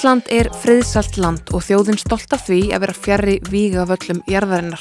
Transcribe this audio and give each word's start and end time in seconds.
Ísland 0.00 0.30
er 0.32 0.48
friðsalt 0.56 1.18
land 1.20 1.50
og 1.52 1.60
þjóðin 1.66 1.98
stolt 2.00 2.32
af 2.32 2.46
því 2.46 2.70
að 2.72 2.80
vera 2.86 2.94
fjari 2.96 3.34
víga 3.52 3.82
völlum 3.84 4.22
jarðarinnar. 4.32 4.80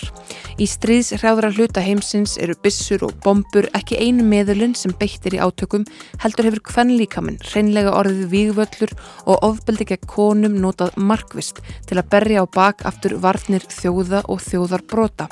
Í 0.55 0.67
stríðshrjáðra 0.71 1.49
hluta 1.57 1.83
heimsins 1.83 2.37
eru 2.39 2.55
bissur 2.63 3.03
og 3.03 3.17
bombur 3.25 3.67
ekki 3.75 3.99
einu 3.99 4.23
meðulinn 4.23 4.77
sem 4.79 4.95
beittir 4.95 5.35
í 5.35 5.41
átökum 5.43 5.83
heldur 6.23 6.47
hefur 6.47 6.63
kvennlíkaminn 6.71 7.41
reynlega 7.51 7.97
orðið 7.99 8.31
vígvöllur 8.31 8.95
og 9.25 9.43
ofbeldi 9.49 9.91
gegn 9.91 10.07
konum 10.07 10.55
notað 10.63 10.95
markvist 10.95 11.59
til 11.89 11.99
að 11.99 12.13
berja 12.15 12.47
á 12.47 12.55
bak 12.55 12.87
aftur 12.87 13.19
varnir 13.19 13.67
þjóða 13.75 14.23
og 14.31 14.39
þjóðar 14.47 14.87
brota. 14.87 15.27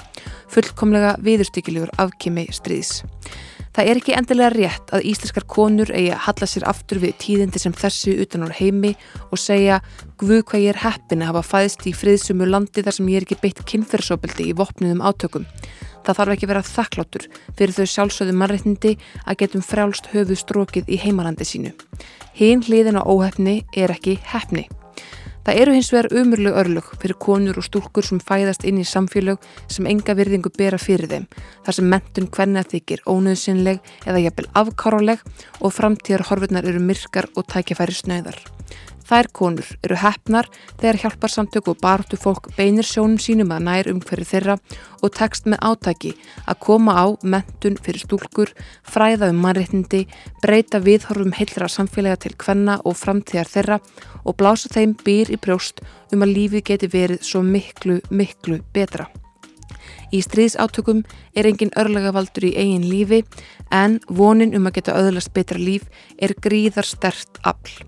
Fullkomlega 0.52 1.16
viðurstykilegur 1.24 1.96
afkimi 1.96 2.50
stríðs. 2.52 3.06
Það 3.78 3.90
er 3.92 4.00
ekki 4.00 4.14
endilega 4.18 4.50
rétt 4.56 4.92
að 4.98 5.04
íslenskar 5.06 5.44
konur 5.54 5.92
eigi 5.94 6.10
að 6.10 6.24
halla 6.24 6.46
sér 6.50 6.64
aftur 6.66 6.98
við 7.04 7.12
tíðindi 7.22 7.60
sem 7.62 7.76
þessu 7.78 8.16
utan 8.24 8.48
á 8.50 8.58
heimi 8.58 8.96
og 9.28 9.38
segja 9.38 9.76
Guð 10.18 10.42
hvað 10.50 10.64
ég 10.64 10.72
er 10.72 10.80
heppin 10.82 11.22
að 11.22 11.30
hafa 11.30 11.44
fæðist 11.46 11.86
í 11.86 11.94
friðsumu 11.94 12.48
landi 12.50 12.82
þar 12.82 12.98
sem 12.98 13.12
ég 13.14 13.20
er 13.20 13.28
ekki 13.28 13.38
beitt 13.44 13.62
kynferðsóbildi 13.70 14.48
í 14.50 14.56
vopnuðum 14.58 15.06
átökum. 15.06 15.46
Það 16.08 16.18
þarf 16.18 16.34
ekki 16.34 16.50
vera 16.50 16.66
þakkláttur 16.66 17.30
fyrir 17.52 17.78
þau 17.78 17.88
sjálfsögðu 17.94 18.36
mannreitnindi 18.42 18.96
að 19.28 19.40
getum 19.44 19.68
frjálst 19.70 20.10
höfu 20.16 20.40
strókið 20.42 20.90
í 20.90 20.98
heimalandi 21.06 21.46
sínu. 21.46 21.76
Hinn 22.34 22.66
hliðin 22.66 22.98
á 22.98 23.06
óhefni 23.06 23.60
er 23.78 23.94
ekki 23.94 24.18
hefni. 24.34 24.66
Það 25.48 25.62
eru 25.62 25.74
hins 25.78 25.90
vegar 25.94 26.12
umurleg 26.20 26.58
örlög 26.60 26.88
fyrir 27.00 27.16
konur 27.24 27.56
og 27.62 27.64
stúlkur 27.64 28.04
sem 28.04 28.20
fæðast 28.20 28.66
inn 28.68 28.82
í 28.82 28.84
samfélög 28.84 29.46
sem 29.72 29.88
enga 29.88 30.12
virðingu 30.20 30.52
bera 30.52 30.76
fyrir 30.76 31.08
þeim, 31.08 31.28
þar 31.64 31.78
sem 31.78 31.88
mentun 31.94 32.28
hvenna 32.36 32.66
þykir 32.68 33.06
ónöðsynleg 33.08 33.80
eða 34.04 34.26
jafnvel 34.26 34.50
afkáráleg 34.60 35.24
og 35.62 35.72
framtíðar 35.72 36.26
horfurnar 36.28 36.68
eru 36.68 36.84
myrkar 36.84 37.30
og 37.40 37.48
tækjafæri 37.48 37.96
snöðar. 37.96 38.42
Þær 39.08 39.28
konur 39.32 39.68
eru 39.86 39.96
hefnar 40.02 40.50
þegar 40.82 40.98
hjálparsamtök 41.04 41.70
og 41.72 41.78
bartu 41.80 42.18
fólk 42.20 42.50
beinir 42.58 42.84
sjónum 42.84 43.20
sínum 43.24 43.54
að 43.56 43.64
nær 43.64 43.90
um 43.94 44.02
hverju 44.04 44.28
þeirra 44.28 44.58
og 45.00 45.14
tekst 45.16 45.48
með 45.48 45.62
átaki 45.70 46.12
að 46.44 46.60
koma 46.66 46.96
á 47.00 47.06
mentun 47.24 47.78
fyrir 47.80 48.04
stúlkur, 48.04 48.52
fræða 48.84 49.30
um 49.32 49.40
mannreitindi, 49.46 50.04
breyta 50.44 50.82
viðhorfum 50.84 51.32
heilra 51.38 51.70
samfélaga 51.72 52.20
til 52.26 52.34
hvenna 52.44 52.82
og 52.84 53.00
framtíðar 53.00 53.54
þeirra 53.54 53.80
og 54.26 54.36
blása 54.42 54.74
þeim 54.76 54.98
byr 55.06 55.32
í 55.32 55.40
brjóst 55.40 55.80
um 56.12 56.28
að 56.28 56.36
lífið 56.36 56.68
geti 56.74 56.92
verið 56.92 57.24
svo 57.24 57.46
miklu, 57.48 58.02
miklu 58.12 58.60
betra. 58.76 59.08
Í 60.12 60.20
stríðsátökum 60.24 61.02
er 61.36 61.48
engin 61.48 61.74
örlegavaldur 61.80 62.48
í 62.48 62.56
eigin 62.60 62.88
lífi 62.88 63.24
en 63.72 64.00
vonin 64.08 64.56
um 64.56 64.68
að 64.68 64.80
geta 64.80 65.00
öðlast 65.00 65.34
betra 65.36 65.60
líf 65.60 65.88
er 66.20 66.36
gríðar 66.44 66.88
stert 66.88 67.40
afl. 67.44 67.84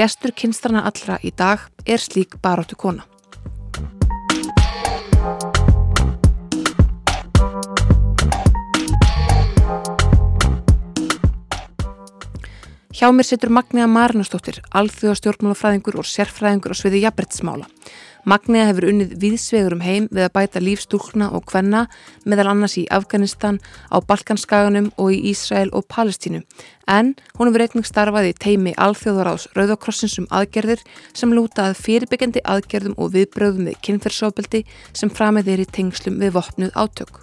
Gestur 0.00 0.32
kynstrana 0.32 0.80
allra 0.88 1.18
í 1.20 1.28
dag 1.36 1.66
er 1.84 2.00
slík 2.00 2.38
baróttu 2.40 2.72
kona. 2.80 3.02
Hjá 12.96 13.10
mér 13.12 13.28
setur 13.28 13.52
Magniða 13.52 13.90
Marinastóttir, 13.92 14.62
alþjóðastjórnmálafræðingur 14.72 16.00
og 16.00 16.08
sérfræðingur 16.08 16.72
á 16.72 16.80
sviði 16.80 17.04
jafnbrettsmála. 17.04 17.68
Magniða 18.28 18.66
hefur 18.68 18.86
unnið 18.90 19.14
viðsvegur 19.22 19.76
um 19.76 19.84
heim 19.84 20.08
við 20.12 20.26
að 20.26 20.34
bæta 20.34 20.60
lífstúlkna 20.60 21.30
og 21.36 21.46
kvenna 21.48 21.86
meðal 22.28 22.50
annars 22.52 22.76
í 22.80 22.84
Afganistan, 22.92 23.60
á 23.88 23.96
Balkanskaganum 24.04 24.90
og 25.00 25.14
í 25.14 25.32
Ísrael 25.32 25.70
og 25.72 25.86
Palestínu. 25.88 26.42
En 26.90 27.14
hún 27.38 27.48
hefur 27.48 27.64
einnig 27.64 27.88
starfað 27.88 28.30
í 28.32 28.36
teimi 28.44 28.74
Alþjóðaráðs 28.76 29.48
Rauðakrossins 29.56 30.18
um 30.20 30.28
aðgerðir 30.34 30.84
sem 31.16 31.32
lúta 31.32 31.70
að 31.70 31.80
fyrirbyggjandi 31.84 32.44
aðgerðum 32.44 32.98
og 32.98 33.14
viðbröðum 33.16 33.70
við 33.70 33.80
kynferðsóbeldi 33.86 34.64
sem 34.92 35.12
framið 35.12 35.54
er 35.54 35.64
í 35.64 35.70
tengslum 35.78 36.20
við 36.20 36.36
vopnuð 36.36 36.74
átök. 36.74 37.22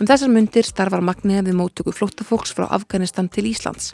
Um 0.00 0.08
þessar 0.08 0.32
myndir 0.32 0.66
starfar 0.66 1.02
Magniða 1.04 1.44
við 1.46 1.54
móttöku 1.58 1.92
flóttafólks 1.94 2.54
frá 2.56 2.64
Afganistan 2.74 3.28
til 3.30 3.44
Íslands. 3.52 3.92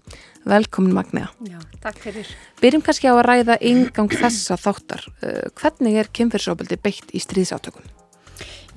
Velkomin 0.48 0.94
Magniða. 0.96 1.28
Já, 1.44 1.58
takk 1.82 1.98
fyrir. 2.00 2.30
Byrjum 2.62 2.84
kannski 2.86 3.10
á 3.10 3.14
að 3.18 3.24
ræða 3.26 3.58
yngang 3.68 4.14
þessa 4.14 4.56
þáttar. 4.56 5.04
Uh, 5.20 5.50
hvernig 5.58 5.98
er 6.00 6.08
kynferðsóbeldi 6.38 6.78
beitt 6.80 7.10
í 7.14 7.20
stríðsátökum? 7.22 7.86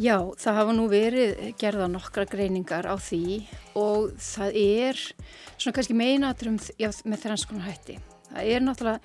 Já, 0.02 0.18
það 0.40 0.58
hafa 0.58 0.74
nú 0.74 0.88
verið 0.90 1.42
gerða 1.62 1.88
nokkra 1.92 2.26
greiningar 2.26 2.88
á 2.90 2.96
því 2.98 3.44
og 3.78 4.16
það 4.18 4.58
er 4.58 5.02
svona 5.60 5.76
kannski 5.76 5.98
meinaturum 5.98 6.58
með 6.58 7.22
þrannskonar 7.22 7.68
hætti. 7.68 8.00
Það 8.32 8.50
er 8.56 8.66
náttúrulega 8.66 9.00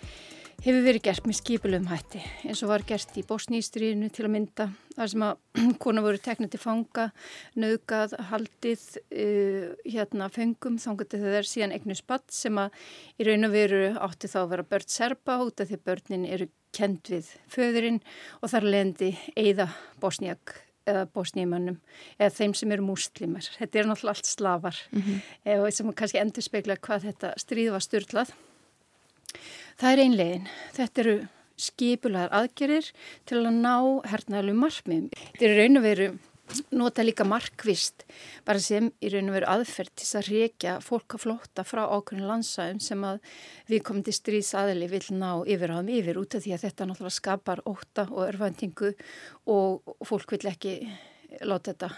hefur 0.65 0.83
verið 0.87 1.05
gert 1.05 1.27
með 1.28 1.39
skipulum 1.39 1.87
hætti 1.91 2.21
eins 2.47 2.62
og 2.65 2.71
var 2.72 2.84
gert 2.89 3.17
í 3.19 3.25
Bosnístríðinu 3.27 4.09
til 4.15 4.27
að 4.27 4.33
mynda 4.34 4.67
þar 4.97 5.12
sem 5.12 5.25
að 5.27 5.41
konar 5.83 6.06
voru 6.06 6.21
teknið 6.22 6.53
til 6.55 6.62
fanga, 6.62 7.06
nöðgað, 7.59 8.17
haldið 8.31 8.84
uh, 9.05 9.72
hérna 9.84 10.31
fengum 10.33 10.78
þángat 10.83 11.16
þegar 11.16 11.27
það 11.33 11.41
er 11.41 11.50
síðan 11.53 11.75
eignu 11.77 11.99
spatt 11.99 12.28
sem 12.34 12.61
að 12.62 12.78
í 13.21 13.28
raun 13.28 13.49
og 13.49 13.56
veru 13.56 13.83
átti 14.09 14.31
þá 14.33 14.39
að 14.45 14.53
vera 14.55 14.69
börn 14.75 14.95
serpa 14.97 15.41
út 15.45 15.61
af 15.62 15.71
því 15.71 15.83
börnin 15.87 16.28
eru 16.28 16.49
kend 16.77 17.09
við 17.09 17.28
föðurinn 17.53 18.00
og 18.43 18.53
þar 18.53 18.71
lendi 18.72 19.12
eigða 19.37 19.71
Bosníak 20.00 20.62
eða 20.87 21.06
bósnýjumannum 21.11 21.78
eða 22.15 22.34
þeim 22.37 22.53
sem 22.55 22.72
eru 22.75 22.84
múslimar. 22.87 23.47
Þetta 23.59 23.81
er 23.81 23.89
náttúrulega 23.89 24.12
allt 24.15 24.28
slafar 24.31 24.77
mm 24.93 25.03
-hmm. 25.03 25.62
og 25.65 25.72
sem 25.72 25.93
kannski 25.93 26.21
endur 26.21 26.45
spekla 26.47 26.77
hvað 26.77 27.09
þetta 27.09 27.33
stríð 27.43 27.72
var 27.75 27.83
styrlað 27.83 28.31
Það 29.76 29.92
er 29.92 30.03
einlegin. 30.06 30.47
Þetta 30.76 31.03
eru 31.03 31.16
skipulaðar 31.60 32.32
aðgerir 32.37 32.88
til 33.28 33.42
að 33.42 33.59
ná 33.59 33.75
hernaðalum 34.09 34.64
markmiðum. 34.64 35.10
Þetta 35.34 35.47
eru 35.48 35.60
raun 35.60 35.81
og 35.81 35.84
veru 35.84 36.09
nota 36.70 37.03
líka 37.03 37.26
markvist 37.26 38.04
bara 38.47 38.62
sem 38.62 38.88
í 39.03 39.10
raun 39.12 39.28
og 39.32 39.36
veru 39.36 39.50
aðferð 39.50 39.92
til 39.98 40.09
að 40.20 40.31
reykja 40.31 40.76
fólk 40.84 41.16
að 41.19 41.25
flóta 41.25 41.66
frá 41.66 41.82
ákveðin 41.91 42.28
landsæðum 42.31 42.81
sem 42.86 43.04
að 43.09 43.20
við 43.69 43.84
komum 43.88 44.06
til 44.06 44.16
stríðsaðili 44.16 44.91
vil 44.94 45.03
ná 45.19 45.31
yfir 45.42 45.75
á 45.75 45.76
þeim 45.81 45.92
yfir 45.98 46.22
út 46.22 46.38
af 46.38 46.47
því 46.47 46.56
að 46.56 46.66
þetta 46.69 46.88
náttúrulega 46.88 47.19
skapar 47.19 47.65
óta 47.66 48.09
og 48.09 48.25
örfandingu 48.28 48.94
og 49.53 49.97
fólk 50.06 50.36
vil 50.36 50.53
ekki 50.54 50.76
láta 51.42 51.75
þetta 51.75 51.92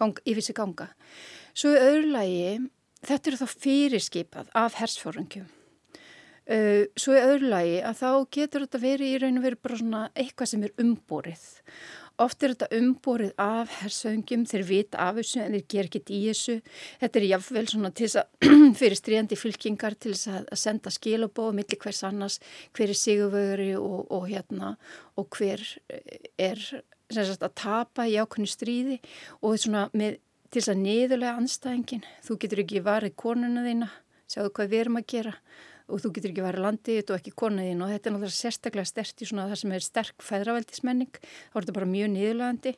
ganga, 0.00 0.24
yfir 0.24 0.44
sig 0.46 0.56
ganga. 0.56 0.92
Svo 1.52 1.74
öðru 1.74 2.14
lagi, 2.14 2.60
þetta 3.04 3.32
eru 3.32 3.42
þá 3.42 3.58
fyrirskipað 3.66 4.54
af 4.56 4.78
hersfórungjum 4.80 5.50
Uh, 5.50 5.59
svo 6.50 7.14
í 7.14 7.22
öðru 7.22 7.50
lagi 7.52 7.78
að 7.86 7.98
þá 8.00 8.10
getur 8.34 8.66
þetta 8.66 8.82
verið 8.82 9.12
í 9.12 9.18
raun 9.22 9.38
og 9.38 9.44
verið 9.44 9.62
bara 9.62 9.80
svona 9.80 10.04
eitthvað 10.18 10.50
sem 10.50 10.64
er 10.66 10.72
umborið. 10.82 11.44
Oft 12.20 12.42
er 12.44 12.52
þetta 12.52 12.76
umborið 12.76 13.30
af 13.40 13.70
hersöngjum, 13.80 14.42
þeir 14.50 14.64
vita 14.68 15.00
af 15.06 15.16
þessu 15.16 15.38
en 15.40 15.54
þeir 15.56 15.66
ger 15.72 15.86
ekkert 15.88 16.10
í 16.12 16.18
þessu. 16.26 16.56
Þetta 17.00 17.20
er 17.20 17.26
jáfnvel 17.30 17.62
svona 17.70 17.90
til 17.96 18.08
þess 18.08 18.18
að 18.20 18.50
fyrir 18.80 18.98
stríðandi 18.98 19.38
fylkingar 19.40 19.96
til 19.96 20.12
þess 20.12 20.32
að, 20.34 20.50
senda 20.60 20.92
skilabóð 20.92 21.54
millir 21.56 21.80
hvers 21.80 22.02
annars, 22.10 22.36
hver 22.76 22.92
er 22.92 23.00
sigurvögri 23.00 23.70
og, 23.78 24.02
og 24.12 24.26
hérna 24.28 24.74
og 25.16 25.30
hver 25.38 25.64
er 26.36 26.60
sagt, 26.60 27.46
að 27.46 27.56
tapa 27.62 28.08
í 28.10 28.18
ákveðinu 28.20 28.52
stríði 28.52 29.00
og 29.40 29.56
svona 29.62 29.86
með, 29.96 30.20
til 30.50 30.60
þess 30.60 30.74
að 30.74 30.84
niðurlega 30.84 31.40
anstæðingin. 31.40 32.06
Þú 32.26 32.40
getur 32.42 32.64
ekki 32.66 32.84
varðið 32.84 33.16
konuna 33.22 33.64
þína, 33.64 33.92
sjáðu 34.28 34.56
hvað 34.58 34.74
við 34.74 34.84
erum 34.84 35.00
að 35.00 35.10
gera 35.14 35.38
og 35.38 35.69
þú 35.98 36.12
getur 36.14 36.30
ekki 36.32 36.44
verið 36.44 36.66
landið 36.66 37.10
og 37.10 37.18
ekki 37.18 37.34
konaðinn 37.42 37.82
og 37.84 37.92
þetta 37.92 38.08
er 38.10 38.14
náttúrulega 38.14 38.36
sérstaklega 38.36 38.90
stert 38.90 39.22
í 39.22 39.28
svona 39.28 39.48
það 39.50 39.60
sem 39.62 39.74
er 39.76 39.86
sterk 39.86 40.24
fæðraveldismenning 40.24 41.20
þá 41.20 41.54
er 41.56 41.64
þetta 41.64 41.76
bara 41.80 41.90
mjög 41.90 42.12
niðurlegandi 42.14 42.74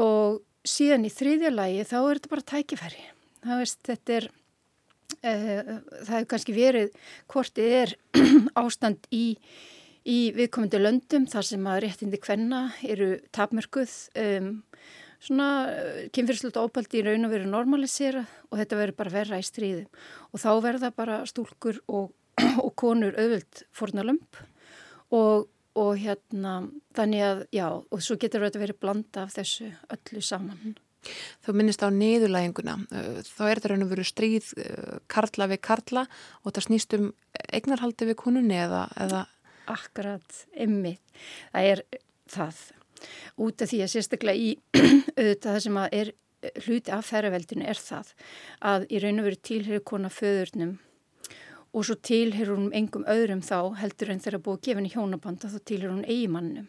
og 0.00 0.40
síðan 0.66 1.06
í 1.08 1.12
þriðja 1.14 1.54
lagi 1.54 1.86
þá 1.88 1.96
er 2.00 2.20
þetta 2.20 2.32
bara 2.34 2.48
tækifæri. 2.52 3.04
Það 3.40 3.62
veist 3.62 3.82
þetta 3.88 4.16
er 4.16 4.28
uh, 4.28 5.74
það 6.04 6.14
hefur 6.14 6.30
kannski 6.32 6.56
verið 6.56 6.96
hvort 7.32 7.54
þið 7.56 7.76
er 7.80 7.94
ástand 8.62 9.08
í, 9.14 9.24
í 10.04 10.18
viðkomandi 10.36 10.80
löndum 10.80 11.28
þar 11.30 11.48
sem 11.52 11.70
að 11.70 11.82
réttindi 11.86 12.20
hvenna 12.24 12.64
eru 12.84 13.14
tapmörkuð 13.36 13.96
um 14.24 14.52
svona 15.20 15.48
eh, 15.70 16.08
kynfyrslut 16.14 16.58
ópaldi 16.60 17.00
í 17.00 17.04
raun 17.06 17.28
og 17.28 17.34
veru 17.34 17.48
normalisera 17.50 18.24
og 18.50 18.58
þetta 18.60 18.80
verður 18.80 18.98
bara 19.02 19.14
verra 19.14 19.40
í 19.40 19.46
stríðum 19.46 19.88
og 20.30 20.42
þá 20.42 20.50
verða 20.64 20.92
bara 20.96 21.22
stúlkur 21.28 21.80
og, 21.88 22.12
og 22.64 22.74
konur 22.80 23.16
auðvilt 23.20 23.64
fornalömp 23.76 24.42
og, 25.16 25.48
og 25.76 25.90
hérna 26.00 26.60
þannig 26.96 27.26
að 27.26 27.42
já 27.54 27.66
og 27.70 27.98
svo 28.04 28.16
getur 28.20 28.46
þetta 28.46 28.62
verið 28.64 28.80
blanda 28.80 29.26
af 29.26 29.36
þessu 29.36 29.72
öllu 29.90 30.24
saman. 30.24 30.78
Þú 31.40 31.54
minnist 31.56 31.80
á 31.80 31.88
niðurlæginguna, 31.88 32.74
eh, 32.92 33.20
þá 33.24 33.42
er 33.46 33.60
þetta 33.60 33.72
raun 33.72 33.86
og 33.86 33.92
veru 33.94 34.04
stríð 34.04 34.50
eh, 34.60 34.98
karla 35.08 35.48
við 35.52 35.62
karla 35.64 36.04
og 36.44 36.52
það 36.52 36.66
snýst 36.66 36.96
um 36.98 37.06
eignarhaldi 37.48 38.10
við 38.10 38.18
konunni 38.20 38.58
eða, 38.60 38.84
eða... 39.00 39.24
Akkurat, 39.70 40.44
ymmið, 40.58 40.98
það 41.54 41.70
er 41.72 41.82
það. 42.30 42.60
Út 43.40 43.62
af 43.64 43.70
því 43.70 43.80
að 43.84 43.92
sérstaklega 43.94 44.36
í 44.36 44.50
auðvitað 45.20 45.52
það 45.52 45.64
sem 45.66 45.80
er 45.86 46.12
hluti 46.64 46.94
af 46.94 47.08
ferraveldinu 47.10 47.66
er 47.68 47.80
það 47.80 48.14
að 48.72 48.86
í 48.88 49.00
raun 49.02 49.20
og 49.20 49.28
veru 49.28 49.40
tilheyri 49.50 49.82
kona 49.90 50.10
föðurnum 50.12 50.78
og 51.70 51.86
svo 51.86 51.96
tilherur 52.02 52.58
hún 52.58 52.72
engum 52.74 53.04
öðrum 53.10 53.42
þá 53.46 53.76
heldur 53.78 54.10
en 54.10 54.22
þeirra 54.24 54.42
búið 54.42 54.56
að 54.56 54.64
gefa 54.66 54.80
henni 54.80 54.94
hjónabanda 54.94 55.50
þá 55.52 55.58
tilherur 55.68 55.94
hún 55.94 56.08
eigimannum. 56.08 56.66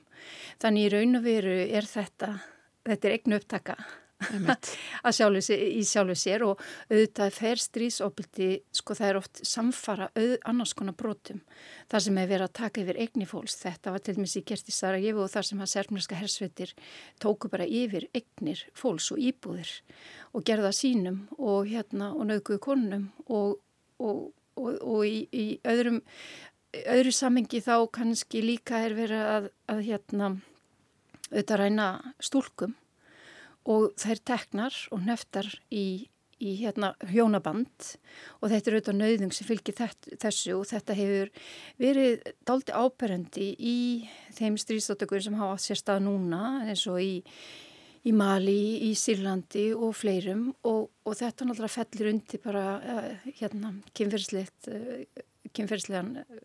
Þannig 0.61 0.85
í 0.85 0.91
raun 0.93 1.17
og 1.17 1.25
veru 1.25 1.55
er 1.63 1.87
þetta, 1.89 2.35
þetta 2.85 3.07
er 3.07 3.15
eignu 3.17 3.39
upptaka 3.39 3.77
sér, 5.45 5.63
í 5.65 5.83
sjálfu 5.87 6.17
sér 6.17 6.45
og 6.47 6.61
auðvitað 6.89 7.33
fer 7.37 7.61
strísopildi 7.61 8.49
sko 8.81 8.97
það 8.97 9.09
er 9.09 9.21
oft 9.21 9.41
samfara 9.47 10.09
auð, 10.15 10.35
annars 10.51 10.75
konar 10.77 10.97
brotum. 10.97 11.41
Það 11.91 12.05
sem 12.05 12.21
hefur 12.21 12.33
verið 12.35 12.47
að 12.47 12.57
taka 12.61 12.83
yfir 12.83 13.01
eigni 13.05 13.29
fólks, 13.29 13.57
þetta 13.63 13.95
var 13.95 14.05
til 14.05 14.17
dæmis 14.17 14.37
í 14.37 14.43
Gerti 14.47 14.75
Sarajevo 14.75 15.25
og 15.25 15.33
þar 15.33 15.49
sem 15.49 15.63
að 15.63 15.73
serfnarska 15.73 16.19
hersveitir 16.19 16.75
tóku 17.21 17.51
bara 17.51 17.67
yfir 17.67 18.07
eignir 18.13 18.65
fólks 18.77 19.11
og 19.15 19.21
íbúðir 19.21 19.73
og 20.31 20.45
gerða 20.47 20.71
sínum 20.75 21.25
og 21.37 21.67
hérna 21.71 22.13
og 22.15 22.29
naukuðu 22.29 22.63
konunum 22.63 23.09
og 23.27 23.59
og, 24.01 24.77
og 24.81 25.01
í, 25.07 25.25
í 25.31 25.45
öðrum, 25.67 26.01
öðru 26.81 27.13
samengi 27.15 27.61
þá 27.63 27.75
kannski 27.93 28.43
líka 28.45 28.81
er 28.85 28.95
verið 28.97 29.25
að, 29.35 29.49
að 29.71 29.83
hérna 29.87 30.31
auðvitað 31.31 31.61
ræna 31.61 31.87
stúlkum 32.23 32.75
og 33.69 33.91
þær 34.01 34.23
teknar 34.25 34.77
og 34.91 35.03
neftar 35.05 35.47
í, 35.69 36.07
í 36.41 36.53
hérna 36.61 36.93
hjónaband. 37.11 37.89
Og 38.41 38.51
þetta 38.51 38.71
er 38.71 38.77
auðvitað 38.77 38.99
nauðung 39.01 39.33
sem 39.35 39.49
fylgir 39.49 39.77
þessu 40.21 40.55
og 40.57 40.69
þetta 40.71 40.97
hefur 40.97 41.33
verið 41.81 42.31
daldi 42.47 42.77
áberendi 42.77 43.49
í 43.57 43.79
þeim 44.37 44.57
stríðstóttökur 44.61 45.23
sem 45.23 45.37
hafa 45.39 45.57
átt 45.57 45.67
sér 45.67 45.81
stað 45.81 46.07
núna 46.07 46.45
eins 46.65 46.87
og 46.89 47.01
í 47.03 47.13
í 48.07 48.13
Mali, 48.17 48.81
í 48.87 48.93
Sýrlandi 48.97 49.67
og 49.77 49.93
fleirum. 49.97 50.47
Og, 50.67 50.87
og 51.05 51.17
þetta 51.17 51.47
náttúrulega 51.47 51.75
fellir 51.75 52.13
undir 52.13 52.41
bara 52.43 52.63
uh, 52.79 53.27
hérna 53.37 53.75
uh, 53.75 55.03
kynferðslegan 55.53 56.15
uh, 56.23 56.39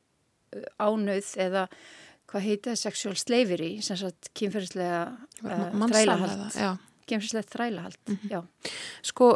ánauð 0.80 1.32
eða 1.46 1.66
hvað 2.26 2.46
heita 2.48 2.74
sexual 2.78 3.14
slavery 3.18 3.76
sem 3.86 3.98
sagt 4.00 4.32
kynferðslega 4.36 5.04
þrælahald 5.40 6.58
kynferðslega 7.06 7.52
þrælahald, 7.52 7.98
mm 8.06 8.18
-hmm. 8.22 8.30
já 8.30 8.40
Sko 9.02 9.32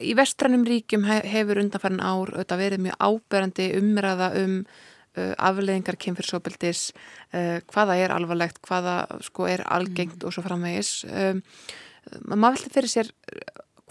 í 0.00 0.14
vestrannum 0.14 0.64
ríkjum 0.64 1.04
hefur 1.04 1.58
undanfærin 1.58 2.00
ár 2.00 2.30
verið 2.48 2.80
mjög 2.80 2.96
áberandi 2.98 3.72
umræða 3.78 4.34
um 4.44 4.64
Uh, 5.14 5.30
afleðingar 5.38 5.94
kynfyrsópildis 5.94 6.88
uh, 7.30 7.60
hvaða 7.70 7.94
er 8.02 8.10
alvarlegt, 8.10 8.56
hvaða 8.66 9.06
sko 9.22 9.44
er 9.46 9.60
algengt 9.62 10.16
mm. 10.16 10.24
og 10.26 10.34
svo 10.34 10.42
framvegis 10.42 11.04
um, 11.06 11.38
maður 12.26 12.56
veldi 12.56 12.72
fyrir 12.74 12.90
sér 12.90 13.10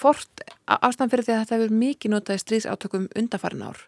hvort, 0.04 0.44
ástæðan 0.68 1.14
fyrir 1.14 1.28
því 1.30 1.34
að 1.36 1.40
þetta 1.46 1.56
hefur 1.56 1.78
mikið 1.86 2.12
notaði 2.12 2.44
stríðsátökum 2.44 3.08
undanfarin 3.22 3.64
ár 3.70 3.86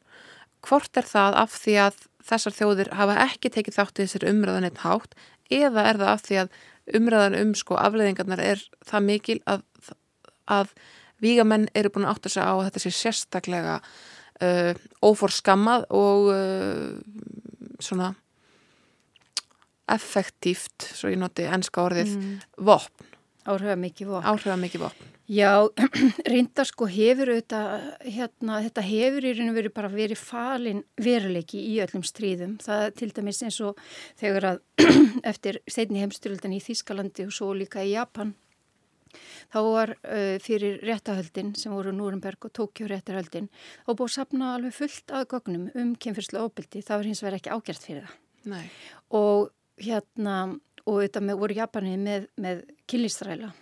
hvort 0.64 1.02
er 1.02 1.10
það 1.10 1.38
af 1.42 1.60
því 1.60 1.76
að 1.90 2.00
þessar 2.30 2.58
þjóðir 2.62 2.94
hafa 3.02 3.20
ekki 3.26 3.52
tekið 3.58 3.78
þátt 3.82 4.00
í 4.00 4.06
þessir 4.06 4.28
umræðan 4.32 4.70
eitt 4.70 4.82
hátt 4.86 5.20
eða 5.52 5.86
er 5.90 6.02
það 6.06 6.14
af 6.14 6.26
því 6.30 6.40
að 6.46 6.58
umræðan 6.94 7.38
um 7.40 7.56
sko 7.58 7.78
afleðingarnar 7.82 8.42
er 8.44 8.62
það 8.86 9.08
mikil 9.08 9.40
að, 9.50 9.64
að 10.52 10.76
vígamenn 11.24 11.70
eru 11.74 11.92
búin 11.94 12.06
að 12.06 12.18
átta 12.18 12.34
sig 12.34 12.46
á 12.46 12.54
að 12.54 12.68
þetta 12.68 12.84
sé 12.84 12.94
sérstaklega 12.94 13.80
uh, 13.80 14.72
óforskammað 15.06 15.88
og 15.96 16.30
uh, 16.34 16.94
svona 17.80 18.14
effektíft, 19.92 20.88
svo 20.98 21.12
ég 21.14 21.20
noti 21.22 21.46
ennska 21.46 21.84
orðið, 21.86 22.16
mm. 22.18 22.38
vopn. 22.66 23.12
Áhrifa 23.46 23.76
mikið 23.78 24.16
vopn. 24.16 24.30
Áhrifa 24.32 24.56
mikið 24.58 24.88
vopn. 24.88 25.12
Já, 25.26 25.66
reynda 26.32 26.64
sko 26.70 26.86
hefur 26.86 27.32
auðvitað, 27.34 27.86
hérna, 28.06 28.60
þetta 28.68 28.86
hefur 28.86 29.26
í 29.26 29.32
raun 29.34 29.50
og 29.50 29.58
veru 29.58 29.72
bara 29.74 29.90
verið 29.90 30.22
falin 30.22 30.84
veruleiki 31.02 31.64
í 31.72 31.80
öllum 31.82 32.06
stríðum. 32.06 32.60
Það 32.62 32.86
til 33.00 33.10
dæmis 33.16 33.42
eins 33.42 33.58
og 33.66 33.80
þegar 34.22 34.52
að 34.52 34.60
eftir 35.32 35.62
setni 35.66 36.04
heimstyruldan 36.04 36.54
í 36.54 36.62
Þískalandi 36.62 37.26
og 37.26 37.34
svo 37.34 37.54
líka 37.58 37.82
í 37.82 37.96
Japan 37.96 38.36
þá 39.54 39.60
var 39.66 39.96
uh, 39.96 40.38
fyrir 40.44 40.80
réttahöldin 40.86 41.54
sem 41.58 41.74
voru 41.74 41.94
Núrenberg 41.96 42.48
og 42.48 42.54
Tókjó 42.56 42.90
réttarhöldin 42.92 43.50
og 43.86 43.98
búið 43.98 44.12
að 44.12 44.16
sapna 44.18 44.54
alveg 44.56 44.76
fullt 44.76 45.14
að 45.16 45.28
gögnum 45.34 45.68
um 45.74 45.94
kynfyrslu 45.96 46.42
óbyldi, 46.44 46.84
það 46.86 47.02
var 47.02 47.10
hins 47.10 47.24
vegar 47.24 47.40
ekki 47.40 47.54
ágjert 47.56 47.86
fyrir 47.88 48.06
það. 48.06 48.18
Nei. 48.56 48.66
Og 49.18 49.52
hérna, 49.82 50.40
og 50.86 51.00
þetta 51.02 51.24
með, 51.26 51.40
voru 51.42 51.60
Japanið 51.62 52.02
með, 52.06 52.28
með 52.46 52.66
kynlistræla, 52.92 53.54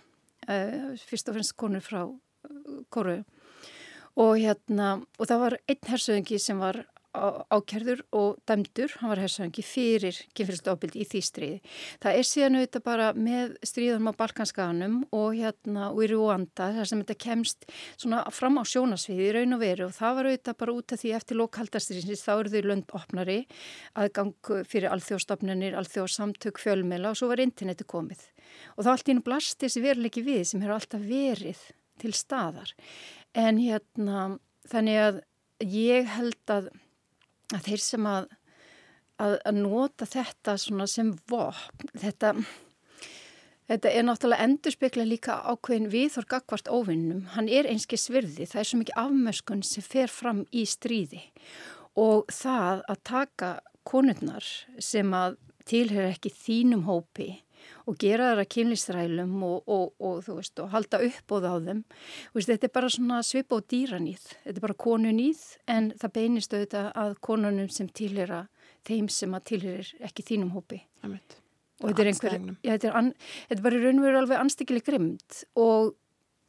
fyrst 1.04 1.30
og 1.30 1.36
fremst 1.38 1.56
konur 1.60 1.84
frá 1.84 2.02
uh, 2.04 2.80
Kóru 2.92 3.22
og 4.14 4.36
hérna, 4.38 5.00
og 5.18 5.26
það 5.26 5.40
var 5.42 5.56
einn 5.66 5.88
hersöðingi 5.90 6.38
sem 6.38 6.60
var 6.62 6.84
ákjærður 7.14 8.00
og 8.16 8.38
dæmdur, 8.48 8.92
hann 9.00 9.12
var 9.12 9.20
hersangi 9.22 9.62
fyrir 9.64 10.16
kynfyrirstofbildi 10.34 11.02
í 11.04 11.06
því 11.08 11.20
stríði. 11.22 11.58
Það 12.02 12.18
er 12.18 12.28
síðan 12.28 12.58
auðvitað 12.58 12.84
bara 12.88 13.08
með 13.14 13.54
stríðum 13.66 14.10
á 14.10 14.12
Balkanskaganum 14.18 14.96
og 15.14 15.38
hérna 15.38 15.90
í 15.94 16.08
Rúanda 16.10 16.70
þar 16.74 16.90
sem 16.90 17.02
þetta 17.04 17.18
kemst 17.24 17.68
svona 17.94 18.24
fram 18.34 18.58
á 18.58 18.62
sjónasviði 18.66 19.28
í 19.28 19.34
raun 19.38 19.56
og 19.56 19.62
veru 19.62 19.86
og 19.88 19.94
það 19.94 20.18
var 20.18 20.30
auðvitað 20.30 20.58
bara 20.64 20.76
út 20.78 20.94
af 20.96 21.02
því 21.02 21.14
eftir 21.20 21.40
lokaldastriðsins 21.40 22.24
þá 22.26 22.32
eru 22.34 22.54
þau 22.54 22.68
löndopnari 22.70 23.38
aðgang 24.02 24.52
fyrir 24.68 24.90
alþjóðstofnunir, 24.90 25.78
alþjóðsamtök, 25.78 26.58
fjölmela 26.62 27.12
og 27.12 27.20
svo 27.20 27.30
var 27.30 27.42
interneti 27.44 27.86
komið. 27.86 28.26
Og 28.74 28.86
þá 28.86 28.94
allt 28.94 29.08
í 29.08 29.14
einu 29.14 29.26
blast 29.26 29.60
þessi 29.62 29.84
veruleiki 29.84 30.24
við 30.26 30.42
sem 30.50 30.64
hefur 30.64 30.78
alltaf 30.80 31.06
verið 31.06 31.62
til 32.02 32.14
staðar. 32.16 32.74
En 33.34 33.60
hérna 33.62 34.34
þannig 34.70 35.00
að 35.00 35.22
ég 35.64 36.08
held 36.16 36.52
að 36.52 36.72
að 37.52 37.66
þeir 37.68 37.82
sem 37.84 38.06
að, 38.08 38.28
að, 39.20 39.38
að 39.44 39.58
nota 39.60 40.08
þetta 40.08 40.56
sem 40.58 41.12
vopn, 41.30 41.92
þetta, 42.00 42.32
þetta 43.68 43.92
er 43.92 44.08
náttúrulega 44.08 44.48
endurspegla 44.48 45.06
líka 45.08 45.38
ákveðin 45.44 45.90
viðhor 45.92 46.28
gagvart 46.30 46.70
óvinnum. 46.72 47.26
Hann 47.36 47.50
er 47.52 47.68
einski 47.70 48.00
svirði, 48.00 48.48
það 48.48 48.62
er 48.62 48.70
svo 48.70 48.82
mikið 48.82 49.00
afmöskun 49.04 49.64
sem 49.66 49.84
fer 49.84 50.12
fram 50.12 50.44
í 50.52 50.64
stríði 50.68 51.22
og 52.00 52.26
það 52.32 52.82
að 52.90 53.02
taka 53.06 53.50
konurnar 53.86 54.46
sem 54.82 55.12
að 55.14 55.36
tilhör 55.68 56.10
ekki 56.10 56.32
þínum 56.32 56.84
hópi 56.88 57.43
og 57.84 57.98
gera 58.00 58.30
þeirra 58.30 58.46
kynlistrælum 58.54 59.36
og, 59.44 59.68
og, 59.68 59.94
og, 60.00 60.20
veist, 60.38 60.58
og 60.62 60.72
halda 60.72 61.00
upp 61.04 61.34
á 61.34 61.36
þeim. 61.68 61.84
Veist, 62.34 62.50
þetta 62.50 62.68
er 62.68 62.74
bara 62.78 62.90
svona 62.92 63.20
svip 63.26 63.52
á 63.52 63.58
dýranýð. 63.60 64.26
Þetta 64.44 64.56
er 64.56 64.66
bara 64.66 64.78
konunýð 64.86 65.42
en 65.76 65.90
það 66.00 66.14
beinist 66.18 66.56
auðvitað 66.56 66.90
að 67.04 67.16
konunum 67.28 67.72
sem 67.72 67.88
tilhera 67.88 68.44
þeim 68.88 69.08
sem 69.12 69.34
að 69.36 69.48
tilherir 69.52 69.92
ekki 70.04 70.26
þínum 70.30 70.54
hópi. 70.56 70.80
Og 71.82 71.90
þetta 71.90 72.02
er 72.04 72.08
einhver, 72.12 72.34
já, 72.62 72.70
þetta 72.70 72.88
er, 72.88 72.96
an, 72.96 73.12
þetta 73.48 73.58
er 73.58 73.66
bara 73.66 73.82
raun 73.82 74.00
og 74.00 74.06
veru 74.06 74.18
alveg 74.20 74.40
anstíkileg 74.40 74.84
grimmt 74.86 75.40
og 75.58 75.94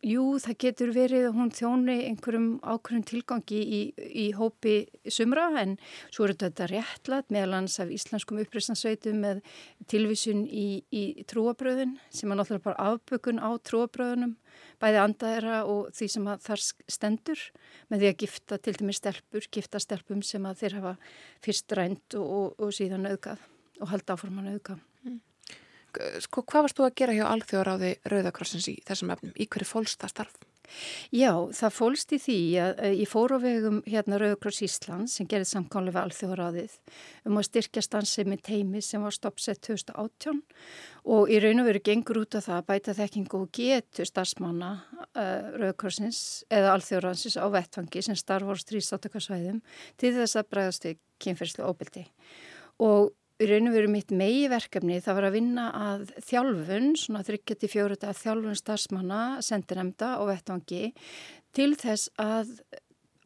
Jú, 0.05 0.35
það 0.37 0.57
getur 0.61 0.91
verið 0.93 1.23
að 1.31 1.37
hún 1.39 1.47
þjóni 1.49 1.93
einhverjum 2.11 2.49
ákveðum 2.61 3.05
tilgangi 3.09 3.57
í, 3.57 3.79
í 3.97 4.25
hópi 4.37 4.75
sumra 5.09 5.47
en 5.63 5.73
svo 6.13 6.27
er 6.27 6.35
þetta 6.43 6.67
réttlat 6.69 7.33
meðalans 7.33 7.79
af 7.81 7.89
íslenskum 7.89 8.37
uppreysnarsveitum 8.43 9.17
með 9.23 9.41
tilvísun 9.89 10.45
í, 10.45 10.83
í 10.93 11.25
trúabröðin 11.25 11.97
sem 12.13 12.29
er 12.29 12.37
náttúrulega 12.37 12.67
bara 12.67 12.91
afbökun 12.91 13.41
á 13.41 13.49
trúabröðunum, 13.65 14.37
bæði 14.77 15.03
andaðera 15.07 15.59
og 15.73 15.89
því 15.97 16.13
sem 16.13 16.33
þar 16.51 16.65
stendur 16.69 17.45
með 17.89 18.03
því 18.03 18.11
að 18.11 18.19
gifta 18.27 18.61
til 18.61 18.77
dæmis 18.77 19.01
stelpur, 19.01 19.49
gifta 19.57 19.81
stelpum 19.81 20.21
sem 20.21 20.45
að 20.45 20.61
þeir 20.61 20.81
hafa 20.83 20.97
fyrst 21.41 21.81
rænt 21.81 22.21
og, 22.21 22.29
og, 22.29 22.59
og 22.61 22.77
síðan 22.77 23.09
auðgað 23.09 23.41
og 23.81 23.89
halda 23.89 24.13
áforman 24.13 24.53
auðgað. 24.53 24.85
Mm 25.95 26.23
sko, 26.23 26.43
hvað 26.43 26.67
varst 26.67 26.79
þú 26.79 26.87
að 26.87 26.97
gera 26.99 27.15
hjá 27.15 27.23
Alþjóðaráði 27.29 27.93
Rauðakrossins 28.11 28.67
í 28.71 28.75
þessum 28.87 29.15
efnum? 29.15 29.33
Í 29.35 29.47
hverju 29.51 29.69
fólst 29.69 30.01
það 30.01 30.13
starf? 30.13 30.43
Já, 31.13 31.29
það 31.53 31.73
fólst 31.75 32.13
í 32.15 32.17
því 32.19 32.37
að 32.57 32.79
ég 32.97 33.09
fór 33.09 33.35
á 33.37 33.39
vegum 33.43 33.75
hérna 33.85 34.17
Rauðakross 34.17 34.63
Íslands 34.65 35.13
sem 35.15 35.27
gerði 35.29 35.47
samkvæmlega 35.51 36.01
Alþjóðaráðið 36.01 36.77
um 37.29 37.37
að 37.37 37.45
styrkja 37.47 37.83
stansið 37.85 38.31
með 38.31 38.41
teimi 38.49 38.81
sem 38.83 39.03
var 39.05 39.13
stoppsett 39.13 39.61
2018 39.67 40.41
og 41.13 41.29
í 41.29 41.37
raun 41.43 41.61
og 41.61 41.69
veru 41.69 41.83
gengur 41.85 42.23
út 42.23 42.39
af 42.39 42.47
það 42.47 42.57
að 42.57 42.69
bæta 42.71 42.95
þekkingu 42.97 43.43
og 43.43 43.51
getu 43.55 44.07
starfsmanna 44.09 44.71
uh, 45.13 45.51
Rauðakrossins 45.53 46.23
eða 46.49 46.73
Alþjóðaráðsins 46.73 47.37
á 47.37 47.45
vettfangi 47.53 48.05
sem 48.09 48.17
starf 48.19 48.49
á 48.49 48.53
stríðstáttökarsvæðum 48.65 49.61
til 50.01 50.15
þess 50.17 50.41
að 50.41 50.49
bregðast 50.49 50.89
við 50.89 50.99
kynferðslu 51.21 51.69
óbyldi 51.69 52.07
og 52.83 53.13
í 53.35 53.49
raun 53.49 53.67
og 53.67 53.75
veru 53.75 53.91
mitt 53.91 54.13
megi 54.15 54.47
verkefni 54.51 55.01
það 55.03 55.17
var 55.17 55.27
að 55.27 55.35
vinna 55.35 55.65
að 55.75 56.07
þjálfun, 56.23 56.93
svona 56.99 57.25
34 57.27 57.99
að 57.99 58.21
þjálfun 58.21 58.59
starfsmanna, 58.61 59.21
sendinemda 59.43 60.15
og 60.21 60.31
vettvangi 60.31 60.93
til 61.55 61.73
þess 61.79 62.13
að, 62.21 62.53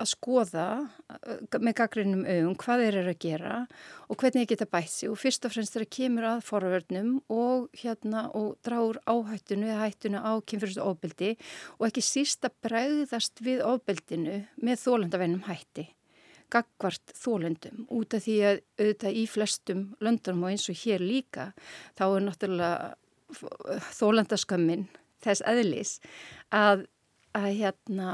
að 0.02 0.10
skoða 0.10 0.66
uh, 0.88 1.60
með 1.62 1.76
gaggrinnum 1.82 2.26
auðum 2.26 2.58
hvað 2.64 2.84
þeir 2.86 2.98
eru 3.04 3.14
að 3.14 3.22
gera 3.28 3.60
og 4.08 4.18
hvernig 4.18 4.42
þeir 4.42 4.50
geta 4.56 4.70
bætt 4.74 4.96
sig. 4.96 5.14
Og 5.14 5.22
fyrst 5.22 5.46
og 5.46 5.54
fremst 5.54 5.78
þeirra 5.78 5.92
kemur 6.00 6.30
að 6.32 6.44
forvörnum 6.50 7.14
og 7.36 7.70
hérna 7.84 8.26
og 8.38 8.58
dráur 8.66 9.02
áhættunu 9.06 9.70
eða 9.70 9.86
hættunu 9.86 10.26
á 10.26 10.32
kynfyrstu 10.42 10.82
ofbeldi 10.86 11.36
og 11.78 11.90
ekki 11.92 12.06
sísta 12.06 12.50
bregðast 12.66 13.46
við 13.46 13.62
ofbeldinu 13.68 14.42
með 14.58 14.86
þólandavennum 14.88 15.46
hætti 15.52 15.92
gagvart 16.54 17.14
þólendum 17.18 17.86
út 17.94 18.16
af 18.18 18.26
því 18.26 18.36
að 18.50 18.62
auðvitað 18.80 19.20
í 19.22 19.26
flestum 19.30 19.84
löndunum 20.04 20.46
og 20.48 20.54
eins 20.54 20.68
og 20.72 20.80
hér 20.82 21.04
líka 21.04 21.52
þá 22.00 22.06
er 22.08 22.26
náttúrulega 22.26 23.80
þólendaskömmin 24.00 24.88
þess 25.24 25.44
eðlis 25.48 25.96
að, 26.56 26.86
að, 27.38 27.50
hérna, 27.60 28.14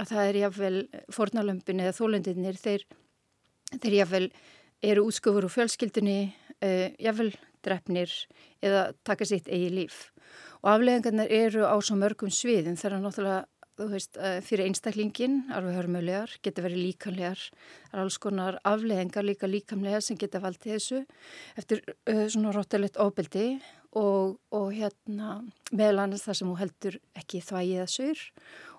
að 0.00 0.12
það 0.12 0.28
er 0.28 0.40
jáfnvel 0.42 0.76
fornalömpin 1.12 1.82
eða 1.84 1.96
þólendinir 1.98 2.60
þeir, 2.60 2.86
þeir 3.76 3.98
jáfnvel 4.00 4.28
eru 4.84 5.06
útskufur 5.08 5.48
úr 5.48 5.52
fjölskyldunni 5.52 6.18
uh, 6.30 6.88
jáfnvel 7.00 7.32
drefnir 7.64 8.12
eða 8.64 8.90
taka 9.06 9.26
sitt 9.28 9.48
eigi 9.48 9.70
líf. 9.72 10.10
Og 10.64 10.70
afleðingarnir 10.74 11.32
eru 11.32 11.64
á 11.68 11.76
svo 11.84 11.96
mörgum 12.00 12.32
sviðum 12.32 12.76
þegar 12.80 13.02
náttúrulega 13.02 13.44
þú 13.78 13.88
veist, 13.90 14.16
eh, 14.16 14.40
fyrir 14.44 14.68
einstaklingin, 14.68 15.40
alveg 15.54 15.78
hörmulegar, 15.78 16.34
geta 16.42 16.62
verið 16.62 16.84
líkamlegar, 16.88 17.40
það 17.90 17.96
er 17.96 18.02
alls 18.04 18.18
konar 18.22 18.58
afleðingar 18.64 19.26
líka 19.26 19.50
líkamlegar 19.50 20.02
sem 20.02 20.18
geta 20.18 20.42
valdið 20.42 20.76
þessu 20.76 21.00
eftir 21.58 21.82
uh, 22.06 22.26
svona 22.28 22.52
róttilegt 22.54 23.00
ofbeldi 23.02 23.60
og, 23.94 24.38
og 24.54 24.72
hérna 24.74 25.40
meðal 25.72 26.04
annars 26.04 26.26
það 26.26 26.38
sem 26.38 26.50
hún 26.50 26.60
heldur 26.60 27.00
ekki 27.18 27.42
þvægið 27.42 27.82
að 27.82 27.92
sur 27.94 28.24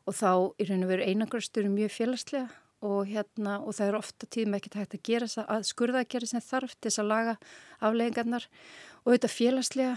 og 0.05 0.15
þá 0.15 0.31
raun 0.69 0.85
og 0.85 0.91
veru 0.91 1.09
einangrastur 1.09 1.69
mjög 1.71 1.95
félagslega 1.95 2.47
og 2.85 3.07
hérna 3.09 3.57
og 3.63 3.75
það 3.75 3.87
er 3.87 3.97
ofta 3.97 4.27
tíðum 4.29 4.57
ekki 4.57 4.73
hægt 4.75 4.97
að 4.97 5.05
gera 5.07 5.29
þess 5.29 5.45
að 5.47 5.69
skurða 5.69 6.03
að 6.03 6.11
gera 6.13 6.29
sem 6.29 6.43
þarf 6.43 6.75
til 6.75 6.89
þess 6.89 7.01
að 7.01 7.11
laga 7.11 7.35
afleðingarnar 7.79 8.47
og 9.03 9.15
þetta 9.15 9.31
félagslega 9.31 9.95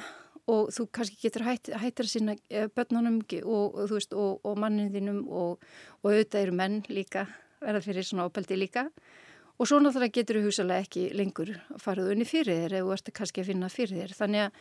og 0.48 0.72
þú 0.74 0.88
kannski 0.96 1.20
getur 1.26 1.44
hætt, 1.46 1.70
hættir 1.76 2.08
að 2.08 2.14
sína 2.14 2.36
eh, 2.48 2.68
börnunum 2.72 3.20
og, 3.44 3.78
og, 3.84 3.94
og, 4.12 4.40
og 4.44 4.58
manninðinum 4.58 5.22
og 5.28 5.64
auðvitað 6.02 6.42
eru 6.42 6.58
menn 6.60 6.82
líka 6.88 7.26
verða 7.60 7.82
fyrir 7.84 8.06
svona 8.06 8.28
ápældi 8.28 8.58
líka. 8.58 8.88
Og 9.58 9.66
svo 9.66 9.80
náttúrulega 9.82 10.14
getur 10.14 10.38
þú 10.38 10.44
hugsalega 10.46 10.84
ekki 10.84 11.08
lengur 11.18 11.48
farið 11.82 12.12
unni 12.12 12.26
fyrir 12.28 12.60
þér 12.62 12.76
eða 12.78 12.92
ert 12.94 13.10
kannski 13.14 13.42
að 13.42 13.48
finna 13.50 13.70
fyrir 13.72 14.04
þér 14.04 14.14
þannig 14.14 14.44
að, 14.44 14.60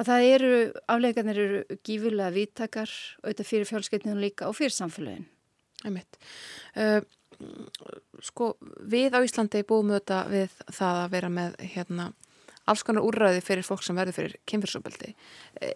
að 0.00 0.08
það 0.08 0.28
eru, 0.28 0.52
afleikarnir 0.94 1.40
eru 1.42 1.78
gífurlega 1.84 2.32
vittakar 2.32 2.94
auðvitað 3.20 3.50
fyrir 3.50 3.68
fjálskeitninu 3.68 4.22
líka 4.22 4.48
og 4.48 4.56
fyrir 4.56 4.72
samfélagin 4.72 5.28
Æmitt 5.84 6.16
uh, 6.80 7.04
Sko 8.24 8.54
við 8.88 9.14
á 9.14 9.20
Íslandi 9.20 9.60
búum 9.68 9.92
auðvitað 9.92 10.32
við 10.32 10.56
það 10.80 11.02
að 11.04 11.12
vera 11.12 11.30
með 11.36 11.60
hérna 11.74 12.08
alls 12.68 12.84
konar 12.86 13.06
úrræði 13.06 13.42
fyrir 13.44 13.66
fólk 13.66 13.84
sem 13.86 13.98
verður 13.98 14.18
fyrir 14.18 14.38
kynfyrsopeldi. 14.48 15.14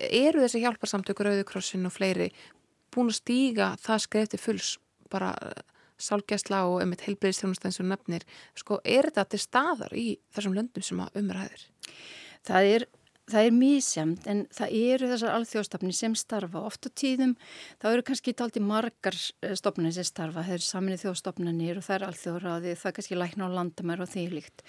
Eru 0.09 0.45
þessi 0.45 0.63
hjálparsamtökur, 0.65 1.31
Rauðukrossin 1.31 1.89
og 1.89 1.95
fleiri 1.95 2.31
búin 2.93 3.13
að 3.13 3.21
stíga 3.21 3.73
það 3.81 4.07
skreiti 4.07 4.41
fulls 4.41 4.73
bara 5.13 5.33
eh, 5.45 5.61
sálgæsla 6.03 6.65
og 6.69 6.81
um 6.83 6.95
eitt 6.95 7.05
heilbreyðistjónustæðins 7.07 7.83
og 7.83 7.93
nefnir. 7.93 8.27
Sko, 8.59 8.81
er 8.85 9.11
þetta 9.11 9.29
til 9.33 9.43
staðar 9.43 9.95
í 9.97 10.09
þessum 10.35 10.57
löndum 10.57 10.85
sem 10.85 11.01
að 11.05 11.23
umræðir? 11.23 11.71
Það 12.49 12.75
er 12.75 12.91
Það 13.33 13.47
er 13.47 13.53
mísjamt 13.55 14.25
en 14.29 14.41
það 14.53 14.73
eru 14.77 15.09
þessar 15.13 15.31
alþjóðstofni 15.37 15.93
sem 15.95 16.15
starfa. 16.19 16.65
Oft 16.67 16.89
á 16.91 16.91
tíðum 16.91 17.37
þá 17.81 17.87
eru 17.93 18.05
kannski 18.09 18.35
taldi 18.37 18.61
margar 18.61 19.15
eh, 19.15 19.55
stofnir 19.57 19.95
sem 19.95 20.05
starfa. 20.05 20.43
Það 20.43 20.57
eru 20.57 20.67
saminni 20.67 20.99
þjóðstofnanir 21.01 21.79
og 21.79 21.87
það 21.87 21.97
er 21.97 22.05
alþjóðraði, 22.09 22.75
það 22.81 22.91
er 22.91 22.97
kannski 22.99 23.21
lækna 23.21 23.47
á 23.47 23.55
landamær 23.55 24.03
og 24.03 24.11
því 24.11 24.27
líkt. 24.35 24.67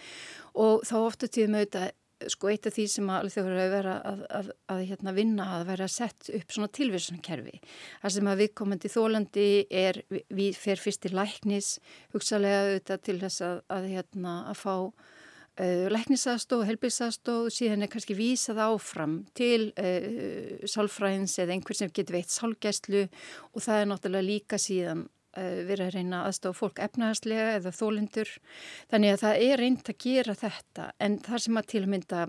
Og 0.53 0.85
þá 0.85 0.95
oft 1.01 1.25
á 1.25 1.27
tíðum 1.33 1.57
auðvitað 1.57 1.89
sko 2.31 2.51
eitt 2.51 2.67
af 2.69 2.75
því 2.77 2.85
sem 2.91 3.09
að 3.11 3.29
þau 3.33 3.43
verður 3.47 3.89
að 3.93 4.03
að, 4.13 4.21
að, 4.29 4.51
að 4.73 4.83
hérna, 4.89 5.15
vinna 5.15 5.47
að 5.57 5.65
vera 5.71 5.87
að 5.87 5.95
setja 5.95 6.37
upp 6.37 6.55
svona 6.55 6.71
tilvísunkerfi. 6.77 7.57
Það 8.03 8.15
sem 8.17 8.29
að 8.31 8.43
viðkomandi 8.43 8.93
þólandi 8.93 9.47
er, 9.83 9.99
við 10.33 10.59
fer 10.59 10.81
fyrst 10.81 11.03
til 11.05 11.13
læknis, 11.17 11.73
hugsalega 12.15 12.63
auðvitað 12.67 13.03
til 13.07 13.17
þess 13.23 13.45
að, 13.47 13.61
að 13.77 13.89
hérna, 13.93 14.35
fá 14.57 14.75
uh, 14.75 15.87
læknisaðstóð, 15.93 16.65
helbilsaðstóð, 16.69 17.49
síðan 17.55 17.85
er 17.85 17.93
kannski 17.93 18.17
vísað 18.17 18.63
áfram 18.67 19.19
til 19.37 19.71
uh, 19.79 20.63
sálfræðins 20.69 21.37
eða 21.43 21.57
einhver 21.57 21.79
sem 21.79 21.91
getur 21.93 22.19
veitt 22.19 22.33
sálgæslu 22.33 23.05
og 23.07 23.65
það 23.65 23.81
er 23.81 23.91
náttúrulega 23.91 24.29
líka 24.29 24.61
síðan 24.61 25.07
verið 25.33 25.87
að 25.87 25.95
reyna 25.97 26.23
aðstofa 26.27 26.59
fólk 26.59 26.81
efnaðarslega 26.83 27.47
eða 27.57 27.73
þólindur. 27.73 28.33
Þannig 28.91 29.13
að 29.13 29.23
það 29.23 29.45
er 29.47 29.63
reynd 29.63 29.89
að 29.89 29.99
gera 30.05 30.35
þetta 30.37 30.89
en 31.07 31.17
þar 31.25 31.45
sem 31.45 31.59
að 31.61 31.69
til 31.73 31.83
að 31.83 31.91
mynda 31.93 32.25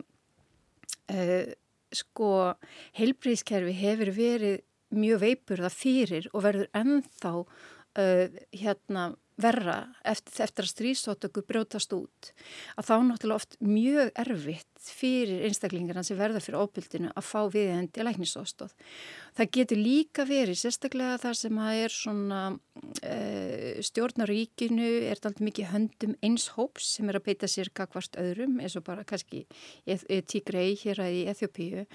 uh, 1.14 1.44
sko 1.94 2.30
heilbríðskerfi 2.98 3.76
hefur 3.78 4.14
verið 4.16 4.62
mjög 4.94 5.22
veipurða 5.24 5.70
fyrir 5.74 6.28
og 6.32 6.44
verður 6.46 6.70
ennþá 6.76 7.34
uh, 7.42 8.40
hérna 8.54 9.10
verra 9.40 9.78
eftir, 10.06 10.44
eftir 10.44 10.66
að 10.66 10.70
strísótöku 10.70 11.42
brjótast 11.46 11.92
út 11.96 12.30
að 12.78 12.88
þá 12.88 12.94
náttúrulega 13.08 13.40
oft 13.40 13.56
mjög 13.64 14.12
erfitt 14.24 14.70
fyrir 14.84 15.46
einstaklingarna 15.48 16.04
sem 16.04 16.18
verða 16.18 16.42
fyrir 16.44 16.60
óbyldinu 16.60 17.10
að 17.16 17.24
fá 17.26 17.40
viðhendi 17.52 18.04
læknisóstóð. 18.04 18.74
Það 19.34 19.50
getur 19.56 19.80
líka 19.80 20.26
verið 20.28 20.58
sérstaklega 20.60 21.16
þar 21.22 21.38
sem 21.38 21.60
að 21.64 21.80
er 21.80 21.94
svona 21.94 22.40
e, 23.00 23.16
stjórnaríkinu 23.88 24.90
er 25.08 25.16
þetta 25.16 25.32
alltaf 25.32 25.46
mikið 25.48 25.70
höndum 25.72 26.14
eins 26.28 26.46
hóps 26.58 26.92
sem 26.98 27.08
er 27.10 27.18
að 27.18 27.26
beita 27.30 27.50
sér 27.50 27.72
kakvart 27.74 28.20
öðrum 28.20 28.60
eins 28.60 28.76
og 28.78 28.86
bara 28.86 29.06
kannski 29.08 29.44
tígrei 30.30 30.76
hér 30.84 31.02
að 31.06 31.16
í 31.16 31.24
Eþjópíu 31.32 31.86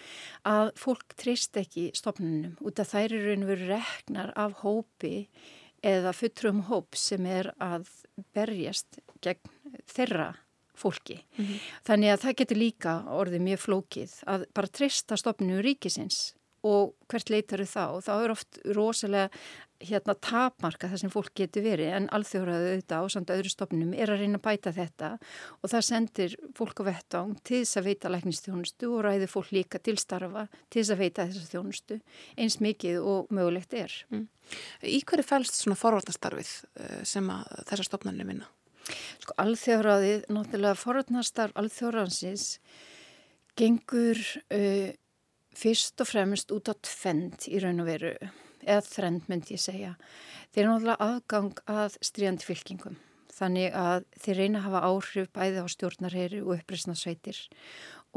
að 0.50 0.74
fólk 0.80 1.16
treyst 1.20 1.62
ekki 1.62 1.90
stopnunum 1.98 2.58
út 2.66 2.82
af 2.82 2.92
þær 2.96 3.16
eru 3.20 3.34
einhverju 3.36 3.70
reknar 3.70 4.34
af 4.40 4.60
hópi 4.66 5.30
eða 5.84 6.14
fulltrum 6.16 6.66
hóp 6.70 6.98
sem 6.98 7.26
er 7.26 7.54
að 7.62 7.88
berjast 8.36 9.00
gegn 9.24 9.52
þeirra 9.90 10.34
fólki. 10.80 11.20
Mm 11.38 11.46
-hmm. 11.46 11.60
Þannig 11.88 12.12
að 12.14 12.22
það 12.24 12.38
getur 12.42 12.58
líka 12.58 12.94
orðið 13.20 13.42
mjög 13.42 13.60
flókið 13.60 14.12
að 14.26 14.46
bara 14.54 14.68
treysta 14.68 15.18
stopninu 15.18 15.62
ríkisins 15.62 16.34
og 16.64 16.96
hvert 17.08 17.30
leitar 17.30 17.64
þau 17.64 18.00
þá 18.00 18.02
þá 18.04 18.14
er 18.24 18.32
oft 18.32 18.60
rosalega 18.76 19.30
hérna 19.80 20.16
tapmarka 20.20 20.90
það 20.92 21.02
sem 21.04 21.12
fólk 21.14 21.32
getur 21.40 21.64
verið 21.64 21.94
en 21.96 22.08
alþjóraðu 22.16 22.72
auðvitað 22.74 23.06
á 23.06 23.06
samt 23.14 23.32
öðru 23.34 23.52
stopnum 23.54 23.94
er 23.96 24.12
að 24.12 24.24
reyna 24.24 24.40
að 24.40 24.46
bæta 24.48 24.74
þetta 24.76 25.12
og 25.62 25.72
það 25.72 25.86
sendir 25.88 26.36
fólk 26.58 26.82
á 26.82 26.90
vettang 26.90 27.34
til 27.48 27.62
þess 27.62 27.80
að 27.80 27.88
veita 27.88 28.12
læknistjónustu 28.12 28.92
og 28.92 29.04
ræður 29.08 29.32
fólk 29.32 29.54
líka 29.56 29.80
til 29.80 29.96
starfa 30.02 30.48
til 30.68 30.82
þess 30.82 30.94
að 30.96 31.04
veita 31.04 31.28
þessa 31.30 31.52
þjónustu 31.54 32.00
eins 32.36 32.60
mikið 32.64 33.00
og 33.00 33.32
mögulegt 33.32 33.76
er. 33.80 33.96
Mm. 34.12 34.28
Í 34.84 35.00
hverju 35.08 35.28
fælst 35.30 35.62
svona 35.62 35.80
forvartastarfið 35.80 36.54
eh, 36.82 37.02
sem 37.08 37.32
að 37.32 37.48
þessar 37.70 37.92
stopnarnir 37.92 38.28
vinna? 38.28 38.50
Sko 39.22 39.36
alþjóraðið, 39.44 40.28
náttúrulega 40.34 40.80
forvartastarf 40.80 41.56
alþjóraðansins 41.60 42.56
gengur 43.60 44.20
uh, 44.56 44.90
fyrst 45.60 46.00
og 46.02 46.10
fremst 46.10 46.54
út 46.56 46.72
á 46.72 46.74
tvend 46.80 47.48
í 47.52 47.60
raun 47.62 47.84
og 47.84 47.90
veru 47.90 48.14
eða 48.70 48.86
þrend 48.88 49.30
myndi 49.30 49.56
ég 49.56 49.64
segja. 49.64 49.94
Þeir 50.54 50.64
eru 50.64 50.74
náttúrulega 50.74 51.08
aðgang 51.10 51.62
að 51.70 51.98
stríðandi 52.10 52.48
fylkingum. 52.48 53.00
Þannig 53.40 53.76
að 53.78 54.06
þeir 54.20 54.40
reyna 54.42 54.60
að 54.60 54.66
hafa 54.68 54.82
áhrif 54.90 55.30
bæði 55.36 55.64
á 55.64 55.68
stjórnarheri 55.72 56.42
og 56.44 56.54
uppreysnarsveitir 56.58 57.40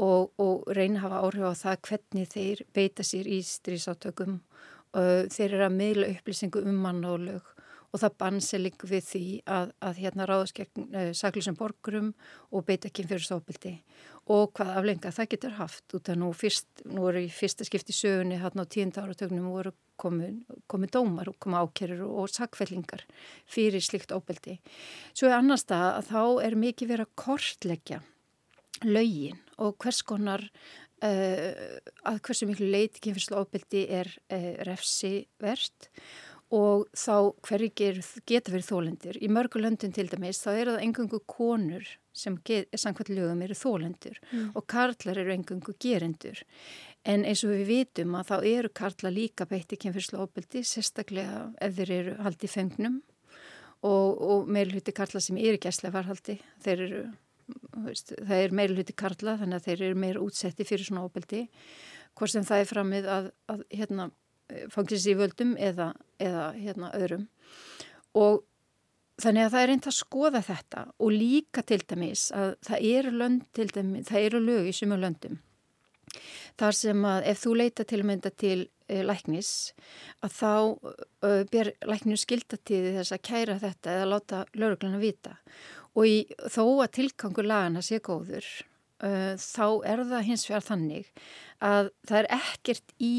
og, 0.01 0.33
og 0.41 0.65
reyna 0.75 0.99
að 0.99 1.05
hafa 1.05 1.21
áhrif 1.23 1.47
á 1.47 1.53
það 1.61 1.81
hvernig 1.87 2.31
þeir 2.33 2.63
beita 2.75 3.05
sér 3.07 3.29
í 3.31 3.39
stríðsátökum. 3.47 4.39
Þeir 4.93 5.47
eru 5.47 5.67
að 5.69 5.77
meðla 5.77 6.11
upplýsingu 6.13 6.65
um 6.67 6.81
mannálög 6.83 7.52
og 7.93 8.01
það 8.01 8.15
bannselig 8.23 8.73
við 8.89 9.05
því 9.05 9.25
að, 9.45 9.71
að 9.85 9.99
hérna 10.01 10.27
ráðast 10.29 10.57
gegn 10.57 10.87
uh, 10.89 11.11
saklusum 11.15 11.57
borgurum 11.59 12.11
og 12.51 12.65
beita 12.65 12.89
ekki 12.89 13.05
fyrir 13.05 13.25
sópildi 13.25 13.75
og 14.33 14.53
hvað 14.57 14.77
aflenga 14.79 15.11
það 15.13 15.29
getur 15.33 15.55
haft. 15.59 15.85
Út 15.93 16.09
af 16.09 16.17
nú 16.19 16.31
fyrst, 16.35 16.69
nú 16.89 17.05
eru 17.09 17.25
í 17.25 17.31
fyrsta 17.31 17.67
skipti 17.67 17.95
sögunni 17.95 18.39
hérna 18.41 18.65
á 18.65 18.71
tíunda 18.71 19.03
áratögnum 19.03 19.49
voru 19.51 19.73
komið, 19.99 20.89
dómar 20.93 21.29
og 21.29 21.37
komið 21.43 21.67
ákerur 21.67 22.05
og, 22.07 22.31
sakfellingar 22.33 23.03
fyrir 23.45 23.83
slikt 23.83 24.15
ópildi. 24.15 24.57
Svo 25.13 25.29
er 25.29 25.37
annars 25.37 25.67
það 25.69 25.89
að 25.91 26.09
þá 26.09 26.23
er 26.47 26.59
mikið 26.63 26.93
verið 26.95 27.09
að 27.09 27.15
kortleggja 27.25 28.01
laugin 28.87 29.39
og 29.61 29.77
hvers 29.83 30.01
konar 30.07 30.47
uh, 31.03 31.79
að 32.09 32.21
hversu 32.25 32.49
miklu 32.49 32.71
leiti 32.73 33.03
kynfyrslu 33.03 33.43
ópildi 33.43 33.85
er 34.01 34.09
uh, 34.33 34.53
refsi 34.67 35.27
verðt 35.43 35.91
og 36.53 36.85
þá 36.93 37.33
hverjir 37.47 38.01
geta 38.29 38.53
verið 38.53 38.67
þólendur. 38.69 39.17
Í 39.17 39.29
mörgu 39.31 39.61
löndin 39.61 39.93
til 39.95 40.05
dæmis 40.11 40.41
þá 40.43 40.51
eru 40.53 40.75
það 40.75 40.83
engungu 40.85 41.19
konur 41.25 41.87
sem 42.13 42.35
samkvæmt 42.37 43.09
lögum 43.09 43.41
eru 43.41 43.55
þólendur 43.57 44.19
mm. 44.21 44.51
og 44.53 44.67
karlar 44.69 45.17
eru 45.23 45.33
engungu 45.33 45.73
gerendur. 45.81 46.43
En 47.09 47.25
eins 47.25 47.41
og 47.43 47.55
við 47.55 47.65
vitum 47.71 48.13
að 48.19 48.29
þá 48.29 48.35
eru 48.51 48.71
karlar 48.81 49.15
líka 49.15 49.47
beitt 49.49 49.73
í 49.73 49.79
kynfyrslu 49.81 50.21
óbeldi, 50.21 50.61
sérstaklega 50.67 51.49
ef 51.57 51.73
þeir 51.79 51.95
eru 51.97 52.15
haldið 52.21 52.53
fengnum 52.53 53.01
og, 53.81 54.21
og 54.21 54.47
meilhutti 54.53 54.93
karlar 54.95 55.25
sem 55.25 55.41
eru 55.41 55.57
gæslega 55.57 55.97
varhaldi. 55.97 56.37
Þeir 56.63 56.85
eru, 56.85 57.03
veist, 57.87 58.13
það 58.13 58.45
er 58.45 58.57
meilhutti 58.61 58.95
karlar 58.95 59.41
þannig 59.41 59.57
að 59.57 59.71
þeir 59.71 59.87
eru 59.89 60.01
meira 60.05 60.23
útsetti 60.23 60.69
fyrir 60.69 60.85
svona 60.85 61.07
óbeldi. 61.09 61.47
Hvort 62.13 62.29
sem 62.29 62.45
það 62.45 62.61
er 62.61 62.69
framið 62.69 63.09
að, 63.09 63.31
að 63.49 63.65
hérna, 63.73 64.11
fangins 64.73 65.05
í 65.07 65.15
völdum 65.19 65.55
eða, 65.57 65.93
eða 66.21 66.49
hérna, 66.57 66.91
öðrum. 66.97 67.27
Og 68.17 68.43
þannig 69.21 69.45
að 69.45 69.55
það 69.55 69.63
er 69.63 69.71
reynd 69.71 69.87
að 69.87 69.97
skoða 69.97 70.43
þetta 70.43 70.83
og 70.97 71.15
líka 71.15 71.63
til 71.65 71.81
dæmis 71.87 72.27
að 72.35 72.53
það 72.65 72.85
eru 72.91 73.17
lönd 73.21 73.49
til 73.53 73.67
dæmis, 73.69 74.07
það 74.09 74.29
eru 74.29 74.43
lög 74.43 74.69
í 74.69 74.77
sumum 74.77 75.03
löndum 75.03 75.41
þar 76.59 76.77
sem 76.77 77.05
að 77.07 77.29
ef 77.31 77.41
þú 77.43 77.53
leita 77.59 77.85
til 77.89 78.01
mynda 78.05 78.31
til 78.33 78.57
e, 78.87 78.99
læknis 79.05 79.51
að 80.25 80.35
þá 80.37 80.51
e, 80.53 81.31
ber 81.51 81.71
lækninu 81.89 82.19
skilda 82.19 82.59
til 82.65 82.83
þess 82.97 83.15
að 83.15 83.23
kæra 83.29 83.57
þetta 83.61 83.95
eða 83.97 84.11
láta 84.11 84.43
lögurglana 84.53 85.01
vita. 85.01 85.37
Og 85.93 86.09
í, 86.09 86.17
þó 86.49 86.83
að 86.83 86.93
tilgangur 86.99 87.49
lagana 87.49 87.83
sé 87.85 87.99
góður 88.03 88.45
e, 88.45 89.35
þá 89.39 89.65
er 89.89 90.05
það 90.09 90.27
hins 90.29 90.47
vegar 90.49 90.67
þannig 90.69 91.11
að 91.63 91.91
það 92.07 92.19
er 92.19 92.31
ekkert 92.39 92.95
í 92.99 93.17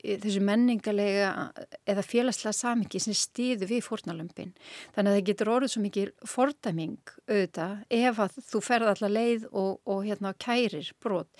þessu 0.00 0.40
menningarlega 0.44 1.50
eða 1.88 2.04
félagslega 2.06 2.54
samingi 2.54 3.00
sem 3.02 3.16
stýðu 3.16 3.68
við 3.70 3.82
fórnalömpin. 3.86 4.52
Þannig 4.94 5.10
að 5.10 5.18
það 5.18 5.28
getur 5.30 5.52
orðið 5.56 5.72
svo 5.74 5.82
mikið 5.84 6.12
fordæming 6.30 7.14
auðvitað 7.26 7.76
ef 8.00 8.22
að 8.24 8.40
þú 8.50 8.62
ferð 8.64 8.92
allar 8.92 9.14
leið 9.16 9.46
og, 9.50 9.72
og 9.84 10.02
hérna 10.06 10.34
kærir 10.38 10.92
brot. 11.02 11.30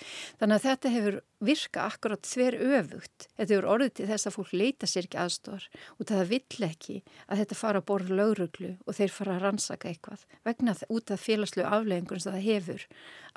Þannig 0.41 0.57
að 0.57 0.67
þetta 0.67 0.95
hefur 0.95 1.19
virka 1.41 1.87
akkurat 1.89 2.27
þver 2.27 2.57
öfugt. 2.77 3.27
Þetta 3.37 3.55
hefur 3.55 3.69
orðið 3.75 3.93
til 3.97 4.09
þess 4.11 4.29
að 4.29 4.35
fólk 4.35 4.51
leita 4.53 4.89
sér 4.89 5.07
ekki 5.07 5.21
aðstofar 5.21 5.67
og 5.95 6.09
það 6.11 6.27
vill 6.35 6.67
ekki 6.67 6.97
að 7.25 7.41
þetta 7.41 7.57
fara 7.57 7.81
að 7.81 7.87
borða 7.89 8.19
lauruglu 8.19 8.71
og 8.85 8.97
þeir 8.99 9.15
fara 9.15 9.37
að 9.37 9.47
rannsaka 9.47 9.89
eitthvað 9.89 10.27
vegna 10.45 10.75
út 10.91 11.13
af 11.13 11.23
félagslu 11.23 11.65
afleggingur 11.65 12.21
sem 12.21 12.35
það 12.35 12.45
hefur 12.45 12.85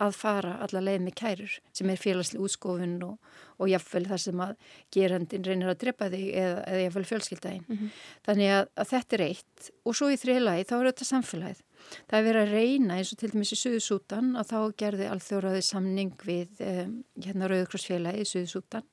að 0.04 0.18
fara 0.18 0.58
allar 0.66 0.84
leið 0.84 1.06
með 1.06 1.16
kærur 1.22 1.56
sem 1.72 1.90
er 1.94 2.02
félagslu 2.02 2.42
útskofun 2.44 2.93
og, 3.02 3.18
og 3.58 3.70
jáfnvel 3.70 4.06
það 4.10 4.22
sem 4.24 4.42
að 4.44 4.54
gerandin 4.94 5.44
reynir 5.44 5.72
að 5.72 5.80
drepa 5.82 6.10
þig 6.12 6.26
eða, 6.30 6.64
eða 6.70 6.82
jáfnvel 6.84 7.06
fjölskyldaginn. 7.10 7.64
Mm 7.68 7.76
-hmm. 7.76 7.90
Þannig 8.28 8.54
að, 8.58 8.64
að 8.76 8.90
þetta 8.92 9.16
er 9.16 9.24
eitt 9.28 9.70
og 9.84 9.96
svo 9.98 10.10
í 10.10 10.20
þriðlagi 10.20 10.68
þá 10.68 10.74
er 10.78 10.90
þetta 10.92 11.10
samfélagið. 11.10 11.62
Það 12.08 12.18
er 12.18 12.26
verið 12.28 12.40
að 12.42 12.54
reyna 12.54 12.98
eins 12.98 13.12
og 13.14 13.20
til 13.20 13.30
dæmis 13.32 13.52
í 13.54 13.58
Suðsútan 13.60 14.32
að 14.40 14.50
þá 14.50 14.58
gerði 14.82 15.10
alþjóraði 15.10 15.62
samning 15.66 16.14
við 16.24 16.64
um, 16.64 16.96
hérna 17.24 17.50
Rauðkrossfélagi 17.52 18.24
í 18.24 18.30
Suðsútan 18.30 18.88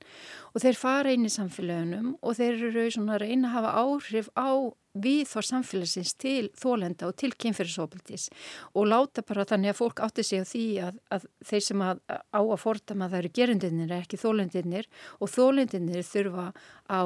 og 0.51 0.63
þeir 0.63 0.79
fara 0.79 1.15
inn 1.15 1.27
í 1.27 1.33
samfélagunum 1.33 2.13
og 2.19 2.37
þeir 2.39 2.67
eru 2.69 2.85
svona 2.91 3.17
að 3.17 3.25
reyna 3.25 3.49
að 3.49 3.57
hafa 3.57 3.73
áhrif 3.81 4.31
á 4.35 4.51
við 4.91 5.23
þór 5.29 5.47
samfélagsins 5.47 6.13
til 6.19 6.49
þólenda 6.59 7.07
og 7.07 7.15
til 7.19 7.31
kynferðisofildis 7.39 8.27
og 8.75 8.89
láta 8.91 9.23
bara 9.23 9.45
þannig 9.47 9.71
að 9.71 9.79
fólk 9.79 10.01
átti 10.03 10.25
sig 10.27 10.43
á 10.43 10.45
því 10.47 10.65
að, 10.87 10.99
að 11.15 11.27
þeir 11.47 11.65
sem 11.67 11.83
að, 11.85 12.01
á 12.11 12.41
að 12.41 12.59
fortama 12.59 13.07
það 13.07 13.21
eru 13.21 13.33
gerundinir 13.39 13.95
ekki 14.01 14.19
þólendinir 14.19 14.89
og 15.19 15.31
þólendinir 15.31 16.03
þurfa 16.07 16.49
á 16.91 17.01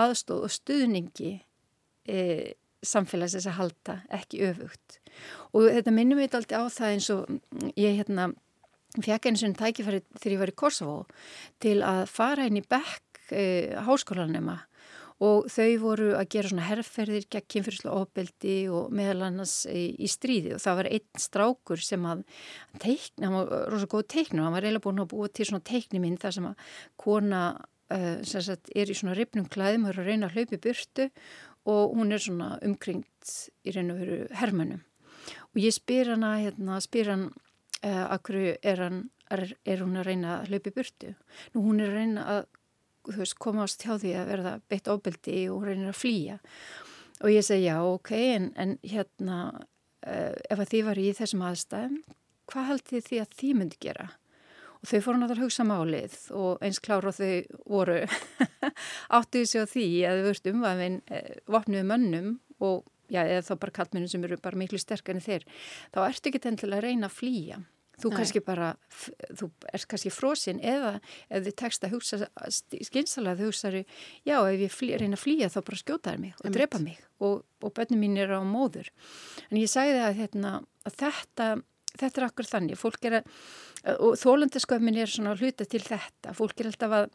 aðstóð 0.00 0.46
og 0.46 0.54
stuðningi 0.54 1.34
e, 2.08 2.20
samfélagsins 2.86 3.48
að 3.50 3.58
halda 3.58 3.98
ekki 4.20 4.44
öfugt. 4.48 5.00
Og 5.52 5.68
þetta 5.68 5.94
minnum 5.94 6.20
við 6.20 6.38
alltaf 6.38 6.64
á 6.64 6.76
það 6.78 6.94
eins 6.94 7.10
og 7.14 7.74
ég 7.76 8.00
hérna 8.00 8.30
fekk 8.98 9.30
eins 9.30 9.44
og 9.44 9.50
einn 9.50 9.60
tækifæri 9.60 10.02
þegar 10.16 10.34
ég 10.34 10.42
var 10.42 10.52
í 10.52 10.58
Kosovo 10.58 10.96
til 11.62 11.78
að 11.86 12.02
fara 12.10 12.48
inn 12.48 12.58
í 12.58 12.66
bekk 12.66 13.22
e, 13.30 13.44
háskólanema 13.86 14.58
og 15.20 15.50
þau 15.52 15.72
voru 15.82 16.12
að 16.16 16.30
gera 16.32 16.50
svona 16.50 16.64
herrferðir 16.64 17.26
gegn 17.28 17.48
kynfyrslu 17.54 17.90
ofbeldi 17.92 18.54
og 18.72 18.88
meðal 18.96 19.26
annars 19.26 19.66
í, 19.68 19.90
í 20.00 20.08
stríði. 20.08 20.54
Og 20.56 20.62
það 20.64 20.78
var 20.78 20.88
einn 20.96 21.20
strákur 21.20 21.82
sem 21.84 22.06
að 22.08 22.22
teikna, 22.80 23.26
hann 23.26 23.36
var 23.36 23.50
rosalega 23.68 23.92
góð 23.92 24.06
teiknur, 24.14 24.46
hann 24.46 24.56
var 24.56 24.64
reyna 24.64 24.80
búin 24.80 25.02
að 25.04 25.10
búa 25.12 25.28
til 25.28 25.50
svona 25.50 25.66
teikniminn 25.68 26.16
þar 26.20 26.36
sem 26.38 26.48
að 26.48 26.72
kona 27.04 27.42
uh, 27.92 28.16
sagt, 28.24 28.72
er 28.72 28.88
í 28.88 28.96
svona 28.96 29.18
ripnum 29.18 29.48
klæðum 29.52 29.84
og 29.86 29.92
er 29.92 30.00
að 30.00 30.08
reyna 30.08 30.30
að 30.30 30.38
hlaupi 30.38 30.60
burtu 30.64 31.10
og 31.68 31.96
hún 31.96 32.12
er 32.14 32.22
svona 32.22 32.54
umkringt 32.64 33.34
í 33.66 33.74
reyna 33.74 33.96
að 33.96 34.04
veru 34.04 34.20
hermannum 34.40 34.84
og 35.50 35.60
ég 35.60 35.74
spyr 35.74 36.14
hana, 36.14 36.36
hérna, 36.40 36.78
spyr 36.82 37.10
hann 37.12 37.26
uh, 37.30 38.06
akkur 38.14 38.38
er, 38.40 38.84
er, 39.30 39.44
er 39.64 39.82
hún 39.82 39.98
að 39.98 40.10
reyna 40.10 40.36
að 40.38 40.52
hlaupi 40.52 40.74
burtu? 40.74 41.14
Nú 41.54 41.64
hún 41.66 41.82
er 41.82 41.90
að 41.90 41.98
reyna 41.98 42.26
að 42.36 42.44
veist, 43.16 43.38
komast 43.42 43.84
hjá 43.84 43.96
því 43.98 44.14
að 44.20 44.30
verða 44.34 44.54
beitt 44.70 44.90
óbeldi 44.90 45.42
og 45.50 45.66
reynir 45.66 45.90
að 45.90 45.98
flýja. 45.98 46.38
Og 47.20 47.34
ég 47.34 47.44
segi 47.44 47.66
já, 47.66 47.76
ok, 47.84 48.12
en, 48.36 48.48
en 48.60 48.76
hérna 48.86 49.40
uh, 49.58 50.34
ef 50.50 50.56
að 50.56 50.70
því 50.72 50.82
var 50.88 51.02
í 51.02 51.10
þessum 51.18 51.44
aðstæðum 51.48 52.00
hvað 52.50 52.70
haldið 52.72 53.06
því 53.06 53.20
að 53.22 53.36
því 53.38 53.52
myndi 53.58 53.82
gera 53.82 54.08
og 54.80 54.88
þau 54.88 55.00
fóru 55.04 55.20
náttúrulega 55.20 55.38
að 55.38 55.44
hugsa 55.44 55.66
málið 55.68 56.14
og 56.36 56.62
eins 56.64 56.80
klára 56.82 57.12
þau 57.12 57.32
voru 57.64 57.98
áttuði 59.18 59.50
sig 59.50 59.64
á 59.64 59.66
því 59.68 59.88
að 60.08 60.20
þau 60.20 60.28
vörst 60.30 60.48
umvæðin 60.52 61.02
eh, 61.12 61.34
vopnuði 61.50 61.88
mönnum 61.90 62.30
og 62.60 62.86
já, 63.12 63.24
eða 63.24 63.44
þá 63.50 63.52
bara 63.64 63.76
kallmennum 63.80 64.12
sem 64.12 64.24
eru 64.24 64.40
bara 64.40 64.60
miklu 64.60 64.80
sterkar 64.80 65.18
en 65.18 65.24
þeir, 65.24 65.44
þá 65.92 66.00
ertu 66.06 66.32
ekki 66.32 66.42
endilega 66.48 66.80
að 66.80 66.88
reyna 66.88 67.10
að 67.10 67.18
flýja 67.18 67.60
Þú 68.00 68.10
Nei. 68.10 68.16
kannski 68.16 68.40
bara, 68.44 68.68
þú 69.36 69.50
ert 69.74 69.86
kannski 69.90 70.12
frosinn 70.14 70.60
eða 70.64 70.94
ef 71.28 71.44
þið 71.44 71.56
tekst 71.60 71.84
að 71.84 71.94
hugsa 71.96 72.28
skynsalega 72.86 73.40
þú 73.40 73.48
hugsaður, 73.50 73.98
já 74.24 74.36
ef 74.38 74.62
ég 74.64 74.72
flý, 74.72 74.90
reyna 74.96 75.18
að 75.18 75.24
flýja 75.26 75.50
þá 75.52 75.58
bara 75.66 75.80
skjótaður 75.82 76.22
mig 76.22 76.38
og 76.38 76.46
Emitt. 76.46 76.56
drepa 76.56 76.80
mig 76.80 77.02
og, 77.20 77.42
og 77.60 77.74
börnum 77.76 78.00
mín 78.00 78.16
er 78.20 78.32
á 78.32 78.40
móður. 78.40 78.88
En 79.50 79.60
ég 79.60 79.68
sagði 79.68 80.00
að, 80.00 80.16
hérna, 80.22 80.52
að 80.88 80.96
þetta, 81.02 81.50
þetta 81.98 82.20
er 82.20 82.26
akkur 82.28 82.48
þannig, 82.48 82.80
fólk 82.80 83.04
er 83.08 83.20
að, 83.20 83.34
og 83.96 84.16
þólandasköfmin 84.20 85.00
er 85.02 85.10
svona 85.10 85.34
að 85.34 85.44
hluta 85.44 85.66
til 85.66 85.82
þetta, 85.84 86.34
fólk 86.36 86.60
er 86.60 86.70
alltaf 86.70 86.96
að, 87.00 87.12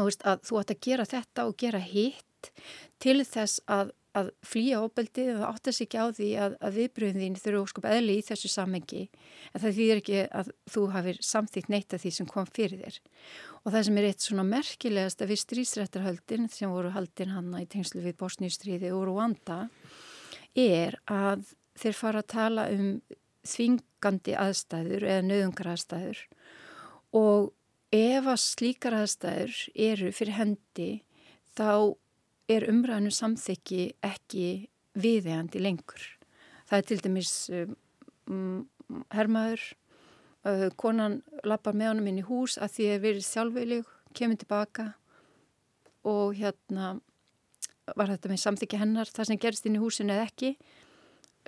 að 0.00 0.46
þú 0.48 0.62
ætti 0.62 0.76
að 0.76 0.86
gera 0.88 1.10
þetta 1.14 1.46
og 1.48 1.58
gera 1.60 1.82
hitt 1.82 2.50
til 3.02 3.20
þess 3.24 3.62
að 3.70 3.94
að 4.14 4.30
flýja 4.46 4.80
óbeldi 4.84 5.24
og 5.32 5.40
það 5.40 5.48
áttast 5.48 5.82
ekki 5.82 5.98
á 5.98 6.06
því 6.14 6.28
að, 6.38 6.52
að 6.62 6.76
viðbröðin 6.78 7.38
þurfu 7.40 7.62
óskup 7.64 7.88
eðli 7.90 8.18
í 8.20 8.24
þessu 8.24 8.50
samengi 8.52 9.00
en 9.50 9.62
það 9.62 9.78
þýðir 9.78 10.02
ekki 10.02 10.20
að 10.40 10.50
þú 10.70 10.84
hafið 10.94 11.18
samþýtt 11.26 11.72
neyta 11.72 11.98
því 11.98 12.12
sem 12.14 12.28
kom 12.30 12.46
fyrir 12.46 12.84
þér. 12.84 13.00
Og 13.64 13.74
það 13.74 13.86
sem 13.88 13.98
er 13.98 14.08
eitt 14.10 14.26
svona 14.26 14.46
merkilegast 14.46 15.24
að 15.24 15.34
við 15.34 15.42
strísrættarhöldin 15.42 16.46
sem 16.52 16.70
voru 16.70 16.94
haldin 16.94 17.34
hanna 17.34 17.64
í 17.64 17.68
tengslu 17.74 18.04
við 18.04 18.18
Bosníustríði 18.22 18.94
og 18.94 19.08
Rwanda 19.10 19.58
er 20.54 20.98
að 21.10 21.48
þeir 21.82 21.98
fara 21.98 22.22
að 22.22 22.32
tala 22.36 22.68
um 22.70 22.88
þvingandi 23.48 24.36
aðstæður 24.40 25.06
eða 25.08 25.26
nöðungar 25.28 25.72
aðstæður 25.74 26.22
og 27.14 27.52
ef 27.94 28.26
að 28.26 28.40
slíkar 28.42 28.96
aðstæður 28.98 29.58
eru 29.86 30.10
fyrir 30.14 30.38
hendi 30.38 30.90
þá 31.54 31.94
er 32.50 32.66
umræðinu 32.68 33.12
samþykki 33.14 33.84
ekki 34.04 34.48
viðegandi 34.98 35.62
lengur. 35.62 36.02
Það 36.68 36.78
er 36.78 36.88
til 36.88 36.98
dæmis 37.04 37.32
um, 38.28 38.66
hermaður, 39.14 39.62
uh, 40.48 40.68
konan 40.80 41.20
lappar 41.46 41.76
með 41.76 41.92
honum 41.92 42.10
inn 42.10 42.20
í 42.22 42.28
hús 42.28 42.58
að 42.58 42.76
því 42.76 42.90
að 42.92 43.02
verið 43.06 43.26
sjálfveilig, 43.28 43.82
kemur 44.14 44.40
tilbaka 44.40 44.88
og 46.06 46.36
hérna 46.38 46.94
var 47.94 48.12
þetta 48.12 48.30
með 48.30 48.42
samþykki 48.44 48.80
hennar, 48.80 49.10
það 49.12 49.30
sem 49.30 49.40
gerist 49.40 49.66
inn 49.68 49.78
í 49.78 49.82
húsinu 49.82 50.14
eða 50.14 50.28
ekki, 50.28 50.54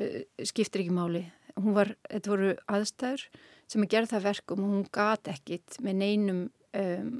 uh, 0.03 0.21
skiptir 0.45 0.85
ekki 0.85 0.97
máli. 0.97 1.27
Hún 1.57 1.77
var, 1.77 1.95
þetta 2.11 2.33
voru 2.33 2.51
aðstæður 2.69 3.23
sem 3.67 3.85
að 3.85 3.93
gera 3.95 4.11
það 4.11 4.27
verkum 4.29 4.65
og 4.65 4.75
hún 4.75 4.85
gat 4.95 5.31
ekkit 5.33 5.79
með 5.85 6.03
neinum 6.03 6.43
um, 6.77 7.15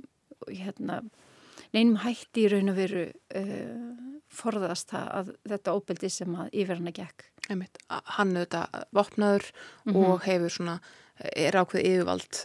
hérna 0.51 1.01
neinum 1.73 1.97
hætti 2.05 2.45
í 2.45 2.51
raun 2.53 2.71
og 2.71 2.79
veru 2.79 3.07
uh, 3.09 3.89
forðast 4.37 4.93
það 4.93 5.09
að 5.19 5.33
þetta 5.55 5.75
óbeldi 5.75 6.13
sem 6.13 6.37
að 6.37 6.55
yfirna 6.63 6.93
gekk. 6.95 7.27
Einmitt, 7.47 7.79
hann 7.89 8.37
auðvitað 8.37 8.87
vopnaður 8.95 9.51
mm 9.51 9.93
-hmm. 9.93 10.07
og 10.07 10.25
hefur 10.27 10.53
svona, 10.53 10.79
er 11.33 11.57
ákveð 11.57 11.87
yfirvald 11.87 12.41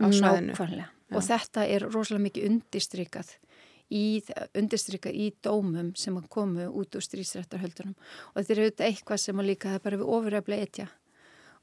á 0.00 0.06
svæðinu. 0.08 0.54
Nákvæmlega 0.54 0.88
og 1.14 1.24
þetta 1.24 1.66
er 1.68 1.86
rosalega 1.88 2.24
mikið 2.26 2.48
undistrykað 2.50 3.32
í, 3.94 4.04
undistrykað 4.58 5.16
í 5.16 5.28
dómum 5.44 5.92
sem 5.98 6.16
að 6.20 6.28
komu 6.32 6.68
út 6.68 6.98
úr 6.98 7.04
strísrættarhöldunum 7.04 7.96
og 7.96 8.40
þetta 8.40 8.54
er 8.54 8.62
auðvitað 8.64 8.90
eitthvað 8.90 9.22
sem 9.24 9.40
að 9.40 9.50
líka 9.52 9.72
það 9.74 9.84
bara 9.86 10.00
við 10.00 10.12
ofuröfla 10.18 10.60
etja 10.66 10.88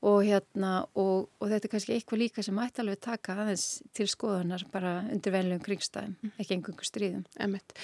og, 0.06 0.22
hérna, 0.26 0.72
og, 1.02 1.28
og 1.42 1.50
þetta 1.50 1.68
er 1.68 1.74
kannski 1.74 1.96
eitthvað 1.96 2.22
líka 2.22 2.46
sem 2.46 2.62
ætti 2.62 2.84
alveg 2.84 3.02
taka 3.04 3.38
aðeins 3.42 3.66
til 3.96 4.08
skoðunar 4.12 4.66
bara 4.74 5.00
undir 5.10 5.34
venlegum 5.34 5.66
kringstæðum, 5.66 6.16
mm. 6.22 6.34
ekki 6.42 6.58
engungu 6.58 6.88
stríðum. 6.88 7.28
Emitt, 7.42 7.78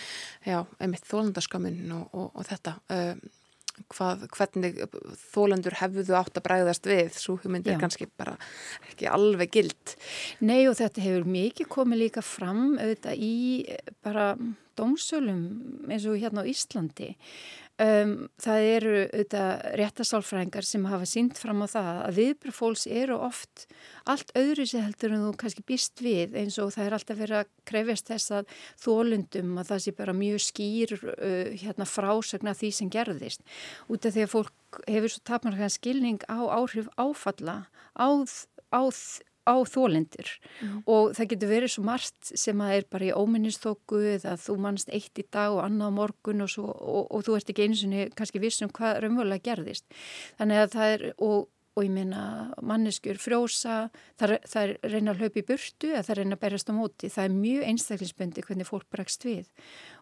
já, 0.45 0.59
emitt 0.83 1.07
þólandaskamun 1.09 1.95
og, 1.97 2.27
og 2.29 2.45
þetta, 2.47 2.75
um, 2.93 3.23
hvað, 3.95 4.25
hvernig 4.35 4.79
þólandur 5.31 5.77
hefðu 5.81 6.17
átt 6.19 6.37
að 6.37 6.45
bræðast 6.45 6.89
við, 6.89 7.13
svo 7.17 7.37
hugmyndir 7.41 7.79
kannski 7.81 8.09
bara 8.19 8.35
ekki 8.91 9.09
alveg 9.09 9.55
gild. 9.57 9.95
Nei 10.45 10.67
og 10.69 10.77
þetta 10.79 11.05
hefur 11.05 11.29
mikið 11.37 11.71
komið 11.73 12.03
líka 12.05 12.25
fram 12.25 12.75
auðvitað 12.77 13.25
í 13.25 13.35
bara 14.05 14.33
dómsölum 14.79 15.41
eins 15.89 16.05
og 16.07 16.19
hérna 16.21 16.45
á 16.45 16.49
Íslandi 16.49 17.11
um, 17.81 18.13
það 18.41 18.67
eru 18.75 18.93
réttasálfræðingar 19.79 20.67
sem 20.67 20.85
hafa 20.89 21.07
sínt 21.09 21.39
fram 21.41 21.63
á 21.65 21.67
það 21.71 21.89
að 22.05 22.19
viðbröð 22.19 22.55
fólks 22.57 22.85
eru 22.87 23.17
oft 23.27 23.65
allt 24.09 24.33
öðru 24.37 24.65
sér 24.69 24.85
heldur 24.87 25.15
en 25.15 25.25
þú 25.25 25.33
kannski 25.41 25.65
býst 25.67 26.03
við 26.03 26.37
eins 26.41 26.59
og 26.61 26.73
það 26.75 26.87
er 26.87 26.97
alltaf 26.97 27.19
verið 27.21 27.39
að 27.41 27.51
krefjast 27.71 28.11
þess 28.11 28.35
að 28.39 28.55
þólundum 28.85 29.57
að 29.61 29.71
það 29.71 29.83
sé 29.85 29.95
bara 29.97 30.17
mjög 30.17 30.45
skýr 30.47 30.95
uh, 31.01 31.51
hérna, 31.63 31.89
frásögna 31.89 32.55
því 32.57 32.71
sem 32.77 32.91
gerðist. 32.93 33.45
Út 33.91 34.05
af 34.05 34.15
því 34.15 34.25
að 34.25 34.33
fólk 34.35 34.81
hefur 34.87 35.11
svo 35.11 35.25
tapmarkaðan 35.27 35.75
skilning 35.75 36.25
á 36.31 36.39
áhrif 36.47 36.87
áfalla 36.95 37.57
á, 37.97 38.07
á, 38.71 38.81
á 39.51 39.55
þólendur 39.67 40.31
mm. 40.31 40.75
og 40.89 41.13
það 41.17 41.31
getur 41.33 41.51
verið 41.51 41.73
svo 41.75 41.85
margt 41.87 42.31
sem 42.31 42.63
að 42.63 42.75
er 42.77 42.89
bara 42.95 43.09
í 43.09 43.13
óminnistóku 43.15 44.01
eða 44.15 44.35
þú 44.41 44.57
mannst 44.65 44.91
eitt 44.95 45.21
í 45.21 45.27
dag 45.27 45.55
og 45.55 45.63
annað 45.65 45.95
morgun 45.99 46.45
og, 46.45 46.51
svo, 46.53 46.67
og, 46.71 47.09
og 47.11 47.25
þú 47.27 47.37
ert 47.37 47.53
ekki 47.53 47.67
eins 47.67 47.85
og 47.85 48.15
kannski 48.17 48.43
vissum 48.43 48.71
hvað 48.73 49.01
raunverulega 49.05 49.47
gerðist 49.51 49.87
þannig 50.39 50.63
að 50.63 50.77
það 50.77 50.95
er 50.95 51.07
og 51.17 51.49
og 51.71 51.85
ég 51.85 51.91
meina 51.93 52.21
manneskjur 52.67 53.19
frjósa, 53.21 53.75
það, 54.19 54.33
er 54.59 54.73
reyna 54.91 55.13
að 55.13 55.21
hlaupa 55.21 55.39
í 55.39 55.45
burtu 55.47 55.91
eða 55.93 56.03
það 56.03 56.13
er 56.13 56.19
reyna 56.19 56.37
að 56.37 56.41
berjast 56.43 56.71
á 56.71 56.73
móti. 56.75 57.11
Það 57.13 57.27
er 57.27 57.37
mjög 57.37 57.67
einstaklisbundi 57.69 58.43
hvernig 58.47 58.67
fólk 58.67 58.87
bregst 58.91 59.25
við 59.27 59.47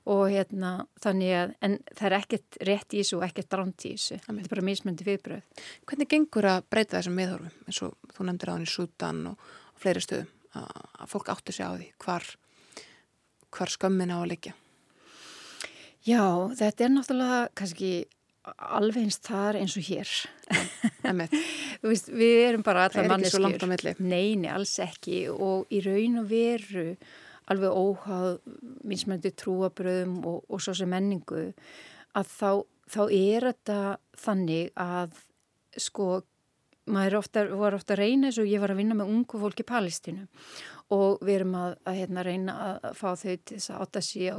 og 0.10 0.24
hérna 0.34 0.72
þannig 1.04 1.36
að, 1.38 1.54
en 1.62 1.78
það 1.92 2.08
er 2.10 2.18
ekkert 2.18 2.60
rétt 2.72 2.96
í 2.98 3.04
þessu 3.04 3.20
og 3.20 3.28
ekkert 3.30 3.52
dránt 3.54 3.86
í 3.86 3.94
þessu. 3.94 4.20
Það 4.26 4.42
er 4.42 4.52
bara 4.56 4.66
mismöndi 4.72 5.08
viðbröð. 5.08 5.64
Hvernig 5.86 6.12
gengur 6.16 6.50
að 6.50 6.66
breyta 6.74 6.98
þessum 6.98 7.20
miðhorfum 7.20 7.70
eins 7.70 7.82
og 7.86 8.16
þú 8.16 8.30
nefndir 8.30 8.50
á 8.50 8.56
hann 8.56 8.66
í 8.66 8.74
Sútan 8.74 9.24
og, 9.30 9.50
og 9.76 9.84
fleiri 9.84 10.06
stöðum 10.06 10.36
að 10.58 11.10
fólk 11.12 11.30
áttu 11.30 11.54
sig 11.54 11.70
á 11.70 11.78
því 11.78 11.92
hvar, 12.02 12.26
hvar 13.54 13.74
skömmin 13.74 14.14
á 14.14 14.18
að 14.18 14.32
leggja? 14.34 14.56
Já, 16.08 16.50
þetta 16.56 16.86
er 16.86 16.94
náttúrulega 16.96 17.42
kannski 17.60 17.92
alveg 18.58 19.06
eins 19.06 19.20
þar 19.26 19.60
eins 19.60 19.76
og 19.80 19.86
hér. 19.88 20.12
Veist, 21.90 22.10
við 22.12 22.36
erum 22.48 22.66
bara 22.66 22.88
allar 22.88 23.08
manneskjur. 23.10 24.02
neini, 24.04 24.50
alls 24.52 24.76
ekki. 24.84 25.26
Og 25.32 25.70
í 25.74 25.82
raun 25.86 26.22
og 26.24 26.30
veru 26.32 26.88
alveg 27.50 27.78
óháð 27.82 28.36
minnsmænti 28.86 29.34
trúabröðum 29.38 30.20
og, 30.30 30.44
og 30.50 30.62
svo 30.62 30.76
sem 30.78 30.92
menningu 30.92 31.50
að 32.18 32.34
þá, 32.34 32.52
þá 32.90 33.02
er 33.06 33.48
þetta 33.50 33.80
þannig 34.20 34.70
að 34.78 35.24
sko 35.80 36.10
maður 36.90 37.20
ofta, 37.20 37.46
var 37.58 37.78
ofta 37.78 37.96
að 37.96 38.04
reyna 38.04 38.30
eins 38.30 38.40
og 38.42 38.50
ég 38.50 38.62
var 38.62 38.74
að 38.74 38.82
vinna 38.82 38.98
með 38.98 39.12
ungu 39.14 39.42
fólk 39.42 39.62
í 39.62 39.68
Palestínu. 39.68 40.26
Og 40.96 41.20
við 41.22 41.36
erum 41.40 41.58
að, 41.60 41.76
að 41.86 42.00
hérna, 42.02 42.26
reyna 42.26 42.56
að 42.66 42.88
fá 42.98 43.10
þau 43.14 43.36
til 43.36 43.58
þess 43.58 43.74
að 43.74 43.84
átta 43.86 44.02
á 44.34 44.38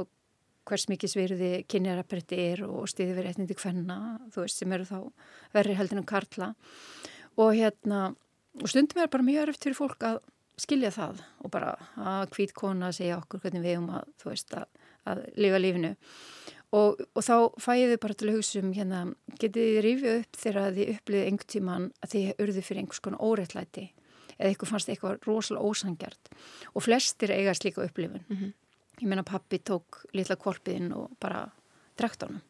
hvers 0.71 0.87
mikið 0.87 1.11
svirði 1.11 1.51
kynjarabrætti 1.69 2.39
er 2.39 2.63
og 2.65 2.87
stiði 2.89 3.17
við 3.17 3.27
réttindi 3.27 3.57
hvenna, 3.59 3.97
þú 4.31 4.45
veist, 4.45 4.61
sem 4.61 4.75
eru 4.75 4.87
þá 4.87 4.97
verri 5.55 5.75
heldin 5.75 6.01
um 6.01 6.07
karla. 6.07 6.51
Og 7.39 7.55
hérna, 7.57 8.11
og 8.61 8.71
stundum 8.71 9.01
er 9.03 9.11
bara 9.11 9.27
mjög 9.27 9.49
örft 9.49 9.67
fyrir 9.67 9.77
fólk 9.77 10.07
að 10.07 10.21
skilja 10.61 10.91
það 10.93 11.21
og 11.41 11.51
bara 11.53 11.75
að 11.97 12.33
hvít 12.35 12.55
kona 12.55 12.91
segja 12.95 13.19
okkur 13.19 13.43
hvernig 13.43 13.65
við 13.65 13.79
um 13.81 13.91
að, 13.97 14.09
þú 14.21 14.31
veist, 14.31 14.55
að, 14.55 14.67
að 15.11 15.23
lifa 15.41 15.61
lífinu. 15.61 15.93
Og, 16.71 17.01
og 17.17 17.25
þá 17.27 17.35
fæði 17.59 17.87
þau 17.91 18.01
bara 18.05 18.15
til 18.15 18.29
að 18.29 18.37
hugsa 18.37 18.61
um 18.61 18.69
hérna, 18.75 19.01
getið 19.41 19.65
þið 19.67 19.81
rífið 19.85 20.13
upp 20.21 20.37
þegar 20.43 20.77
þið 20.77 20.93
uppliðið 20.93 21.31
einhver 21.31 21.49
tíman 21.51 21.89
að 21.99 22.13
þið 22.13 22.45
urðu 22.45 22.63
fyrir 22.63 22.83
einhvers 22.83 23.03
konar 23.03 23.25
óreittlæti 23.27 23.89
eða 24.37 24.47
eitthvað 24.47 24.71
fannst 24.71 24.89
eitthvað 24.89 25.25
rosalega 25.27 25.67
ósangjart 25.67 26.31
og 26.71 26.85
flestir 26.85 27.33
eiga 27.35 27.55
slíka 27.57 27.83
upplifun. 27.83 28.23
Mm 28.29 28.37
-hmm 28.37 28.53
ég 29.01 29.09
menna 29.09 29.25
pappi 29.25 29.59
tók 29.59 30.03
litla 30.13 30.37
korpiðinn 30.37 30.93
og 30.95 31.11
bara 31.19 31.47
drekt 31.99 32.23
á 32.23 32.29
hann 32.29 32.41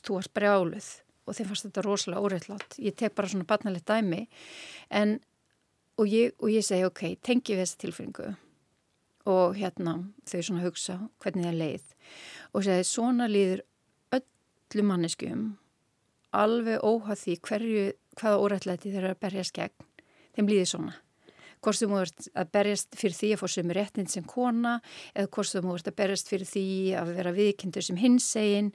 þú 0.00 0.16
varst 0.18 0.32
brjáluð 0.34 0.88
og 1.26 1.36
þeim 1.36 1.50
fannst 1.50 1.66
þetta 1.66 1.84
rosalega 1.86 2.22
óreittlátt 2.22 2.78
ég 2.82 2.96
tek 2.98 3.14
bara 3.14 3.30
svona 3.30 3.46
barnalegt 3.48 3.86
dæmi. 3.88 4.26
En, 4.90 5.18
og, 5.98 6.06
ég, 6.08 6.34
og 6.40 6.50
ég 6.50 6.64
segi 6.66 6.86
ok, 6.86 7.04
tengi 7.22 7.54
við 7.54 7.64
þessa 7.64 7.82
tilfinningu 7.82 8.32
og 9.30 9.54
hérna 9.54 9.98
þau 10.26 10.40
svona 10.42 10.64
hugsa 10.64 10.98
hvernig 11.22 11.46
það 11.46 11.60
leið. 11.60 11.84
Og 12.52 12.66
segi 12.66 12.88
svona 12.88 13.28
líður 13.30 13.64
öllu 14.18 14.86
manneskum 14.88 15.46
alveg 16.32 16.82
óhað 16.82 17.22
því 17.22 17.38
hverju 17.46 17.86
hvaða 18.18 18.42
órættlæti 18.42 18.90
þeir 18.92 19.04
eru 19.04 19.14
að 19.14 19.22
berja 19.22 19.46
skegn 19.46 19.88
þeim 20.36 20.48
líði 20.48 20.68
svona 20.68 20.94
hvort 21.62 21.78
þú 21.78 21.88
múið 21.92 22.28
að 22.34 22.50
berjast 22.56 22.96
fyrir 22.98 23.16
því 23.16 23.30
að 23.34 23.40
fá 23.40 23.46
sem 23.54 23.72
réttin 23.76 24.08
sem 24.10 24.24
kona 24.28 24.74
eða 25.14 25.30
hvort 25.36 25.52
þú 25.52 25.62
múið 25.66 25.90
að 25.90 25.98
berjast 26.00 26.30
fyrir 26.32 26.48
því 26.50 26.64
að 26.98 27.12
vera 27.18 27.34
viðkendur 27.36 27.86
sem 27.86 28.00
hinsegin 28.00 28.70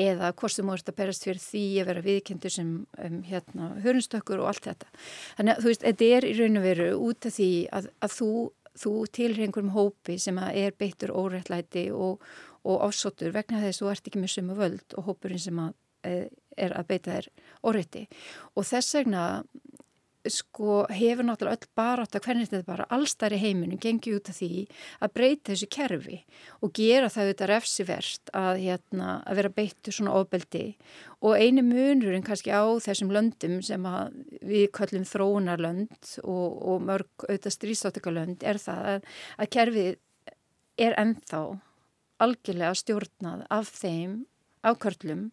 eða 0.00 0.32
hvort 0.38 0.58
þú 0.58 0.66
múið 0.68 0.90
að 0.90 0.98
berjast 0.98 1.26
fyrir 1.28 1.42
því 1.42 1.64
að 1.82 1.90
vera 1.92 2.04
viðkendur 2.08 2.54
sem 2.56 2.72
um, 2.82 3.20
hérna, 3.28 3.70
hörnstökkur 3.84 4.42
og 4.42 4.50
allt 4.52 4.68
þetta. 4.70 4.90
Þannig 5.38 5.54
að 5.54 5.62
þú 5.62 5.72
veist, 5.72 5.86
þetta 5.86 6.10
er 6.16 6.28
í 6.28 6.34
raun 6.40 6.60
og 6.60 6.66
veru 6.66 6.90
út 7.08 7.28
af 7.28 7.36
því 7.38 7.50
að, 7.78 7.90
að 8.02 8.16
þú, 8.18 8.30
þú 8.82 8.94
tilhör 9.18 9.46
einhverjum 9.46 9.74
hópi 9.76 10.18
sem 10.22 10.42
er 10.48 10.78
beittur 10.78 11.14
óréttlæti 11.14 11.86
og, 11.94 12.26
og 12.66 12.86
ásóttur 12.88 13.34
vegna 13.34 13.62
þess 13.62 13.80
að 13.80 13.86
þú 13.86 13.92
ert 13.94 14.10
ekki 14.10 14.22
með 14.22 14.34
sömu 14.36 14.58
völd 14.58 14.96
og 14.98 15.10
hópurinn 15.10 15.42
sem 15.42 15.62
að, 15.62 15.74
eh, 16.08 16.26
er 16.58 16.74
að 16.76 16.88
beita 16.90 17.16
þér 17.16 17.28
órétti 17.64 18.06
og 18.56 18.66
þess 18.68 18.98
vegna 18.98 19.22
sko 20.30 20.82
hefur 20.92 21.26
náttúrulega 21.26 21.58
öll 21.58 21.70
barátt 21.78 22.14
að 22.16 22.26
hvernig 22.26 22.50
þetta 22.50 22.68
bara 22.68 22.86
allstæri 22.94 23.38
heiminum 23.42 23.80
gengi 23.82 24.14
út 24.14 24.30
af 24.30 24.38
því 24.38 24.66
að 25.02 25.14
breyta 25.16 25.50
þessu 25.50 25.68
kerfi 25.72 26.18
og 26.62 26.74
gera 26.78 27.10
það 27.10 27.24
auðvitað 27.24 27.50
refsivert 27.50 28.32
að, 28.38 28.60
hérna, 28.62 29.08
að 29.26 29.40
vera 29.40 29.52
beittu 29.56 29.94
svona 29.94 30.14
ofbeldi. 30.20 30.64
Og 31.22 31.34
eini 31.38 31.64
munurinn 31.66 32.26
kannski 32.26 32.54
á 32.54 32.62
þessum 32.82 33.10
löndum 33.14 33.58
sem 33.66 33.88
við 34.46 34.68
kallum 34.74 35.06
þróunarlönd 35.08 36.14
og, 36.22 36.46
og 36.62 36.86
mörg 36.86 37.26
auðvitað 37.26 37.56
stríðstáttökalönd 37.58 38.46
er 38.46 38.62
það 38.62 38.88
að, 38.94 39.12
að 39.38 39.52
kerfið 39.58 39.92
er 40.82 40.98
ennþá 41.00 41.42
algjörlega 42.22 42.78
stjórnað 42.78 43.46
af 43.50 43.70
þeim 43.74 44.22
ákvörlum 44.62 45.30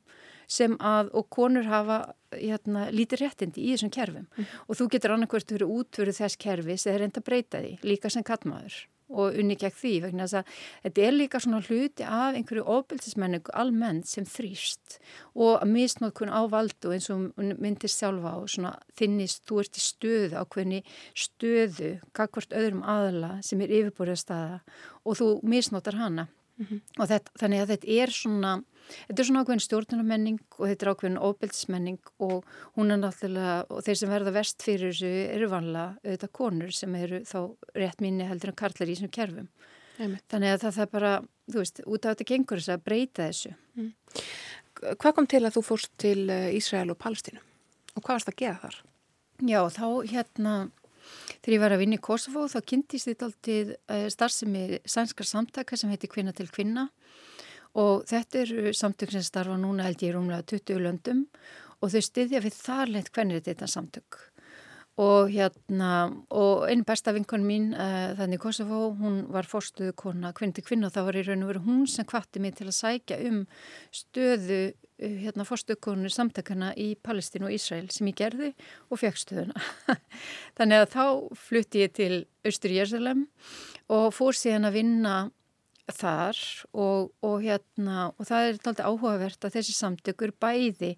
sem 0.49 0.77
að, 0.81 1.11
og 1.13 1.29
konur 1.33 1.67
hafa 1.69 1.99
hérna, 2.33 2.87
lítið 2.93 3.25
réttindi 3.25 3.65
í 3.65 3.73
þessum 3.73 3.93
kerfum. 3.93 4.29
Mm. 4.35 4.53
og 4.67 4.79
þú 4.79 4.91
getur 4.93 5.15
annarkvært 5.15 5.55
verið 5.55 5.75
útvöruð 5.79 6.21
þess 6.21 6.39
kerfis 6.41 6.87
eða 6.87 7.03
reynda 7.03 7.21
að 7.21 7.27
breyta 7.29 7.61
því, 7.63 7.75
líka 7.85 8.11
sem 8.13 8.25
kattmaður 8.25 8.79
og 9.09 9.37
unni 9.41 9.57
gegn 9.57 9.73
því 9.73 9.93
vegna 10.03 10.27
þess 10.27 10.39
að 10.39 10.57
þetta 10.85 11.05
er 11.05 11.15
líka 11.15 11.41
svona 11.41 11.61
hluti 11.65 12.05
af 12.05 12.37
einhverju 12.37 12.65
ofbildismenningu 12.75 13.53
almennt 13.57 14.09
sem 14.09 14.27
þrýst 14.29 14.99
og 15.33 15.55
að 15.57 15.73
misnóðkun 15.73 16.33
á 16.33 16.41
valdu 16.51 16.93
eins 16.93 17.09
og 17.13 17.31
myndist 17.37 17.97
sjálfa 17.97 18.35
á 18.37 18.39
svona 18.45 18.73
þinnist, 18.99 19.45
þú 19.49 19.61
ert 19.63 19.79
í 19.79 19.85
stöðu 19.85 20.37
á 20.37 20.43
hvernig 20.45 20.97
stöðu, 21.17 21.95
kakvart 22.13 22.53
öðrum 22.53 22.85
aðla 22.85 23.39
sem 23.45 23.61
er 23.65 23.73
yfirbúrið 23.79 24.21
staða 24.21 24.61
og 25.03 25.17
þú 25.17 25.31
misnótar 25.41 25.97
hana 25.97 26.29
mm 26.59 26.65
-hmm. 26.65 26.81
og 26.99 27.09
þetta, 27.09 27.31
þannig 27.39 27.63
að 27.63 27.71
þetta 27.73 27.95
er 28.03 28.19
svona 28.21 28.59
Þetta 28.89 29.21
er 29.21 29.27
svona 29.27 29.41
ákveðin 29.43 29.63
stjórnarmenning 29.63 30.39
og 30.57 30.63
þetta 30.65 30.85
er 30.85 30.91
ákveðin 30.93 31.21
óbyldsmenning 31.21 31.99
og 32.25 32.45
hún 32.77 32.93
er 32.93 32.97
náttúrulega, 32.97 33.65
og 33.69 33.83
þeir 33.85 33.99
sem 33.99 34.09
verða 34.09 34.33
vest 34.33 34.65
fyrir 34.65 34.93
þessu 34.93 35.11
eru 35.35 35.49
vanlega 35.51 35.97
auðvitað 36.03 36.31
konur 36.39 36.71
sem 36.71 36.95
eru 36.95 37.21
þá 37.21 37.39
rétt 37.75 38.01
minni 38.01 38.25
heldur 38.25 38.49
en 38.49 38.55
karlar 38.55 38.89
í 38.89 38.95
þessum 38.95 39.13
kerfum. 39.13 39.47
Einmitt. 39.99 40.25
Þannig 40.31 40.55
að 40.55 40.63
það, 40.63 40.75
það 40.79 40.91
bara, 40.95 41.13
þú 41.51 41.61
veist, 41.61 41.81
út 41.85 42.05
af 42.05 42.15
þetta 42.15 42.29
gengur 42.31 42.61
þess 42.61 42.73
að 42.73 42.83
breyta 42.87 43.27
þessu. 43.27 43.53
Mm. 43.75 43.93
Hvað 44.95 45.15
kom 45.15 45.27
til 45.27 45.43
að 45.43 45.55
þú 45.57 45.65
fórst 45.69 45.91
til 45.99 46.29
eh, 46.31 46.49
Ísrael 46.55 46.89
og 46.89 46.99
Palestínu 47.03 47.41
og 47.97 48.03
hvað 48.05 48.15
varst 48.15 48.31
að 48.31 48.39
gera 48.39 48.59
þar? 48.63 48.77
Já, 49.39 49.59
þá 49.71 49.87
hérna, 50.07 50.53
þegar 51.39 51.55
ég 51.55 51.63
var 51.63 51.75
að 51.75 51.83
vinna 51.83 51.99
í 51.99 52.03
Kosovo 52.03 52.45
þá 52.51 52.59
kynntist 52.71 53.09
þetta 53.09 53.29
alltið 53.29 53.73
eh, 53.75 54.07
starfsemi 54.13 54.81
sænskar 54.85 55.29
samtaka 55.29 55.79
sem 55.79 55.91
heiti 55.93 56.09
Kvinna 56.11 56.35
til 56.35 56.49
Kvinna. 56.51 56.89
Og 57.79 58.05
þetta 58.09 58.43
eru 58.43 58.73
samtök 58.73 59.13
sem 59.13 59.25
starfa 59.25 59.57
núna 59.59 59.85
held 59.85 60.01
ég 60.03 60.15
rúmlega 60.15 60.47
20 60.55 60.81
löndum. 60.85 61.25
Og 61.79 61.93
þau 61.93 62.01
styðja 62.03 62.41
við 62.43 62.57
þarleint 62.57 63.11
hvernig 63.15 63.45
þetta 63.45 63.69
samtök 63.69 64.17
og 64.99 65.29
hérna 65.31 66.09
og 66.35 66.65
einn 66.67 66.83
besta 66.87 67.13
vinkon 67.15 67.45
mín 67.47 67.71
uh, 67.71 68.11
þannig 68.19 68.41
Kosovo, 68.43 68.89
hún 68.99 69.21
var 69.31 69.47
fórstuðu 69.47 69.93
kona 69.99 70.33
kvindi 70.35 70.63
kvinna 70.65 70.89
og 70.89 70.95
það 70.95 71.07
var 71.07 71.19
í 71.19 71.23
raun 71.27 71.45
og 71.45 71.51
veru 71.53 71.63
hún 71.63 71.87
sem 71.87 72.07
kvatti 72.07 72.41
mig 72.43 72.57
til 72.57 72.67
að 72.67 72.77
sækja 72.81 73.19
um 73.29 73.39
stöðu 73.95 74.59
uh, 74.67 75.15
hérna 75.23 75.47
fórstuðkonur 75.47 76.11
samtökana 76.11 76.73
í 76.75 76.91
Palestínu 76.99 77.47
og 77.47 77.55
Ísrael 77.55 77.87
sem 77.95 78.11
ég 78.11 78.19
gerði 78.19 78.51
og 78.89 78.99
fekk 78.99 79.23
stöðuna. 79.23 79.67
Þannig 80.59 80.83
að 80.83 80.93
þá 80.97 81.05
flutti 81.47 81.85
ég 81.85 81.95
til 81.95 82.13
Östur 82.47 82.75
Jérsalem 82.75 83.27
og 83.87 84.09
fór 84.15 84.35
síðan 84.35 84.67
að 84.67 84.81
vinna 84.81 85.17
þar 85.95 86.37
og, 86.73 87.11
og, 87.25 87.39
hérna, 87.43 88.09
og 88.17 88.27
það 88.27 88.45
er 88.45 88.59
alltaf 88.59 88.85
áhugavert 88.85 89.45
að 89.45 89.55
þessi 89.57 89.75
samtökur 89.77 90.33
bæði 90.41 90.95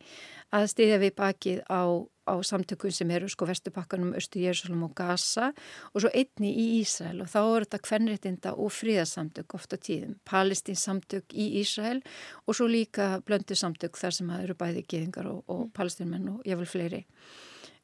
að 0.52 0.68
stiðja 0.74 1.00
við 1.06 1.14
bakið 1.20 1.62
á 1.72 1.82
á 2.28 2.34
samtökum 2.46 2.92
sem 2.94 3.10
eru 3.12 3.30
sko 3.30 3.48
vestupakkanum, 3.50 4.14
Östu 4.18 4.42
Jérúsalem 4.42 4.84
og 4.86 4.94
Gaza 4.96 5.52
og 5.94 6.04
svo 6.04 6.12
einni 6.14 6.52
í 6.54 6.66
Ísrael 6.82 7.22
og 7.24 7.30
þá 7.32 7.40
er 7.42 7.66
þetta 7.66 7.82
kvennréttinda 7.88 8.54
og 8.56 8.74
fríðarsamtök 8.76 9.56
ofta 9.58 9.78
tíðum, 9.78 10.18
palestins 10.26 10.86
samtök 10.86 11.34
í 11.34 11.48
Ísrael 11.62 12.02
og 12.46 12.58
svo 12.58 12.70
líka 12.70 13.22
blöndu 13.26 13.58
samtök 13.58 13.98
þar 13.98 14.18
sem 14.18 14.34
eru 14.38 14.58
bæði 14.58 14.86
geðingar 14.86 15.32
og, 15.32 15.44
og 15.48 15.66
mm. 15.66 15.72
palestinmenn 15.78 16.34
og 16.36 16.44
vil 16.46 16.70
fleiri 16.70 17.06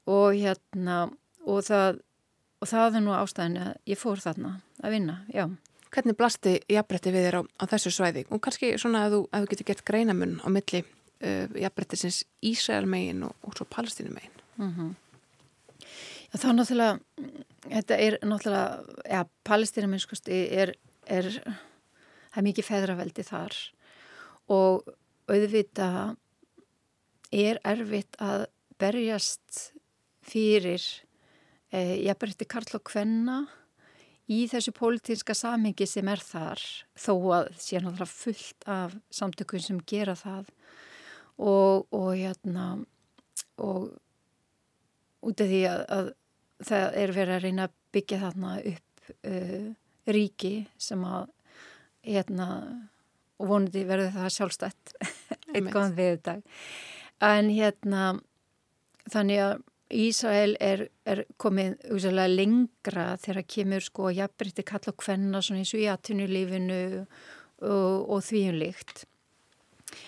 og 0.08 0.36
hérna 0.38 1.08
og 1.47 1.63
það, 1.67 2.02
og 2.62 2.69
það 2.71 3.00
er 3.00 3.06
nú 3.06 3.15
ástæðin 3.15 3.63
að 3.63 3.71
ég 3.89 4.00
fór 4.00 4.21
þarna 4.21 4.60
að 4.84 4.93
vinna, 4.97 5.21
já. 5.34 5.47
Hvernig 5.88 6.17
blasti 6.19 6.58
jafnbretti 6.67 7.13
við 7.15 7.26
þér 7.30 7.39
á, 7.39 7.41
á 7.47 7.63
þessu 7.71 7.93
svæði 7.95 8.26
og 8.28 8.41
kannski 8.43 8.73
svona 8.80 9.06
að 9.08 9.15
þú, 9.15 9.21
að 9.32 9.43
þú 9.43 9.52
getur 9.54 9.69
gert 9.69 9.86
greinamun 9.88 10.39
á 10.43 10.47
milli 10.52 10.84
uh, 11.23 11.45
jafnbrettisins 11.62 12.23
Ísraelmegin 12.45 13.23
og, 13.27 13.36
og 13.43 13.58
svo 13.58 13.65
Palestínumegin 13.65 14.41
mm 14.58 14.73
-hmm. 14.73 14.95
Já 16.34 16.38
þá 16.43 16.51
náttúrulega 16.53 16.99
þetta 17.69 17.97
er 17.97 18.17
náttúrulega 18.23 18.84
ja, 19.10 19.25
Palestínumegin 19.43 19.99
sko 19.99 20.15
er, 20.27 20.73
er 21.06 21.23
það 22.32 22.38
er 22.38 22.43
mikið 22.43 22.65
feðraveldi 22.65 23.23
þar 23.23 23.56
og 24.47 24.89
auðvita 25.27 26.15
er 27.32 27.60
erfitt 27.63 28.15
að 28.19 28.45
berjast 28.80 29.73
fyrir 30.27 30.84
eh, 31.71 32.03
jafnbretti 32.06 32.45
Karl 32.45 32.77
og 32.77 32.84
Kvenna 32.88 33.39
í 34.27 34.43
þessu 34.51 34.73
pólitíska 34.75 35.36
samhengi 35.38 35.88
sem 35.88 36.08
er 36.12 36.21
þar 36.23 36.62
þó 36.99 37.13
að 37.39 37.49
sé 37.63 37.80
náttúrulega 37.80 38.12
fullt 38.12 38.67
af 38.67 38.95
samtökum 39.10 39.63
sem 39.63 39.82
gera 39.88 40.15
það 40.19 40.51
og, 41.38 41.88
og 41.93 42.12
hérna 42.15 42.67
og 43.62 43.89
út 45.28 45.41
af 45.41 45.50
því 45.50 45.63
að, 45.69 45.82
að 45.93 46.12
það 46.67 47.00
er 47.04 47.15
verið 47.15 47.36
að 47.36 47.43
reyna 47.45 47.67
að 47.67 47.76
byggja 47.97 48.21
þarna 48.26 48.54
upp 48.73 49.12
uh, 49.17 49.67
ríki 50.08 50.54
sem 50.82 51.04
að 51.06 51.32
hérna 52.08 52.50
og 53.38 53.50
vonandi 53.52 53.84
verður 53.88 54.13
það 54.15 54.36
sjálfstætt 54.38 54.93
eitt 55.54 55.71
góðan 55.73 55.97
við 55.97 56.13
þetta 56.15 56.38
en 57.28 57.52
hérna 57.54 58.04
þannig 59.12 59.43
að 59.45 59.58
Ísrael 59.88 60.58
er, 60.60 60.82
er 61.08 61.21
komið 61.39 61.78
úsæðilega 61.95 62.32
lengra 62.34 63.06
þegar 63.23 63.45
kemur 63.47 63.86
sko 63.86 64.10
jafnbrytti 64.12 64.65
kalla 64.67 64.91
og 64.91 65.06
hvenna 65.06 65.39
svona 65.39 65.62
eins 65.62 65.71
og 65.71 65.80
í 65.80 65.88
aðtunulífinu 65.93 66.80
og, 66.97 67.93
og 68.12 68.26
þvíunlíkt 68.28 69.06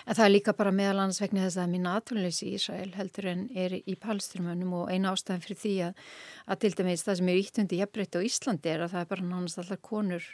En 0.06 0.17
það 0.17 0.25
er 0.25 0.34
líka 0.34 0.56
bara 0.58 0.73
meðalans 0.75 1.21
vegna 1.21 1.45
þess 1.45 1.62
að 1.62 1.71
mín 1.73 1.88
aðtunleysi 1.89 2.49
í 2.49 2.54
Ísrael 2.58 2.91
heldur 2.97 3.30
en 3.32 3.47
er 3.56 3.78
í 3.80 3.95
palströmmunum 3.99 4.75
og 4.82 4.91
eina 4.93 5.13
ástæðan 5.13 5.43
fyrir 5.45 5.62
því 5.63 5.73
að, 5.88 6.04
að 6.49 6.62
til 6.65 6.75
dæmis 6.80 7.06
það 7.08 7.19
sem 7.19 7.32
er 7.32 7.41
íttundi 7.41 7.82
jafnbreytti 7.82 8.21
á 8.21 8.28
Íslandi 8.30 8.73
er 8.73 8.86
að 8.86 8.93
það 8.95 9.04
er 9.06 9.12
bara 9.13 9.28
nánast 9.30 9.62
allar 9.63 9.82
konur 9.89 10.30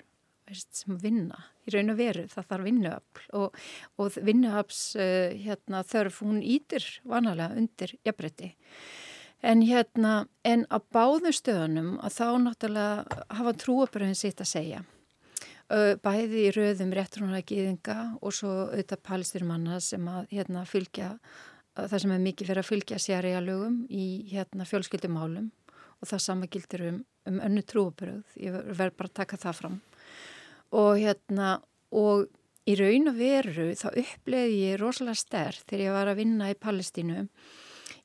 veist, 0.49 0.71
sem 0.77 0.97
vinna 1.01 1.41
í 1.65 1.73
raun 1.73 1.93
og 1.93 1.99
veru, 1.99 2.25
það 2.29 2.49
þarf 2.51 2.67
vinnuöfl 2.69 3.27
og, 3.39 3.59
og 3.99 4.19
vinnuöfls 4.27 4.81
uh, 4.99 5.35
hérna, 5.45 5.83
þörf 5.87 6.21
hún 6.25 6.41
ítir 6.43 6.85
vanalega 7.07 7.57
undir 7.57 7.95
jafnbreytti. 8.05 8.53
En 9.45 9.61
hérna, 9.65 10.25
en 10.47 10.65
á 10.73 10.77
báðum 10.93 11.33
stöðunum 11.35 11.95
að 12.01 12.17
þá 12.17 12.27
náttúrulega 12.41 13.23
hafa 13.37 13.57
trúabröðin 13.61 14.17
sitt 14.17 14.41
að 14.41 14.53
segja 14.53 14.85
bæði 15.69 16.45
í 16.45 16.53
röðum 16.53 16.93
réttrúnagiðinga 16.93 17.97
og 18.21 18.33
svo 18.37 18.51
auðvitað 18.67 19.03
palestirmanna 19.07 19.79
sem 19.81 20.05
að 20.11 20.31
hérna, 20.35 20.65
fylgja, 20.69 21.15
það 21.75 21.97
sem 22.03 22.15
er 22.15 22.23
mikið 22.27 22.51
fyrir 22.51 22.61
að 22.61 22.69
fylgja 22.69 23.01
sér 23.01 23.29
í 23.29 23.33
að 23.35 23.47
lögum 23.49 23.77
í 23.89 24.07
hérna, 24.29 24.67
fjölskyldumálum. 24.69 25.51
Og 26.03 26.09
það 26.09 26.21
sama 26.21 26.49
gildir 26.51 26.83
um, 26.89 27.03
um 27.25 27.37
önnu 27.41 27.63
trúabröð, 27.65 28.25
ég 28.37 28.55
verð 28.75 28.97
bara 28.99 29.09
að 29.09 29.17
taka 29.21 29.39
það 29.41 29.59
fram. 29.61 29.77
Og 30.75 30.91
hérna 30.99 31.53
og 31.95 32.27
í 32.65 32.75
raun 32.77 33.11
og 33.11 33.19
veru 33.19 33.69
þá 33.77 33.87
uppleiði 33.93 34.57
ég 34.65 34.79
rosalega 34.81 35.21
sterk 35.21 35.65
þegar 35.69 35.85
ég 35.85 35.95
var 35.95 36.11
að 36.11 36.19
vinna 36.21 36.49
í 36.51 36.57
Palestínu 36.59 37.25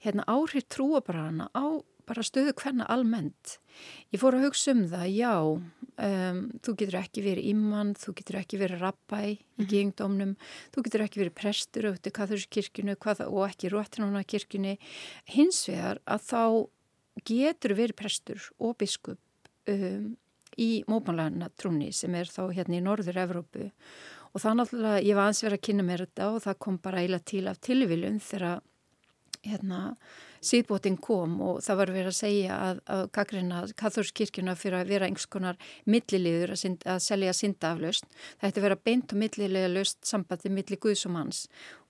hérna 0.04 0.26
áhrif 0.28 0.68
trúabröðana 0.72 1.48
á 1.52 1.80
bara 2.10 2.24
stöðu 2.26 2.54
hverna 2.58 2.86
almennt. 2.90 3.58
Ég 4.10 4.20
fór 4.20 4.36
að 4.36 4.48
hugsa 4.48 4.74
um 4.74 4.82
það, 4.90 5.06
já, 5.14 5.34
um, 5.46 6.40
þú 6.66 6.74
getur 6.82 6.98
ekki 7.00 7.24
verið 7.24 7.50
imman, 7.52 7.94
þú 7.98 8.14
getur 8.18 8.40
ekki 8.40 8.60
verið 8.60 8.84
rabbæ 8.84 9.20
í 9.30 9.36
mm. 9.36 9.68
gengdómnum, 9.70 10.34
þú 10.74 10.84
getur 10.86 11.06
ekki 11.06 11.22
verið 11.22 11.36
prestur 11.38 11.88
auðvitað 11.88 12.16
katholskirkjunu 12.18 12.98
og 13.28 13.42
ekki 13.46 13.72
róttinóna 13.72 14.24
kirkjunni. 14.26 14.76
Hins 15.30 15.62
vegar 15.70 16.02
að 16.04 16.26
þá 16.26 16.42
getur 17.30 17.76
verið 17.78 18.00
prestur 18.02 18.50
og 18.58 18.76
biskup 18.80 19.20
um, 19.70 20.16
í 20.60 20.70
mópanlæðina 20.90 21.50
trúni 21.58 21.92
sem 21.94 22.14
er 22.18 22.30
þá 22.30 22.48
hérna 22.54 22.80
í 22.80 22.84
norður 22.84 23.22
Evrópu 23.22 23.70
og 24.30 24.42
það 24.42 24.58
náttúrulega, 24.60 25.04
ég 25.06 25.18
var 25.18 25.30
ansverð 25.30 25.56
að 25.56 25.64
kynna 25.66 25.86
mér 25.86 26.04
þetta 26.06 26.28
og 26.34 26.42
það 26.44 26.58
kom 26.66 26.76
bara 26.82 27.02
eila 27.04 27.20
til 27.26 27.46
af 27.50 27.60
tilviljum 27.64 28.18
þegar 28.22 28.60
hérna 29.46 29.96
síðbótin 30.44 30.96
kom 31.00 31.36
og 31.44 31.60
það 31.64 31.80
var 31.80 31.92
verið 31.94 32.10
að 32.10 32.16
segja 32.18 32.56
að, 32.68 32.80
að 32.94 33.04
kakreina 33.16 33.60
katholskirkjuna 33.80 34.56
fyrir 34.58 34.80
að 34.80 34.94
vera 34.94 35.08
einhvers 35.08 35.28
konar 35.32 35.60
milliliður 35.84 36.54
að, 36.54 36.62
synd, 36.62 36.86
að 36.88 37.02
selja 37.04 37.36
syndaaflaust. 37.36 38.08
Það 38.40 38.48
ætti 38.48 38.62
að 38.62 38.66
vera 38.68 38.80
beint 38.88 39.14
og 39.14 39.20
millilega 39.20 39.70
löst 39.72 40.00
sambandi 40.08 40.52
milli 40.52 40.80
Guðs 40.80 41.06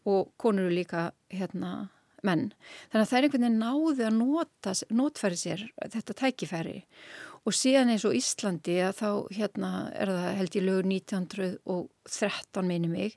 og 0.08 0.30
konur 0.40 0.70
líka 0.72 1.10
hérna 1.28 1.90
menn. 2.26 2.50
Þannig 2.90 3.04
að 3.04 3.10
það 3.10 3.18
er 3.18 3.26
einhvern 3.26 3.44
veginn 3.46 3.60
náði 3.60 4.06
að 4.06 4.16
nota, 4.18 4.74
notfæri 4.92 5.38
sér 5.40 5.66
þetta 5.94 6.16
tækifæri 6.20 6.76
og 6.80 7.29
síðan 7.48 7.88
eins 7.94 8.04
og 8.04 8.12
Íslandi 8.16 8.74
að 8.84 8.98
þá 8.98 9.10
hérna 9.32 9.70
er 9.96 10.10
það 10.12 10.34
held 10.36 10.56
í 10.56 10.62
lögur 10.64 10.88
1913 10.90 12.68
minni 12.68 12.90
mig 12.92 13.14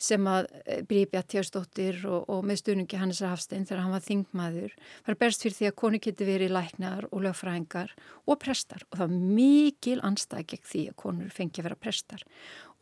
sem 0.00 0.26
að 0.26 0.48
eh, 0.64 0.80
Bríbja 0.88 1.22
Tjársdóttir 1.22 2.00
og, 2.08 2.26
og 2.26 2.42
með 2.48 2.62
stunungi 2.64 2.98
Hannes 2.98 3.20
Rafstein 3.22 3.68
þegar 3.68 3.84
hann 3.84 3.94
var 3.94 4.04
þingmaður 4.08 4.74
var 5.06 5.18
berst 5.22 5.46
fyrir 5.46 5.56
því 5.58 5.70
að 5.70 5.78
konu 5.84 6.02
geti 6.02 6.26
verið 6.26 6.54
læknar 6.56 7.06
og 7.12 7.22
lögfræðingar 7.28 7.94
og 8.26 8.40
prestar. 8.42 8.82
Og 8.90 8.98
það 8.98 9.06
var 9.06 9.32
mikil 9.38 9.98
anstæð 10.10 10.44
gegn 10.50 10.68
því 10.72 10.84
að 10.90 10.98
konur 11.04 11.32
fengi 11.38 11.62
að 11.62 11.70
vera 11.70 11.80
prestar. 11.86 12.26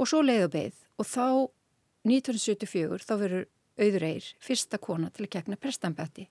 Og 0.00 0.08
svo 0.08 0.24
leiðu 0.24 0.48
beigð 0.56 0.82
og 0.98 1.10
þá 1.12 1.26
1974 2.08 3.04
þá 3.04 3.14
verður 3.18 3.48
auður 3.78 4.04
eir, 4.08 4.26
fyrsta 4.42 4.78
kona 4.82 5.10
til 5.14 5.26
að 5.26 5.32
gegna 5.36 5.58
prestambætti 5.60 6.26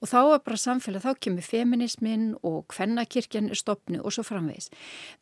og 0.00 0.10
þá 0.10 0.18
er 0.22 0.42
bara 0.46 0.58
samfélag, 0.60 1.04
þá 1.04 1.20
kemur 1.26 1.46
feminismin 1.46 2.26
og 2.46 2.72
hvennakirkjan 2.74 3.50
er 3.52 3.58
stopnu 3.58 4.00
og 4.02 4.14
svo 4.14 4.24
framvegs. 4.26 4.70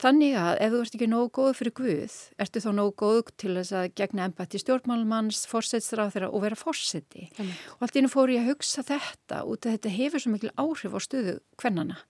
Þannig 0.03 0.39
að 0.41 0.61
ef 0.65 0.73
þú 0.73 0.81
ert 0.85 0.97
ekki 0.99 1.11
nógu 1.11 1.31
góð 1.39 1.53
fyrir 1.61 1.75
Guð, 1.79 2.17
ertu 2.41 2.63
þá 2.65 2.71
nógu 2.79 2.95
góð 3.03 3.21
til 3.41 3.55
þess 3.59 3.75
að 3.75 3.91
gegna 4.01 4.29
embætti 4.29 4.61
stjórnmálumanns, 4.63 5.45
fórsetstráð 5.51 6.15
þeirra 6.15 6.31
og 6.31 6.45
vera 6.45 6.59
fórseti. 6.59 7.29
Og 7.77 7.87
allt 7.87 8.01
ínum 8.01 8.13
fór 8.13 8.33
ég 8.35 8.45
að 8.45 8.55
hugsa 8.55 8.85
þetta 8.87 9.45
út 9.49 9.67
að 9.67 9.77
þetta 9.77 9.95
hefur 9.99 10.25
svo 10.25 10.35
mikil 10.35 10.53
áhrif 10.61 10.97
á 10.97 11.01
stöðu 11.03 11.39
hvennana. 11.61 12.01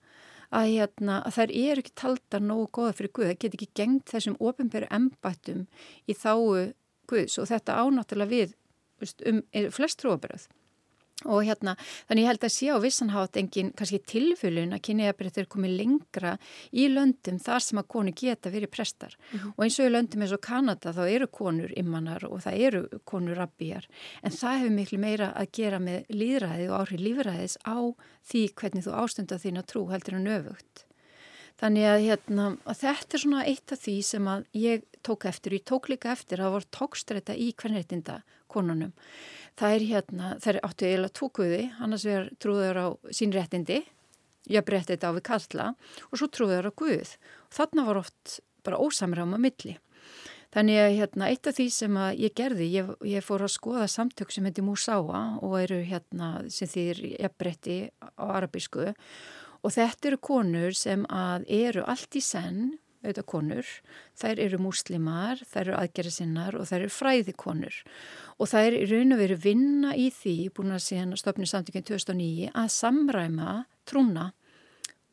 Að, 0.53 0.69
hérna, 0.75 1.19
að 1.25 1.37
þær 1.39 1.53
eru 1.57 1.81
ekki 1.81 1.95
taldar 1.97 2.43
nógu 2.43 2.67
góða 2.77 2.95
fyrir 2.99 3.13
Guð, 3.17 3.29
það 3.31 3.39
get 3.41 3.55
ekki 3.57 3.69
gengt 3.75 4.11
þessum 4.13 4.37
ofinberu 4.39 4.89
embættum 4.93 5.65
í 6.05 6.15
þáu 6.15 6.71
Guðs 7.09 7.37
og 7.41 7.49
þetta 7.51 7.77
ánáttúrulega 7.81 8.31
við 8.31 8.53
um 9.01 9.41
flest 9.71 10.01
trúabröð 10.01 10.47
og 11.23 11.45
hérna 11.47 11.73
þannig 12.09 12.25
ég 12.25 12.29
held 12.29 12.45
að 12.45 12.53
sé 12.53 12.67
á 12.75 12.77
vissanhátt 12.83 13.37
engin 13.39 13.71
kannski 13.77 14.01
tilfylun 14.11 14.75
að 14.75 14.83
kynniðabreyttir 14.89 15.47
komið 15.51 15.75
lengra 15.79 16.33
í 16.75 16.89
löndum 16.91 17.39
þar 17.41 17.63
sem 17.63 17.79
að 17.79 17.87
konu 17.95 18.13
geta 18.15 18.51
verið 18.53 18.73
prestar. 18.75 19.15
Mm 19.15 19.39
-hmm. 19.39 19.53
og 19.55 19.63
eins 19.63 19.79
og 19.79 19.85
í 19.87 19.93
löndum 19.93 20.21
eins 20.21 20.35
og 20.35 20.41
Kanada 20.41 20.91
þá 20.91 21.03
eru 21.07 21.27
konur 21.27 21.71
immanar 21.77 22.25
og 22.25 22.43
það 22.43 22.59
eru 22.67 22.81
konur 23.05 23.37
rabbíjar 23.37 23.87
en 24.23 24.31
það 24.31 24.59
hefur 24.59 24.75
miklu 24.75 24.99
meira 24.99 25.31
að 25.33 25.51
gera 25.51 25.79
með 25.79 26.05
líðræði 26.09 26.69
og 26.69 26.79
áhrif 26.79 26.99
lífræðis 26.99 27.57
á 27.63 27.79
því 28.29 28.41
hvernig 28.53 28.83
þú 28.83 28.91
ástundar 28.91 29.39
þín 29.39 29.57
að 29.57 29.67
trú 29.71 29.87
heldur 29.89 30.15
en 30.15 30.27
öfugt 30.27 30.84
Þannig 31.61 31.85
að, 31.87 32.01
hérna, 32.03 32.45
að 32.67 32.79
þetta 32.81 33.15
er 33.15 33.21
svona 33.23 33.43
eitt 33.47 33.71
af 33.71 33.79
því 33.85 33.95
sem 34.03 34.29
ég 34.59 34.87
tók 35.05 35.27
eftir. 35.29 35.55
Ég 35.55 35.63
tók 35.69 35.87
líka 35.91 36.11
eftir 36.11 36.41
að 36.41 36.49
það 36.49 36.55
voru 36.57 36.71
tókstræta 36.77 37.35
í 37.39 37.51
hvernreitinda 37.55 38.17
konunum. 38.51 38.91
Það 39.55 39.75
er 39.75 39.85
hérna, 39.91 40.31
það 40.43 40.51
er 40.51 40.59
áttu 40.67 40.87
eiginlega 40.89 41.15
tókuði, 41.15 41.61
annars 41.79 42.05
verður 42.07 42.33
trúður 42.43 42.81
á 42.81 42.87
sín 43.15 43.31
réttindi, 43.35 43.79
ég 44.51 44.67
breytti 44.67 44.93
þetta 44.93 45.11
á 45.11 45.15
við 45.15 45.25
kalla 45.31 45.69
og 46.09 46.19
svo 46.19 46.27
trúður 46.27 46.69
á 46.69 46.71
Guð. 46.75 47.15
Og 47.47 47.55
þarna 47.55 47.87
var 47.87 48.01
oft 48.03 48.39
bara 48.65 48.81
ósamræma 48.81 49.39
milli. 49.39 49.77
Þannig 50.55 50.77
að 50.79 50.93
hérna, 50.95 51.29
eitt 51.31 51.47
af 51.49 51.57
því 51.57 51.65
sem 51.75 51.97
ég 52.15 52.35
gerði, 52.35 52.67
ég, 52.71 52.91
ég 53.03 53.23
fór 53.25 53.43
að 53.43 53.55
skoða 53.57 53.87
samtök 53.91 54.29
sem 54.31 54.45
heiti 54.47 54.63
Musáa 54.63 55.23
og 55.43 55.55
eru 55.59 55.81
hérna 55.83 56.29
sem 56.47 56.69
þýðir 56.71 57.01
ég 57.11 57.33
breytti 57.35 57.79
á 57.99 58.23
arabísku 58.37 58.85
og 58.87 58.95
Og 59.65 59.73
þetta 59.73 60.11
eru 60.11 60.21
konur 60.21 60.75
sem 60.77 61.05
að 61.09 61.47
eru 61.49 61.85
allt 61.89 62.17
í 62.17 62.21
senn 62.21 62.75
auðvitað 63.05 63.27
konur, 63.29 63.71
þær 64.17 64.41
eru 64.41 64.59
múslimar, 64.61 65.41
þær 65.45 65.61
eru 65.63 65.75
aðgerðasinnar 65.79 66.57
og 66.57 66.69
þær 66.69 66.79
eru 66.79 66.93
fræðikonur. 66.93 67.77
Og 68.41 68.49
það 68.51 68.69
er 68.69 68.77
í 68.77 68.85
raun 68.89 69.15
og 69.15 69.21
veru 69.21 69.37
vinna 69.41 69.93
í 69.97 70.07
því, 70.13 70.35
búin 70.55 70.75
að 70.75 70.85
síðan 70.87 71.19
stopni 71.19 71.49
samtökjum 71.49 71.85
2009, 71.91 72.49
að 72.53 72.71
samræma 72.73 73.55
trúna 73.85 74.31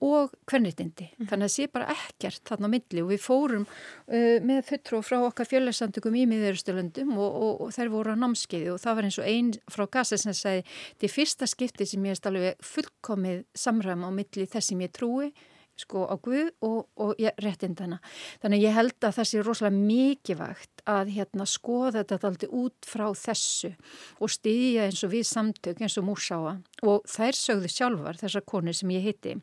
og 0.03 0.33
hvernitindi. 0.51 1.09
Mm. 1.13 1.29
Þannig 1.31 1.47
að 1.47 1.51
það 1.51 1.55
sé 1.55 1.69
bara 1.77 1.95
ekkert 1.95 2.43
þarna 2.51 2.71
á 2.71 2.75
milli 2.75 3.05
og 3.05 3.11
við 3.13 3.23
fórum 3.23 3.67
uh, 3.67 4.39
með 4.43 4.65
fulltrú 4.71 5.03
frá 5.07 5.19
okkar 5.29 5.51
fjöljarsamtökum 5.53 6.19
í 6.19 6.27
miðurstölundum 6.31 7.15
og, 7.17 7.39
og, 7.47 7.63
og 7.67 7.73
þær 7.77 7.93
voru 7.95 8.17
á 8.19 8.23
námskeiði 8.23 8.75
og 8.75 8.83
það 8.83 8.99
var 8.99 9.09
eins 9.09 9.21
og 9.23 9.31
einn 9.31 9.55
frá 9.71 9.87
Gaza 9.99 10.19
sem 10.21 10.37
sagði 10.37 10.67
þetta 10.67 11.09
er 11.09 11.15
fyrsta 11.17 11.51
skipti 11.51 11.89
sem 11.89 12.11
ég 12.11 12.19
er 12.19 12.31
alveg 12.33 12.69
fullkomið 12.73 13.43
samræma 13.65 14.11
á 14.11 14.13
milli 14.15 14.49
þess 14.51 14.73
sem 14.73 14.85
ég 14.85 14.95
trúi 14.95 15.33
sko 15.79 16.05
á 16.05 16.15
Guð 16.21 16.51
og, 16.65 16.89
og 17.01 17.15
ég, 17.21 17.33
réttindana. 17.43 17.99
Þannig 18.43 18.61
að 18.61 18.67
ég 18.67 18.77
held 18.77 19.07
að 19.07 19.17
það 19.19 19.29
sé 19.31 19.43
rosalega 19.43 19.79
mikilvægt 19.79 20.83
að 20.93 21.15
hérna 21.17 21.47
skoða 21.49 22.03
þetta 22.03 22.19
alltaf 22.29 22.59
út 22.63 22.89
frá 22.89 23.07
þessu 23.17 23.73
og 24.19 24.35
stýðja 24.35 24.89
eins 24.89 25.03
og 25.07 25.15
við 25.15 25.25
samtök 25.31 25.81
eins 25.83 25.97
og 26.01 26.07
múrsáa 26.09 26.59
og 26.83 27.09
þær 27.09 27.39
sögðu 27.39 27.73
sjálfar 27.73 28.21
þessar 28.21 28.47
konur 28.53 28.77
sem 28.77 28.93
ég 28.95 29.09
hitti 29.09 29.39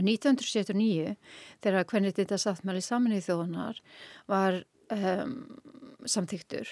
1979 0.00 1.16
þegar 1.64 1.88
hvernig 1.90 2.16
þetta 2.16 2.40
sattmæli 2.40 2.80
saminnið 2.84 3.26
þjóðanar 3.28 3.82
var 4.32 4.62
um, 4.94 5.34
samþyktur 6.08 6.70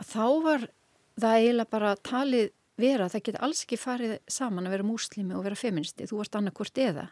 að 0.00 0.10
þá 0.10 0.26
var 0.44 0.68
það 1.20 1.40
eiginlega 1.40 1.72
bara 1.74 1.96
talið 2.06 2.52
vera, 2.80 3.08
það 3.10 3.24
geti 3.28 3.40
alls 3.46 3.62
ekki 3.64 3.78
farið 3.78 4.14
saman 4.30 4.66
að 4.66 4.76
vera 4.76 4.86
múslimi 4.86 5.34
og 5.36 5.44
vera 5.46 5.58
feministi, 5.58 6.08
þú 6.10 6.20
varst 6.20 6.38
annarkort 6.38 6.78
eða. 6.82 7.06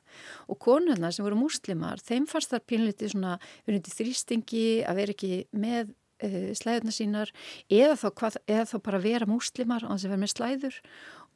Og 0.50 0.58
konurna 0.62 1.12
sem 1.14 1.26
voru 1.26 1.38
múslimar 1.38 2.02
þeim 2.02 2.26
fannst 2.30 2.50
það 2.50 2.66
pínleiti 2.72 3.10
svona 3.12 3.36
verið 3.68 3.92
þrýstingi 3.94 4.64
að 4.88 4.98
vera 4.98 5.14
ekki 5.14 5.32
með 5.54 5.92
uh, 5.92 6.50
slæðuna 6.58 6.94
sínar 6.94 7.34
eða 7.70 7.98
þá, 8.00 8.08
hvað, 8.18 8.40
eða 8.50 8.66
þá 8.72 8.76
bara 8.88 9.02
vera 9.06 9.30
múslimar 9.30 9.86
á 9.86 9.94
þess 9.94 10.08
að 10.08 10.14
vera 10.14 10.24
með 10.24 10.34
slæður. 10.34 10.80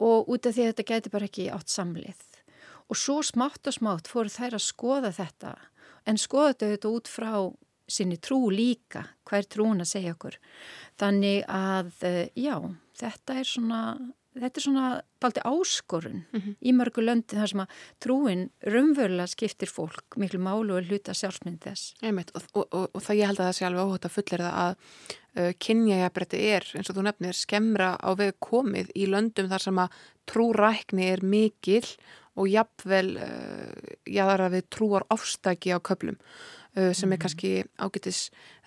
Og 0.03 0.35
út 0.35 0.51
af 0.51 0.57
því 0.57 0.65
að 0.65 0.73
þetta 0.73 0.89
geti 0.91 1.15
bara 1.15 1.31
ekki 1.31 1.49
átt 1.55 1.73
samlið 1.73 2.27
og 2.89 2.99
svo 2.99 3.21
smátt 3.27 3.67
og 3.67 3.77
smátt 3.77 4.11
fóru 4.11 4.33
þær 4.33 4.59
að 4.59 4.67
skoða 4.67 5.13
þetta 5.17 5.55
en 6.07 6.21
skoða 6.21 6.55
þetta 6.63 6.93
út 6.93 7.11
frá 7.11 7.33
sinni 7.87 8.19
trú 8.19 8.49
líka, 8.51 9.05
hver 9.27 9.47
trún 9.47 9.83
að 9.83 9.93
segja 9.93 10.15
okkur. 10.17 10.39
Þannig 10.99 11.45
að 11.47 11.93
eh, 12.07 12.23
já, 12.35 12.59
þetta 12.99 13.41
er 13.41 13.51
svona 13.51 13.83
þetta 14.37 14.61
er 14.61 14.65
svona 14.65 14.89
daldi 15.23 15.43
áskorun 15.49 16.19
mm 16.25 16.41
-hmm. 16.41 16.57
í 16.61 16.73
mörgu 16.77 17.03
löndi 17.05 17.37
þar 17.39 17.51
sem 17.53 17.61
að 17.61 17.77
trúin 18.05 18.43
rumvöla 18.61 19.27
skiptir 19.27 19.69
fólk 19.69 20.17
miklu 20.17 20.41
málu 20.41 20.77
og 20.77 20.85
hluta 20.91 21.15
sjálfsmynd 21.15 21.63
þess. 21.65 21.95
Einmitt, 22.03 22.31
og, 22.35 22.43
og, 22.53 22.67
og, 22.73 22.91
og 22.93 23.03
það 23.03 23.17
ég 23.17 23.27
held 23.27 23.41
að 23.41 23.47
það 23.47 23.57
sé 23.57 23.67
alveg 23.67 23.87
óhótt 23.87 24.05
að 24.05 24.17
fullir 24.17 24.45
það 24.45 24.55
að 24.65 24.77
uh, 25.39 25.53
kynjægabrætti 25.59 26.43
er, 26.53 26.65
eins 26.75 26.91
og 26.91 26.97
þú 26.97 27.03
nefnir, 27.03 27.33
skemra 27.33 27.91
á 27.97 28.11
veg 28.17 28.35
komið 28.41 28.93
í 28.95 29.07
löndum 29.07 29.49
þar 29.49 29.63
sem 29.63 29.79
að 29.79 29.89
trúrækni 30.27 31.11
er 31.13 31.25
mikil 31.25 31.85
og 32.37 32.51
jafnvel 32.51 33.17
uh, 33.17 33.97
jáðar 34.09 34.47
að 34.47 34.59
við 34.59 34.69
trúar 34.77 35.07
ofstæki 35.13 35.73
á 35.73 35.79
köplum 35.81 36.19
uh, 36.19 36.93
sem 36.93 37.09
er 37.09 37.17
mm. 37.17 37.23
kannski 37.23 37.53
ágætis 37.81 38.21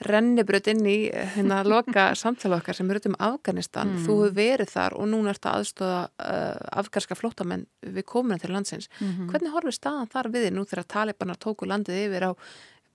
rennibröð 0.08 0.71
inn 0.73 0.84
í 0.89 0.97
uh, 1.12 1.23
hérna 1.36 1.62
loka 1.73 2.10
samtala 2.19 2.60
okkar 2.60 2.79
sem 2.79 2.89
eru 2.89 3.03
um 3.12 3.19
Afganistan 3.29 3.93
mm. 3.93 4.03
þú 4.08 4.17
hefur 4.23 4.36
verið 4.39 4.73
þar 4.73 4.97
og 4.97 5.10
núna 5.13 5.36
ert 5.36 5.45
að 5.45 5.62
aðstóða 5.62 6.01
uh, 6.10 6.67
afgarska 6.84 7.17
flótamenn 7.19 7.67
við 7.86 8.05
komuna 8.10 8.39
til 8.41 8.53
landsins. 8.55 8.89
Mm 8.99 9.08
-hmm. 9.08 9.32
Hvernig 9.32 9.55
horfið 9.55 9.79
staðan 9.79 10.12
þar 10.13 10.34
við 10.36 10.51
nú 10.53 10.65
þegar 10.65 10.91
talibanar 10.95 11.38
tóku 11.38 11.65
landið 11.65 12.05
yfir 12.05 12.29
á 12.29 12.32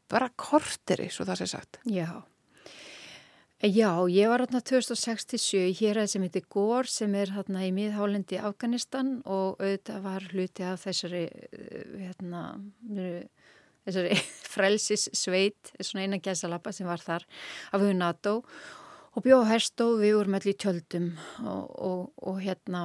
bara 0.08 0.28
korteri 0.36 1.08
svo 1.10 1.24
það 1.24 1.38
sé 1.40 1.46
sagt? 1.46 1.78
Já 1.84 2.24
Já, 3.64 4.04
ég 4.12 4.28
var 4.28 4.42
hérna 4.42 4.60
2067 4.60 5.70
hér 5.78 5.96
að 6.02 6.10
sem 6.12 6.24
heitir 6.26 6.42
Gór 6.52 6.84
sem 6.84 7.14
er 7.16 7.30
hérna 7.32 7.62
í 7.64 7.70
miðhálendi 7.72 8.36
Afganistan 8.36 9.22
og 9.24 9.56
auðvitað 9.56 10.02
var 10.04 10.26
hluti 10.34 10.66
af 10.68 10.82
þessari 10.82 11.22
eh, 11.32 11.94
hérna, 12.02 12.42
þessari 13.86 14.18
frelsis 14.52 15.06
sveit, 15.16 15.72
svona 15.80 16.04
einan 16.04 16.20
gæsalappa 16.20 16.74
sem 16.76 16.90
var 16.90 17.00
þar 17.00 17.24
af 17.72 17.80
hugur 17.80 17.96
NATO 17.96 18.34
og 19.14 19.24
bjóð 19.24 19.46
herst 19.48 19.80
og 19.80 19.96
við 20.02 20.18
vorum 20.18 20.36
allir 20.36 20.52
í 20.52 20.60
tjöldum 20.60 21.08
og, 21.46 21.64
og, 21.88 22.04
og 22.20 22.44
hérna 22.44 22.84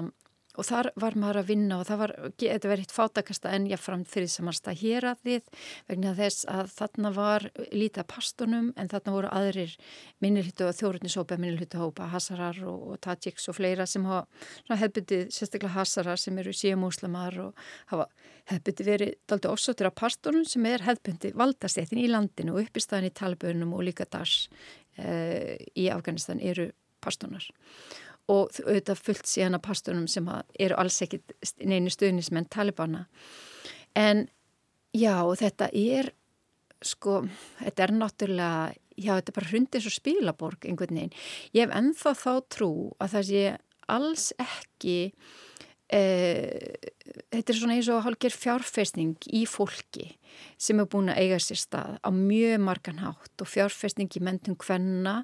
og 0.60 0.68
þar 0.68 0.90
var 1.00 1.16
maður 1.20 1.42
að 1.42 1.50
vinna 1.54 1.80
og 1.80 1.88
það 1.88 2.02
var, 2.02 2.14
þetta 2.42 2.72
verið 2.72 2.86
hitt 2.86 2.96
fátakasta 2.96 3.54
en 3.56 3.68
ég 3.70 3.82
fram 3.82 4.04
fyrir 4.08 4.30
samansta 4.32 4.74
hér 4.76 5.08
að 5.14 5.22
þið 5.28 5.62
vegna 5.92 6.14
þess 6.18 6.48
að 6.52 6.74
þarna 6.76 7.12
var 7.16 7.46
lítið 7.72 8.02
að 8.04 8.10
pastunum 8.14 8.72
en 8.76 8.92
þarna 8.92 9.16
voru 9.16 9.32
aðrir 9.40 9.76
minnilhýttu 10.24 10.68
og 10.68 10.76
þjóruðnisópa 10.80 11.40
minnilhýttu 11.40 11.80
hópa, 11.82 12.10
Hasarar 12.12 12.60
og, 12.68 12.84
og 12.94 13.00
Tajiks 13.06 13.48
og 13.52 13.58
fleira 13.60 13.88
sem 13.90 14.06
hafa 14.10 14.80
hefbyttið, 14.82 15.30
sérstaklega 15.36 15.76
Hasarar 15.78 16.20
sem 16.20 16.38
eru 16.42 16.54
síðamúslamar 16.56 17.40
og 17.46 17.64
hafa 17.94 18.10
hefbyttið 18.52 18.92
verið 18.92 19.16
daldi 19.30 19.54
ósóttir 19.54 19.90
að 19.90 19.98
pastunum 20.02 20.46
sem 20.48 20.68
er 20.68 20.84
hefbyttið 20.88 21.38
valdastéttin 21.40 22.04
í 22.04 22.10
landinu 22.12 22.58
og 22.58 22.68
uppistæðin 22.68 23.12
í 23.12 23.16
talbönum 23.16 23.74
og 23.78 23.86
líka 23.88 24.08
Dars 24.10 24.48
e, 24.98 25.58
í 25.78 25.90
Afganistan 25.94 26.42
eru 26.42 26.72
pastunar. 27.00 27.46
og 27.46 28.09
auðvitað 28.30 29.04
fullt 29.04 29.30
síðan 29.30 29.58
að 29.58 29.66
pastunum 29.66 30.08
sem 30.12 30.28
eru 30.60 30.78
alls 30.78 31.02
ekkit 31.06 31.34
neini 31.66 31.92
stuðnismenn 31.94 32.50
Talibana. 32.54 33.08
En 33.98 34.28
já 34.96 35.18
þetta 35.40 35.70
er 35.74 36.14
sko, 36.86 37.24
þetta 37.60 37.86
er 37.86 37.96
náttúrulega 37.98 38.78
já 39.00 39.14
þetta 39.16 39.32
er 39.32 39.38
bara 39.38 39.52
hrundið 39.54 39.86
svo 39.86 39.94
spilaborg 39.96 40.68
einhvern 40.68 40.98
veginn, 40.98 41.14
ég 41.56 41.66
hef 41.66 41.76
ennþá 41.76 42.16
þá 42.20 42.34
trú 42.52 42.72
að 43.00 43.14
það 43.16 43.28
sé 43.30 43.44
alls 43.90 44.26
ekki 44.44 44.98
e, 45.88 46.02
þetta 47.32 47.54
er 47.54 47.60
svona 47.60 47.78
eins 47.78 47.90
og 47.92 48.04
hálfgerð 48.06 48.40
fjárfestning 48.44 49.30
í 49.34 49.46
fólki 49.50 50.12
sem 50.62 50.82
er 50.82 50.90
búin 50.92 51.12
að 51.14 51.24
eiga 51.24 51.42
sér 51.44 51.62
stað 51.64 51.98
á 52.04 52.10
mjög 52.14 52.62
margan 52.68 53.02
hátt 53.04 53.44
og 53.44 53.50
fjárfestning 53.50 54.12
í 54.20 54.24
mentum 54.24 54.60
hvenna 54.60 55.22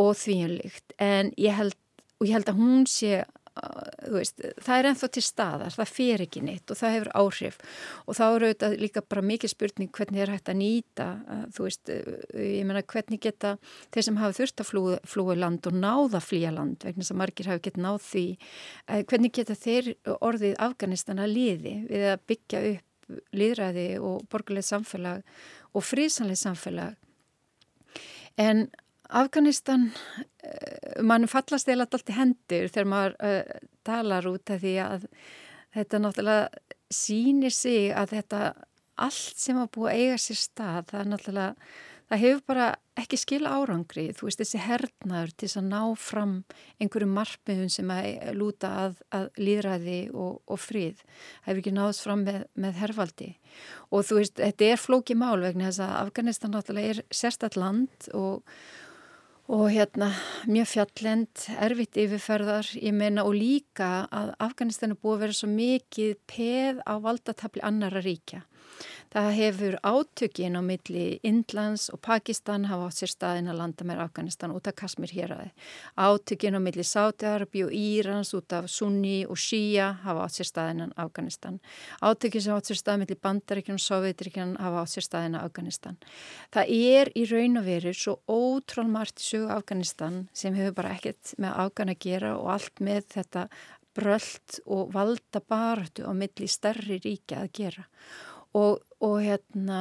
og 0.00 0.12
þvíanlíkt 0.20 0.96
en 1.02 1.32
ég 1.40 1.56
held 1.56 1.78
og 2.20 2.28
ég 2.28 2.36
held 2.36 2.52
að 2.52 2.62
hún 2.62 2.86
sé 2.90 3.24
Veist, 4.12 4.42
það 4.60 4.78
er 4.78 4.86
enþá 4.90 5.08
til 5.14 5.22
staðar, 5.24 5.72
það 5.72 5.92
fer 5.96 6.22
ekki 6.26 6.42
neitt 6.44 6.68
og 6.72 6.76
það 6.76 6.92
hefur 6.92 7.10
áhrif. 7.16 7.56
Og 8.04 8.18
þá 8.18 8.24
eru 8.26 8.50
þetta 8.50 8.68
líka 8.82 9.02
bara 9.08 9.22
mikið 9.24 9.52
spurning 9.52 9.92
hvernig 9.96 10.22
er 10.22 10.32
hægt 10.34 10.50
að 10.52 10.58
nýta, 10.60 11.06
þú 11.56 11.64
veist 11.64 11.92
ég 11.94 12.66
menna 12.68 12.84
hvernig 12.84 13.22
geta 13.24 13.54
þeir 13.94 14.06
sem 14.10 14.20
hafa 14.20 14.36
þurft 14.36 14.60
að 14.60 14.70
flúi, 14.70 14.98
flúi 15.08 15.38
land 15.40 15.70
og 15.70 15.80
náða 15.80 16.20
flýja 16.20 16.52
land, 16.52 16.84
vegna 16.84 17.08
að 17.08 17.20
margir 17.22 17.48
hafi 17.48 17.64
gett 17.64 17.80
náð 17.80 17.98
því, 18.10 18.26
hvernig 19.08 19.36
geta 19.40 19.56
þeir 19.64 19.92
orðið 20.20 20.60
Afganistan 20.68 21.24
að 21.24 21.34
liði 21.38 21.76
við 21.88 22.08
að 22.12 22.24
byggja 22.28 22.64
upp 22.74 23.20
liðræði 23.40 23.90
og 24.04 24.26
borgarlega 24.28 24.68
samfélag 24.68 25.24
og 25.72 25.86
frísanlega 25.86 26.44
samfélag? 26.44 26.96
En 28.36 28.66
Afganistan, 29.08 29.90
uh, 29.92 31.02
mann 31.06 31.28
fallast 31.30 31.68
eða 31.68 31.86
alltaf 31.86 32.14
hendur 32.16 32.70
þegar 32.70 32.92
maður 32.92 33.18
uh, 33.22 33.66
talar 33.86 34.30
út 34.30 34.54
af 34.54 34.62
því 34.62 34.78
að 34.84 35.10
þetta 35.76 36.00
náttúrulega 36.02 36.48
sýnir 36.92 37.54
sig 37.54 37.90
að 37.94 38.16
þetta 38.16 38.40
allt 38.96 39.36
sem 39.40 39.58
að 39.60 39.74
búa 39.76 39.92
eiga 39.92 40.16
sér 40.20 40.38
stað, 40.40 40.88
það 40.90 41.00
er 41.00 41.08
náttúrulega, 41.10 41.70
það 42.06 42.22
hefur 42.22 42.42
bara 42.48 42.68
ekki 42.96 43.18
skil 43.20 43.42
árangri, 43.44 44.06
þú 44.16 44.28
veist 44.28 44.40
þessi 44.40 44.60
hernaður 44.62 45.34
til 45.36 45.50
að 45.50 45.66
ná 45.68 45.80
fram 46.00 46.32
einhverju 46.80 47.08
margmiðun 47.12 47.72
sem 47.74 47.92
að 47.92 48.30
lúta 48.38 48.70
að, 48.86 48.96
að 49.18 49.26
líðræði 49.42 49.98
og, 50.14 50.40
og 50.48 50.62
fríð, 50.62 51.02
það 51.02 51.50
hefur 51.50 51.62
ekki 51.64 51.74
náðst 51.76 52.06
fram 52.06 52.24
með, 52.24 52.40
með 52.56 52.80
herfaldi 52.80 53.30
og 53.90 54.08
þú 54.08 54.20
veist, 54.22 54.40
þetta 54.40 54.70
er 54.70 54.80
flóki 54.80 55.18
mál 55.18 55.36
vegna 55.44 55.68
þess 55.68 55.84
að 55.84 55.94
Afganistan 56.00 56.56
náttúrulega 56.56 56.96
er 56.96 57.04
sérstatt 57.20 57.60
land 57.60 58.10
og 58.16 58.56
og 59.46 59.68
hérna 59.70 60.08
mjög 60.50 60.66
fjallend, 60.72 61.44
erfitt 61.62 61.98
yfirferðar, 62.02 62.66
ég 62.82 62.94
meina 62.94 63.22
og 63.26 63.36
líka 63.38 64.08
að 64.10 64.32
Afganistan 64.42 64.94
er 64.94 64.98
búið 64.98 65.14
að 65.14 65.22
vera 65.22 65.36
svo 65.38 65.50
mikið 65.52 66.16
peð 66.26 66.80
á 66.82 66.94
valdatafli 67.02 67.62
annara 67.62 68.02
ríkja. 68.02 68.42
Það 69.16 69.30
hefur 69.32 69.74
átökin 69.80 70.58
á 70.60 70.60
milli 70.60 71.18
Indlands 71.24 71.86
og 71.88 72.02
Pakistan 72.04 72.66
hafa 72.68 72.90
átt 72.90 72.98
sér 72.98 73.08
staðin 73.08 73.46
að 73.48 73.60
landa 73.62 73.84
með 73.88 74.02
Afganistan 74.04 74.52
út 74.52 74.66
af 74.68 74.76
Kasmir 74.76 75.08
hér 75.16 75.32
aðeins. 75.32 75.70
Átökin 75.96 76.52
á 76.52 76.60
milli 76.60 76.84
Sátiarabi 76.84 77.62
og 77.64 77.72
Írans 77.72 78.34
út 78.36 78.52
af 78.52 78.68
Sunni 78.68 79.22
og 79.24 79.40
Shia 79.40 79.94
hafa 80.02 80.26
átt 80.26 80.36
sér 80.36 80.50
staðin 80.50 80.84
að 80.84 80.92
Afganistan. 81.06 81.56
Átökin 82.04 82.44
sem 82.44 82.58
átt 82.58 82.68
sér 82.68 82.80
staðin 82.82 83.06
milli 83.06 83.16
Bandaríkjum 83.16 83.80
og 83.80 83.84
Sovjetrikjum 83.86 84.54
hafa 84.60 84.84
átt 84.84 84.92
sér 84.92 85.08
staðin 85.08 85.40
að 85.40 85.48
Afganistan. 85.48 85.98
Það 86.52 86.76
er 86.76 87.14
í 87.16 87.24
raun 87.32 87.56
og 87.62 87.66
veru 87.72 87.96
svo 87.96 88.18
í 88.20 89.16
sögu 89.16 89.48
Afganistan 89.48 90.28
sem 90.34 90.52
hefur 90.52 90.76
bara 90.76 90.92
ekkert 90.92 91.32
með 91.40 91.56
Afgan 91.64 91.88
að 91.88 92.02
gera 92.04 92.36
og 92.36 92.52
allt 92.52 92.84
með 92.84 93.08
þetta 93.16 93.48
bröld 93.96 94.60
og 94.66 94.92
valda 94.92 95.40
baratu 95.40 96.04
á 96.04 96.12
milli 96.12 96.44
stærri 96.44 97.00
ríkja 97.00 97.40
að 97.40 97.52
gera 97.56 97.88
og, 98.56 98.80
og 99.04 99.18
hérna 99.24 99.80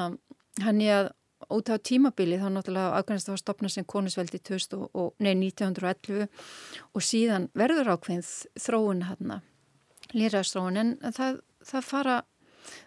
hann 0.63 0.81
er 0.81 0.97
að 0.97 1.13
út 1.51 1.69
á 1.69 1.75
tímabili 1.77 2.39
þá 2.39 2.47
náttúrulega 2.49 2.95
Afganistan 2.99 3.35
var 3.35 3.41
stopnað 3.41 3.73
sem 3.75 3.87
konusveldi 3.87 4.39
1911 5.21 6.27
og 6.95 7.05
síðan 7.05 7.49
verður 7.57 7.91
ákveðin 7.95 8.25
þróun 8.61 9.03
hérna, 9.09 9.41
lýraðstróun 10.15 10.81
en 10.81 10.95
það, 11.13 11.41
það 11.65 11.89
fara 11.91 12.15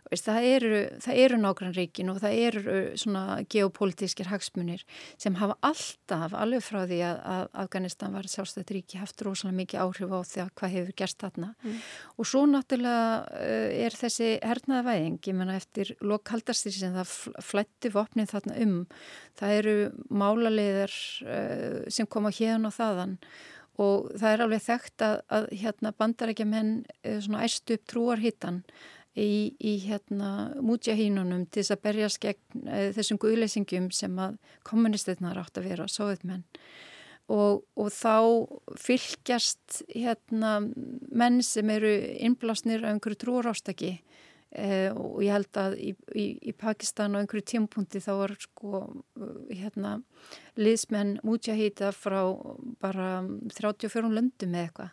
Það 0.08 0.46
eru, 0.48 0.78
eru 1.12 1.38
nágrannreikin 1.42 2.08
og 2.08 2.20
það 2.22 2.36
eru 2.46 2.76
svona 2.96 3.42
geopolítískir 3.52 4.30
hagsmunir 4.30 4.84
sem 5.20 5.36
hafa 5.36 5.58
alltaf, 5.68 6.32
alveg 6.32 6.64
frá 6.64 6.80
því 6.88 7.00
að, 7.04 7.18
að 7.34 7.42
Afganistan 7.64 8.16
var 8.16 8.30
sjálfstætt 8.30 8.72
ríki, 8.72 9.00
haft 9.02 9.20
rosalega 9.26 9.58
mikið 9.58 9.82
áhrif 9.84 10.14
á 10.16 10.20
því 10.30 10.42
að 10.44 10.54
hvað 10.60 10.74
hefur 10.76 10.96
gerst 11.02 11.20
þarna. 11.24 11.50
Mm. 11.60 11.76
Og 12.16 12.30
svo 12.30 12.44
náttúrulega 12.48 13.42
eh, 13.42 13.84
er 13.84 13.98
þessi 14.00 14.30
hernaða 14.40 14.86
væðing, 14.88 15.20
ég 15.28 15.38
menna 15.42 15.58
eftir 15.60 15.92
lokaldarstir 16.00 16.76
sem 16.78 16.96
það 16.96 17.44
flætti 17.44 17.92
vopnið 17.92 18.32
þarna 18.32 18.58
um. 18.64 18.80
Það 19.38 19.60
eru 19.60 19.76
málaliðar 20.08 20.98
uh, 21.28 21.84
sem 21.92 22.08
koma 22.10 22.32
hérna 22.34 22.72
og 22.72 22.78
þaðan 22.78 23.16
og 23.78 24.08
það 24.18 24.32
er 24.32 24.42
alveg 24.42 24.62
þekkt 24.64 25.02
að, 25.06 25.16
að 25.36 25.44
hérna 25.60 25.92
bandarækja 25.94 26.46
menn 26.48 26.72
svona 27.22 27.44
æstu 27.46 27.76
upp 27.78 27.84
trúarhittan 27.92 28.62
í, 29.18 29.54
í 29.58 29.74
hérna 29.84 30.52
mútjahínunum 30.64 31.46
til 31.48 31.62
þess 31.62 31.74
að 31.74 31.84
berjast 31.86 32.20
gegn 32.22 32.68
e, 32.68 32.82
þessum 32.96 33.20
guðleysingum 33.22 33.90
sem 33.94 34.14
að 34.22 34.38
kommunistirnar 34.68 35.40
átt 35.40 35.60
að 35.60 35.70
vera 35.72 35.88
sóðutmenn 35.90 36.46
og, 37.28 37.64
og 37.76 37.90
þá 37.92 38.14
fylgjast 38.80 39.82
hérna 39.92 40.58
menn 40.62 41.42
sem 41.44 41.70
eru 41.74 41.92
innblásnir 42.16 42.84
af 42.84 42.94
einhverju 42.94 43.20
trúarástaki 43.24 43.92
e, 43.98 44.88
og 44.94 45.20
ég 45.24 45.34
held 45.34 45.60
að 45.60 45.78
í, 45.82 45.92
í, 46.14 46.26
í 46.50 46.56
Pakistan 46.56 47.18
á 47.18 47.20
einhverju 47.20 47.48
tímpunkti 47.52 48.02
þá 48.04 48.12
var 48.22 48.36
sko 48.40 48.84
hérna 49.50 49.98
liðsmenn 50.58 51.18
mútjahýta 51.26 51.92
frá 51.94 52.20
bara 52.82 53.22
34 53.54 54.10
löndum 54.12 54.54
eða 54.54 54.68
eitthvað 54.68 54.90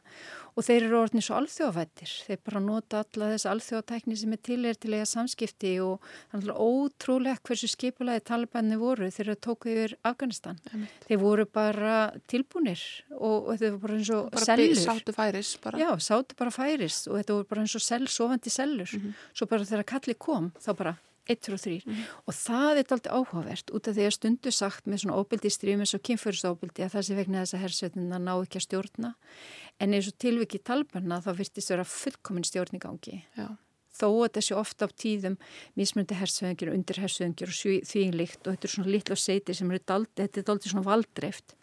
og 0.55 0.63
þeir 0.63 0.86
eru 0.86 0.99
orðinni 1.01 1.24
svo 1.26 1.36
alþjóðafættir 1.39 2.11
þeir 2.28 2.39
bara 2.47 2.61
nota 2.63 3.01
alla 3.03 3.30
þess 3.34 3.47
alþjóðatækni 3.51 4.18
sem 4.20 4.36
er 4.36 4.41
til 4.47 4.59
er 4.70 4.78
til 4.80 4.93
eiga 4.95 5.07
samskipti 5.09 5.74
og 5.84 6.05
þannig 6.32 6.51
að 6.53 6.61
ótrúlega 6.63 7.41
hversu 7.49 7.70
skipulagi 7.72 8.24
talibanni 8.30 8.80
voru 8.80 9.09
þeir 9.11 9.26
eru 9.28 9.38
tókuð 9.47 9.74
yfir 9.74 9.95
Afganistan 10.07 10.61
Amen. 10.72 10.88
þeir 11.07 11.22
voru 11.24 11.47
bara 11.59 11.97
tilbúnir 12.32 12.84
og, 13.18 13.51
og 13.51 13.59
þeir 13.59 13.76
voru 13.76 13.82
bara 13.88 13.97
eins 13.99 14.13
og 14.16 14.30
bara 14.32 14.49
sellur 14.51 14.84
sátu 14.86 15.18
færis 15.18 15.55
bara. 15.66 15.82
já, 15.82 15.89
sátu 16.07 16.39
bara 16.39 16.55
færis 16.55 17.01
og 17.09 17.20
þetta 17.20 17.39
voru 17.39 17.49
bara 17.51 17.66
eins 17.66 17.76
og 17.76 17.84
sell, 17.84 18.07
sofandi 18.07 18.53
sellur 18.53 18.95
mm 18.95 19.01
-hmm. 19.01 19.28
svo 19.34 19.49
bara 19.51 19.68
þegar 19.68 19.91
kalli 19.91 20.16
kom 20.16 20.51
þá 20.55 20.72
bara 20.78 20.95
1 21.32 21.49
og 21.53 21.61
3 21.61 21.76
mm. 21.82 22.05
og 22.26 22.38
það 22.38 22.80
er 22.82 22.93
alltaf 22.95 23.11
áhugavert 23.11 23.73
út 23.76 23.89
af 23.89 23.97
því 23.97 24.07
að 24.07 24.15
stundu 24.15 24.53
sagt 24.53 24.88
með 24.89 25.03
svona 25.03 25.17
óbildi 25.19 25.51
stríum 25.53 25.84
eins 25.84 25.95
og 25.97 26.03
kynfyrirsóbildi 26.05 26.86
að 26.86 26.95
það 26.95 27.05
sé 27.07 27.17
vegna 27.19 27.43
þess 27.43 27.57
að 27.57 27.63
hersveitina 27.65 28.21
ná 28.21 28.32
ekki 28.36 28.61
að 28.61 28.65
stjórna 28.67 29.11
en 29.82 29.97
eins 29.97 30.09
og 30.11 30.17
tilviki 30.21 30.61
talbarna 30.61 31.21
þá 31.26 31.32
virtist 31.41 31.73
vera 31.73 31.88
fullkomin 31.89 32.47
stjórningangi 32.47 33.19
Já. 33.38 33.47
þó 33.95 34.07
að 34.11 34.34
þessi 34.39 34.57
ofta 34.59 34.88
á 34.88 34.89
tíðum 34.93 35.38
mismundi 35.80 36.17
hersveitingir 36.19 36.71
og 36.71 36.80
undir 36.80 37.01
hersveitingir 37.03 37.53
og 37.53 37.86
þvíinlikt 37.91 38.41
og 38.45 38.55
þetta 38.55 38.69
er 38.69 38.76
svona 38.78 38.95
litlu 38.95 39.19
seiti 39.19 39.57
sem 39.57 39.71
eru 39.71 39.84
daldi, 39.86 40.17
þetta 40.23 40.41
er 40.41 40.49
daldi 40.51 40.73
svona 40.73 40.89
valdreift 40.89 41.57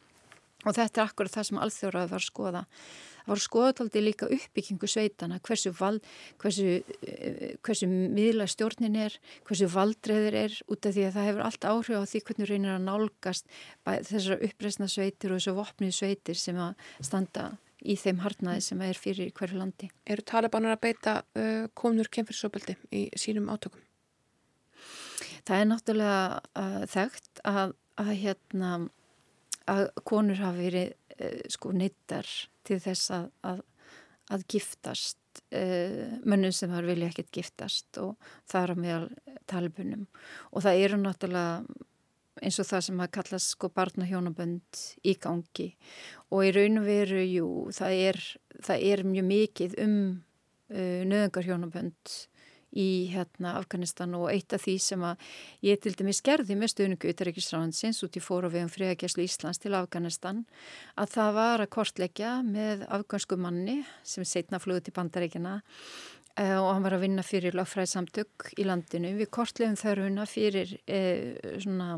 og 0.62 0.76
þetta 0.76 1.02
er 1.02 1.08
akkurat 1.08 1.34
það 1.36 1.48
sem 1.48 1.64
alþjóraði 1.64 2.12
var 2.12 2.22
að 2.22 2.28
skoða 2.28 2.66
var 3.26 3.38
skoðataldi 3.38 4.00
líka 4.02 4.26
uppbyggingu 4.34 4.88
sveitana, 4.90 5.38
hversu, 5.46 5.70
val, 5.78 6.00
hversu, 6.42 6.82
eh, 7.06 7.52
hversu 7.62 7.86
miðla 7.86 8.48
stjórnin 8.50 8.96
er, 8.98 9.14
hversu 9.46 9.68
valdreður 9.70 10.38
er 10.40 10.56
út 10.66 10.86
af 10.86 10.96
því 10.96 11.04
að 11.06 11.14
það 11.16 11.28
hefur 11.28 11.44
allt 11.46 11.68
áhrif 11.70 12.02
á 12.02 12.10
því 12.10 12.22
hvernig 12.26 12.50
reynir 12.50 12.74
að 12.74 12.86
nálgast 12.88 13.46
þessar 13.86 14.42
uppreysna 14.42 14.88
sveitir 14.90 15.30
og 15.30 15.38
þessu 15.38 15.54
vopnið 15.54 15.94
sveitir 15.94 16.40
sem 16.40 16.58
að 16.58 16.74
standa 16.98 17.52
í 17.82 17.96
þeim 17.98 18.22
harnaði 18.22 18.62
sem 18.62 18.82
er 18.84 18.98
fyrir 18.98 19.32
hverju 19.34 19.58
landi. 19.58 19.90
Eru 20.06 20.24
talibanar 20.26 20.76
að 20.76 20.82
beita 20.86 21.14
uh, 21.38 21.66
komnur 21.74 22.10
kemfyrsopaldi 22.12 22.76
í 22.94 23.08
sínum 23.18 23.50
átökum? 23.52 23.82
Það 25.42 25.58
er 25.58 25.68
náttúrulega 25.70 26.24
uh, 26.54 26.82
þekkt 26.90 27.42
að, 27.48 27.74
að, 27.98 28.12
hérna, 28.22 28.72
að 29.72 29.84
konur 30.08 30.40
hafi 30.42 30.66
verið 30.66 30.94
uh, 31.18 31.38
sko 31.52 31.72
neittar 31.76 32.28
til 32.66 32.78
þess 32.82 33.12
að, 33.14 33.28
að, 33.48 33.62
að 34.32 34.44
giftast 34.54 35.42
uh, 35.54 36.18
mönnum 36.24 36.54
sem 36.56 36.72
þar 36.72 36.90
vilja 36.90 37.12
ekkert 37.12 37.32
giftast 37.38 38.02
og 38.02 38.14
það 38.50 38.62
er 38.62 38.74
á 38.74 38.76
meðal 38.86 39.08
talibunum. 39.50 40.04
Og 40.52 40.66
það 40.66 40.84
eru 40.86 41.00
náttúrulega 41.02 41.88
eins 42.42 42.58
og 42.58 42.68
það 42.68 42.84
sem 42.86 43.00
að 43.04 43.12
kallast 43.18 43.54
sko 43.54 43.70
barnahjónabönd 43.76 44.82
í 45.06 45.14
gangi. 45.20 45.68
Og 46.32 46.46
í 46.48 46.52
raun 46.56 46.80
og 46.80 46.86
veru, 46.88 47.22
jú, 47.22 47.48
það 47.76 47.98
er, 48.08 48.20
það 48.64 48.86
er 48.88 49.04
mjög 49.08 49.26
mikið 49.28 49.78
um 49.84 49.96
uh, 50.72 51.02
nöðungarhjónabönd 51.10 52.16
í 52.72 53.12
hérna, 53.12 53.56
Afganistan 53.60 54.14
og 54.16 54.30
eitt 54.32 54.54
af 54.56 54.64
því 54.64 54.76
sem 54.80 55.04
að 55.04 55.26
ég 55.66 55.80
til 55.82 55.92
dæmis 55.98 56.22
gerði 56.24 56.56
með 56.58 56.72
stöðningu 56.72 57.12
Utaríkisráðansins 57.12 58.02
út 58.06 58.16
í 58.16 58.22
fóru 58.24 58.50
við 58.52 58.66
um 58.66 58.72
friðagjæslu 58.72 59.26
Íslands 59.26 59.60
til 59.62 59.74
Afganistan 59.76 60.44
að 60.96 61.14
það 61.16 61.36
var 61.38 61.64
að 61.64 61.72
kortleggja 61.76 62.32
með 62.46 62.86
afgansku 62.88 63.38
manni 63.40 63.82
sem 64.04 64.24
setna 64.28 64.60
flöðu 64.62 64.86
til 64.86 64.96
bandaríkina 64.96 65.58
uh, 65.60 66.58
og 66.62 66.70
hann 66.72 66.86
var 66.86 66.96
að 66.96 67.06
vinna 67.06 67.26
fyrir 67.26 67.56
lagfræðsamtök 67.58 68.52
í 68.56 68.66
landinu. 68.68 69.14
Við 69.20 69.32
kortlegum 69.34 69.78
þörfuna 69.80 70.26
fyrir 70.30 70.76
uh, 70.86 71.58
svona 71.60 71.96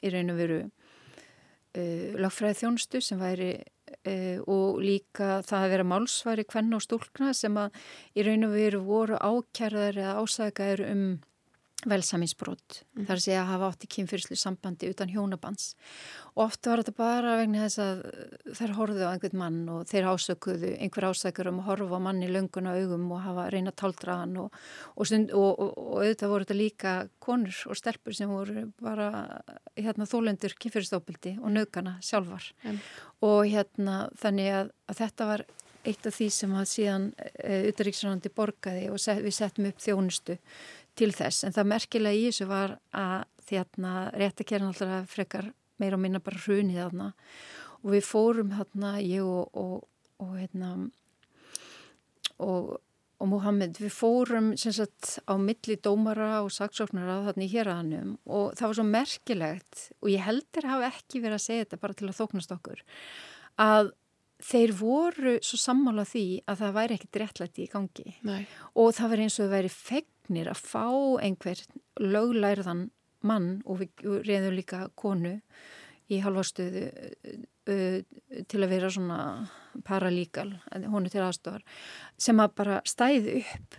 í 0.00 0.12
raun 0.12 0.34
og 0.34 0.40
veru 0.40 0.60
uh, 0.66 2.18
lagfræð 2.20 2.62
þjónstu 2.64 3.02
sem 3.04 3.20
væri 3.20 3.54
Uh, 4.08 4.40
og 4.48 4.78
líka 4.80 5.42
það 5.44 5.64
að 5.64 5.72
vera 5.74 5.84
málsvari 5.84 6.44
hvenn 6.48 6.72
og 6.72 6.80
stúlkna 6.80 7.34
sem 7.36 7.58
að 7.60 7.74
í 8.16 8.24
raun 8.24 8.46
og 8.46 8.54
veru 8.56 8.78
voru 8.86 9.18
ákjærðar 9.20 9.98
eða 10.00 10.14
ásækjaður 10.22 10.82
um 10.86 11.02
velsaminsbrot 11.88 12.80
mm. 12.82 13.04
þar 13.08 13.22
sé 13.22 13.36
að 13.38 13.48
hafa 13.50 13.68
átt 13.70 13.84
í 13.86 13.90
kynfyrslu 13.94 14.36
sambandi 14.38 14.90
utan 14.90 15.10
hjónabands 15.12 15.74
og 16.34 16.42
oft 16.46 16.68
var 16.68 16.82
þetta 16.82 16.94
bara 16.98 17.36
vegna 17.40 17.64
þess 17.64 17.80
að 17.84 18.02
þær 18.58 18.74
horfðu 18.78 19.06
á 19.06 19.12
einhvern 19.12 19.40
mann 19.40 19.60
og 19.72 19.86
þeir 19.90 20.10
ásökuðu 20.12 20.72
einhver 20.76 21.08
ásækur 21.10 21.50
um 21.50 21.62
að 21.62 21.70
horfa 21.70 22.00
á 22.00 22.06
manni 22.06 22.30
löngun 22.30 22.68
á 22.68 22.76
augum 22.76 23.06
og 23.14 23.22
hafa 23.24 23.46
reyna 23.54 23.72
táldraðan 23.72 24.36
og, 24.44 24.60
og, 24.96 25.14
og, 25.14 25.62
og 25.64 25.94
auðvitað 26.02 26.34
voru 26.34 26.48
þetta 26.48 26.58
líka 26.58 26.96
konur 27.22 27.62
og 27.70 27.80
stelpur 27.80 28.16
sem 28.16 28.30
voru 28.30 28.66
bara 28.82 29.10
hérna, 29.78 30.08
þólendur 30.08 30.56
kynfyrstópildi 30.60 31.38
og 31.40 31.54
nögana 31.56 31.96
sjálfar 32.04 32.52
mm. 32.66 32.84
og 33.26 33.40
hérna 33.48 34.04
þannig 34.20 34.54
að, 34.58 34.76
að 34.90 35.02
þetta 35.04 35.32
var 35.32 35.48
eitt 35.86 36.06
af 36.06 36.16
því 36.16 36.28
sem 36.34 36.52
að 36.56 36.66
síðan 36.68 37.06
e, 37.16 37.28
eh, 37.40 37.62
Uttaríksránandi 37.70 38.32
borgaði 38.36 38.88
og 38.92 39.00
set, 39.00 39.22
við 39.24 39.36
settum 39.36 39.68
upp 39.70 39.80
þjónustu 39.80 40.36
til 41.00 41.10
þess 41.16 41.46
en 41.46 41.56
það 41.56 41.70
merkilega 41.72 42.18
í 42.18 42.28
þessu 42.28 42.48
var 42.50 42.76
að 42.96 43.24
þérna 43.50 43.94
réttakерinn 44.20 44.70
alltaf 44.70 45.10
frekar 45.10 45.50
meira 45.80 45.96
og 45.96 46.04
minna 46.04 46.20
bara 46.22 46.42
hrunið 46.44 46.82
þarna. 46.84 47.10
Og 47.80 47.94
við 47.94 48.06
fórum 48.06 48.52
þarna 48.52 48.94
ég 49.00 49.24
og 49.24 49.56
og, 49.56 49.76
og 50.20 50.36
hérna 50.36 50.74
og, 52.40 52.76
og 53.20 53.28
Mohamed 53.28 53.80
við 53.80 53.92
fórum 53.94 54.52
sem 54.60 54.74
sagt 54.76 55.18
á 55.28 55.34
milli 55.40 55.76
dómara 55.80 56.40
og 56.44 56.52
saksóknara 56.54 57.20
þarna 57.28 57.46
í 57.46 57.52
héræðanum 57.52 58.12
og 58.26 58.52
það 58.58 58.66
var 58.66 58.78
svo 58.78 58.86
merkilegt 58.88 59.86
og 60.00 60.12
ég 60.12 60.26
heldur 60.26 60.68
hafa 60.68 60.92
ekki 60.92 61.24
verið 61.24 61.38
að 61.38 61.46
segja 61.46 61.66
þetta 61.66 61.82
bara 61.84 61.98
til 61.98 62.08
að 62.10 62.20
þóknast 62.20 62.54
okkur 62.56 62.84
að 63.60 63.92
þeir 64.40 64.72
voru 64.72 65.34
svo 65.44 65.58
sammála 65.60 66.06
því 66.08 66.24
að 66.48 66.62
það 66.62 66.76
væri 66.78 66.96
ekkert 66.96 67.18
réttlætti 67.20 67.66
í 67.66 67.70
gangi. 67.70 68.14
Nei. 68.24 68.46
og 68.72 68.94
það 68.96 69.12
verið 69.12 69.26
eins 69.26 69.36
og 69.36 69.44
það 69.44 69.56
væri 69.58 69.72
fegnir 70.30 70.50
að 70.50 70.62
fá 70.62 70.86
einhver 71.20 71.58
löglærðan 71.98 72.90
mann 73.26 73.62
og 73.66 73.82
við 73.82 74.22
reyðum 74.24 74.54
líka 74.54 74.88
konu 74.94 75.40
í 76.10 76.20
halvastöðu 76.22 76.90
til 78.50 78.60
að 78.64 78.70
vera 78.70 78.88
svona 78.90 79.18
paralíkal, 79.86 80.48
er 80.72 81.10
til 81.12 81.22
aðstofar 81.22 81.62
sem 82.18 82.40
að 82.42 82.54
bara 82.58 82.80
stæði 82.84 83.42
upp 83.42 83.76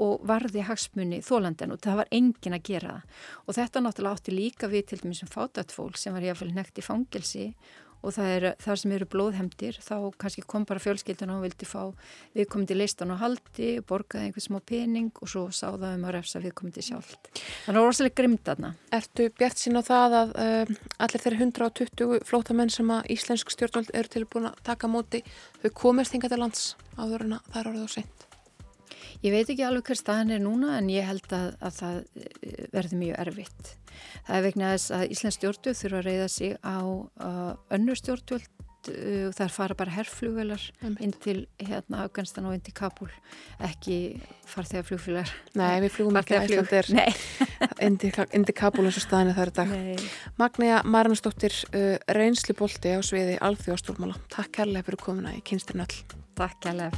og 0.00 0.22
varði 0.28 0.64
hagsmunni 0.64 1.20
þólandin 1.24 1.74
og 1.74 1.82
það 1.82 1.98
var 2.00 2.12
engin 2.12 2.56
að 2.56 2.64
gera 2.70 2.94
og 3.44 3.56
þetta 3.58 3.82
náttúrulega 3.82 4.16
átti 4.16 4.36
líka 4.36 4.70
við 4.72 4.86
til 4.86 5.00
dæmis 5.02 5.20
sem 5.20 5.28
fátat 5.28 5.74
fólk 5.74 5.98
sem 6.00 6.14
var 6.14 6.24
í 6.24 6.30
að 6.32 6.40
fylg 6.40 6.56
nekt 6.56 6.80
í 6.80 6.86
fangelsi 6.86 7.50
og 8.02 8.14
það 8.16 8.32
er 8.36 8.46
þar 8.62 8.80
sem 8.82 8.94
eru 8.96 9.08
blóðhemdir 9.12 9.78
þá 9.82 9.96
kannski 10.20 10.44
kom 10.46 10.66
bara 10.68 10.82
fjölskyldun 10.82 11.34
og 11.36 11.44
vildi 11.46 11.68
fá 11.68 11.82
viðkomandi 12.36 12.76
listan 12.76 13.14
og 13.14 13.22
haldi 13.22 13.70
borgaði 13.88 14.28
einhvers 14.28 14.48
smá 14.50 14.58
pening 14.66 15.12
og 15.22 15.30
svo 15.30 15.44
sáða 15.54 15.94
um 15.96 16.06
að 16.08 16.16
refsa 16.18 16.42
viðkomandi 16.42 16.84
sjálf 16.88 17.14
þannig 17.14 17.68
að 17.68 17.72
það 17.72 17.80
var 17.80 17.88
rosalega 17.90 18.18
grimt 18.22 18.52
aðna 18.54 18.72
Ertu 18.92 19.28
bjart 19.38 19.62
sín 19.62 19.78
á 19.78 19.82
það 19.86 20.18
að 20.18 20.34
uh, 20.42 20.74
allir 21.06 21.24
þeirri 21.26 21.40
120 21.46 22.26
flótamenn 22.28 22.74
sem 22.74 22.92
að 22.92 23.08
íslensk 23.16 23.54
stjórnvöld 23.54 23.94
eru 23.94 24.12
tilbúin 24.16 24.50
að 24.50 24.60
taka 24.66 24.90
móti 24.90 25.22
þau 25.62 25.70
komist 25.84 26.16
hinga 26.16 26.32
til 26.32 26.42
lands 26.42 26.74
áður 26.98 27.26
en 27.28 27.38
að 27.38 27.48
það 27.52 27.62
er 27.62 27.72
orðið 27.72 27.88
og 27.88 27.96
seint? 27.96 28.28
Ég 29.22 29.30
veit 29.30 29.50
ekki 29.52 29.62
alveg 29.62 29.86
hver 29.86 29.98
staðan 29.98 30.34
er 30.34 30.42
núna 30.42 30.76
en 30.80 30.88
ég 30.90 31.06
held 31.06 31.30
að, 31.36 31.52
að 31.62 31.76
það 31.76 31.98
eh, 32.18 32.64
verði 32.72 32.98
mjög 33.04 33.20
erfitt. 33.22 33.68
Það 34.26 34.36
er 34.38 34.44
vegna 34.48 34.74
þess 34.74 34.96
að 34.96 35.06
Íslands 35.16 35.38
stjórnvöld 35.38 35.80
þurfa 35.82 36.02
að 36.02 36.08
reyða 36.08 36.28
sig 36.32 36.58
á 36.62 36.78
önnur 37.76 38.00
stjórnvöld 38.00 38.50
og 38.90 39.34
þar 39.36 39.52
fara 39.54 39.76
bara 39.78 39.94
herrflugvelar 39.94 40.62
inn 40.82 41.12
til 41.22 41.44
hérna, 41.60 42.02
Afganistan 42.06 42.46
og 42.48 42.56
inn 42.56 42.64
til 42.64 42.74
Kabul 42.74 43.10
ekki 43.62 43.98
farþegarflugfélagar 44.50 45.30
Nei, 45.58 45.80
við 45.84 45.94
flugum 45.96 46.18
ekki 46.20 46.38
ætlandir 46.40 46.90
inn 47.86 47.98
til 48.00 48.56
Kabul 48.58 48.86
eins 48.88 48.98
og 48.98 49.06
staðinu 49.06 49.36
þar 49.38 49.52
í 49.52 49.56
dag. 49.60 49.68
Magnæja 50.40 50.82
Marnastóttir 50.82 51.54
uh, 51.70 51.96
reynsli 52.16 52.56
bólti 52.58 52.96
á 52.96 53.00
sviði 53.06 53.38
alþjóðstólmála 53.42 54.18
Takk 54.32 54.58
kærlega 54.58 54.88
fyrir 54.90 55.02
komuna 55.04 55.36
í 55.36 55.42
kynstirnall 55.46 55.94
Takk 56.38 56.58
kærlega. 56.64 56.90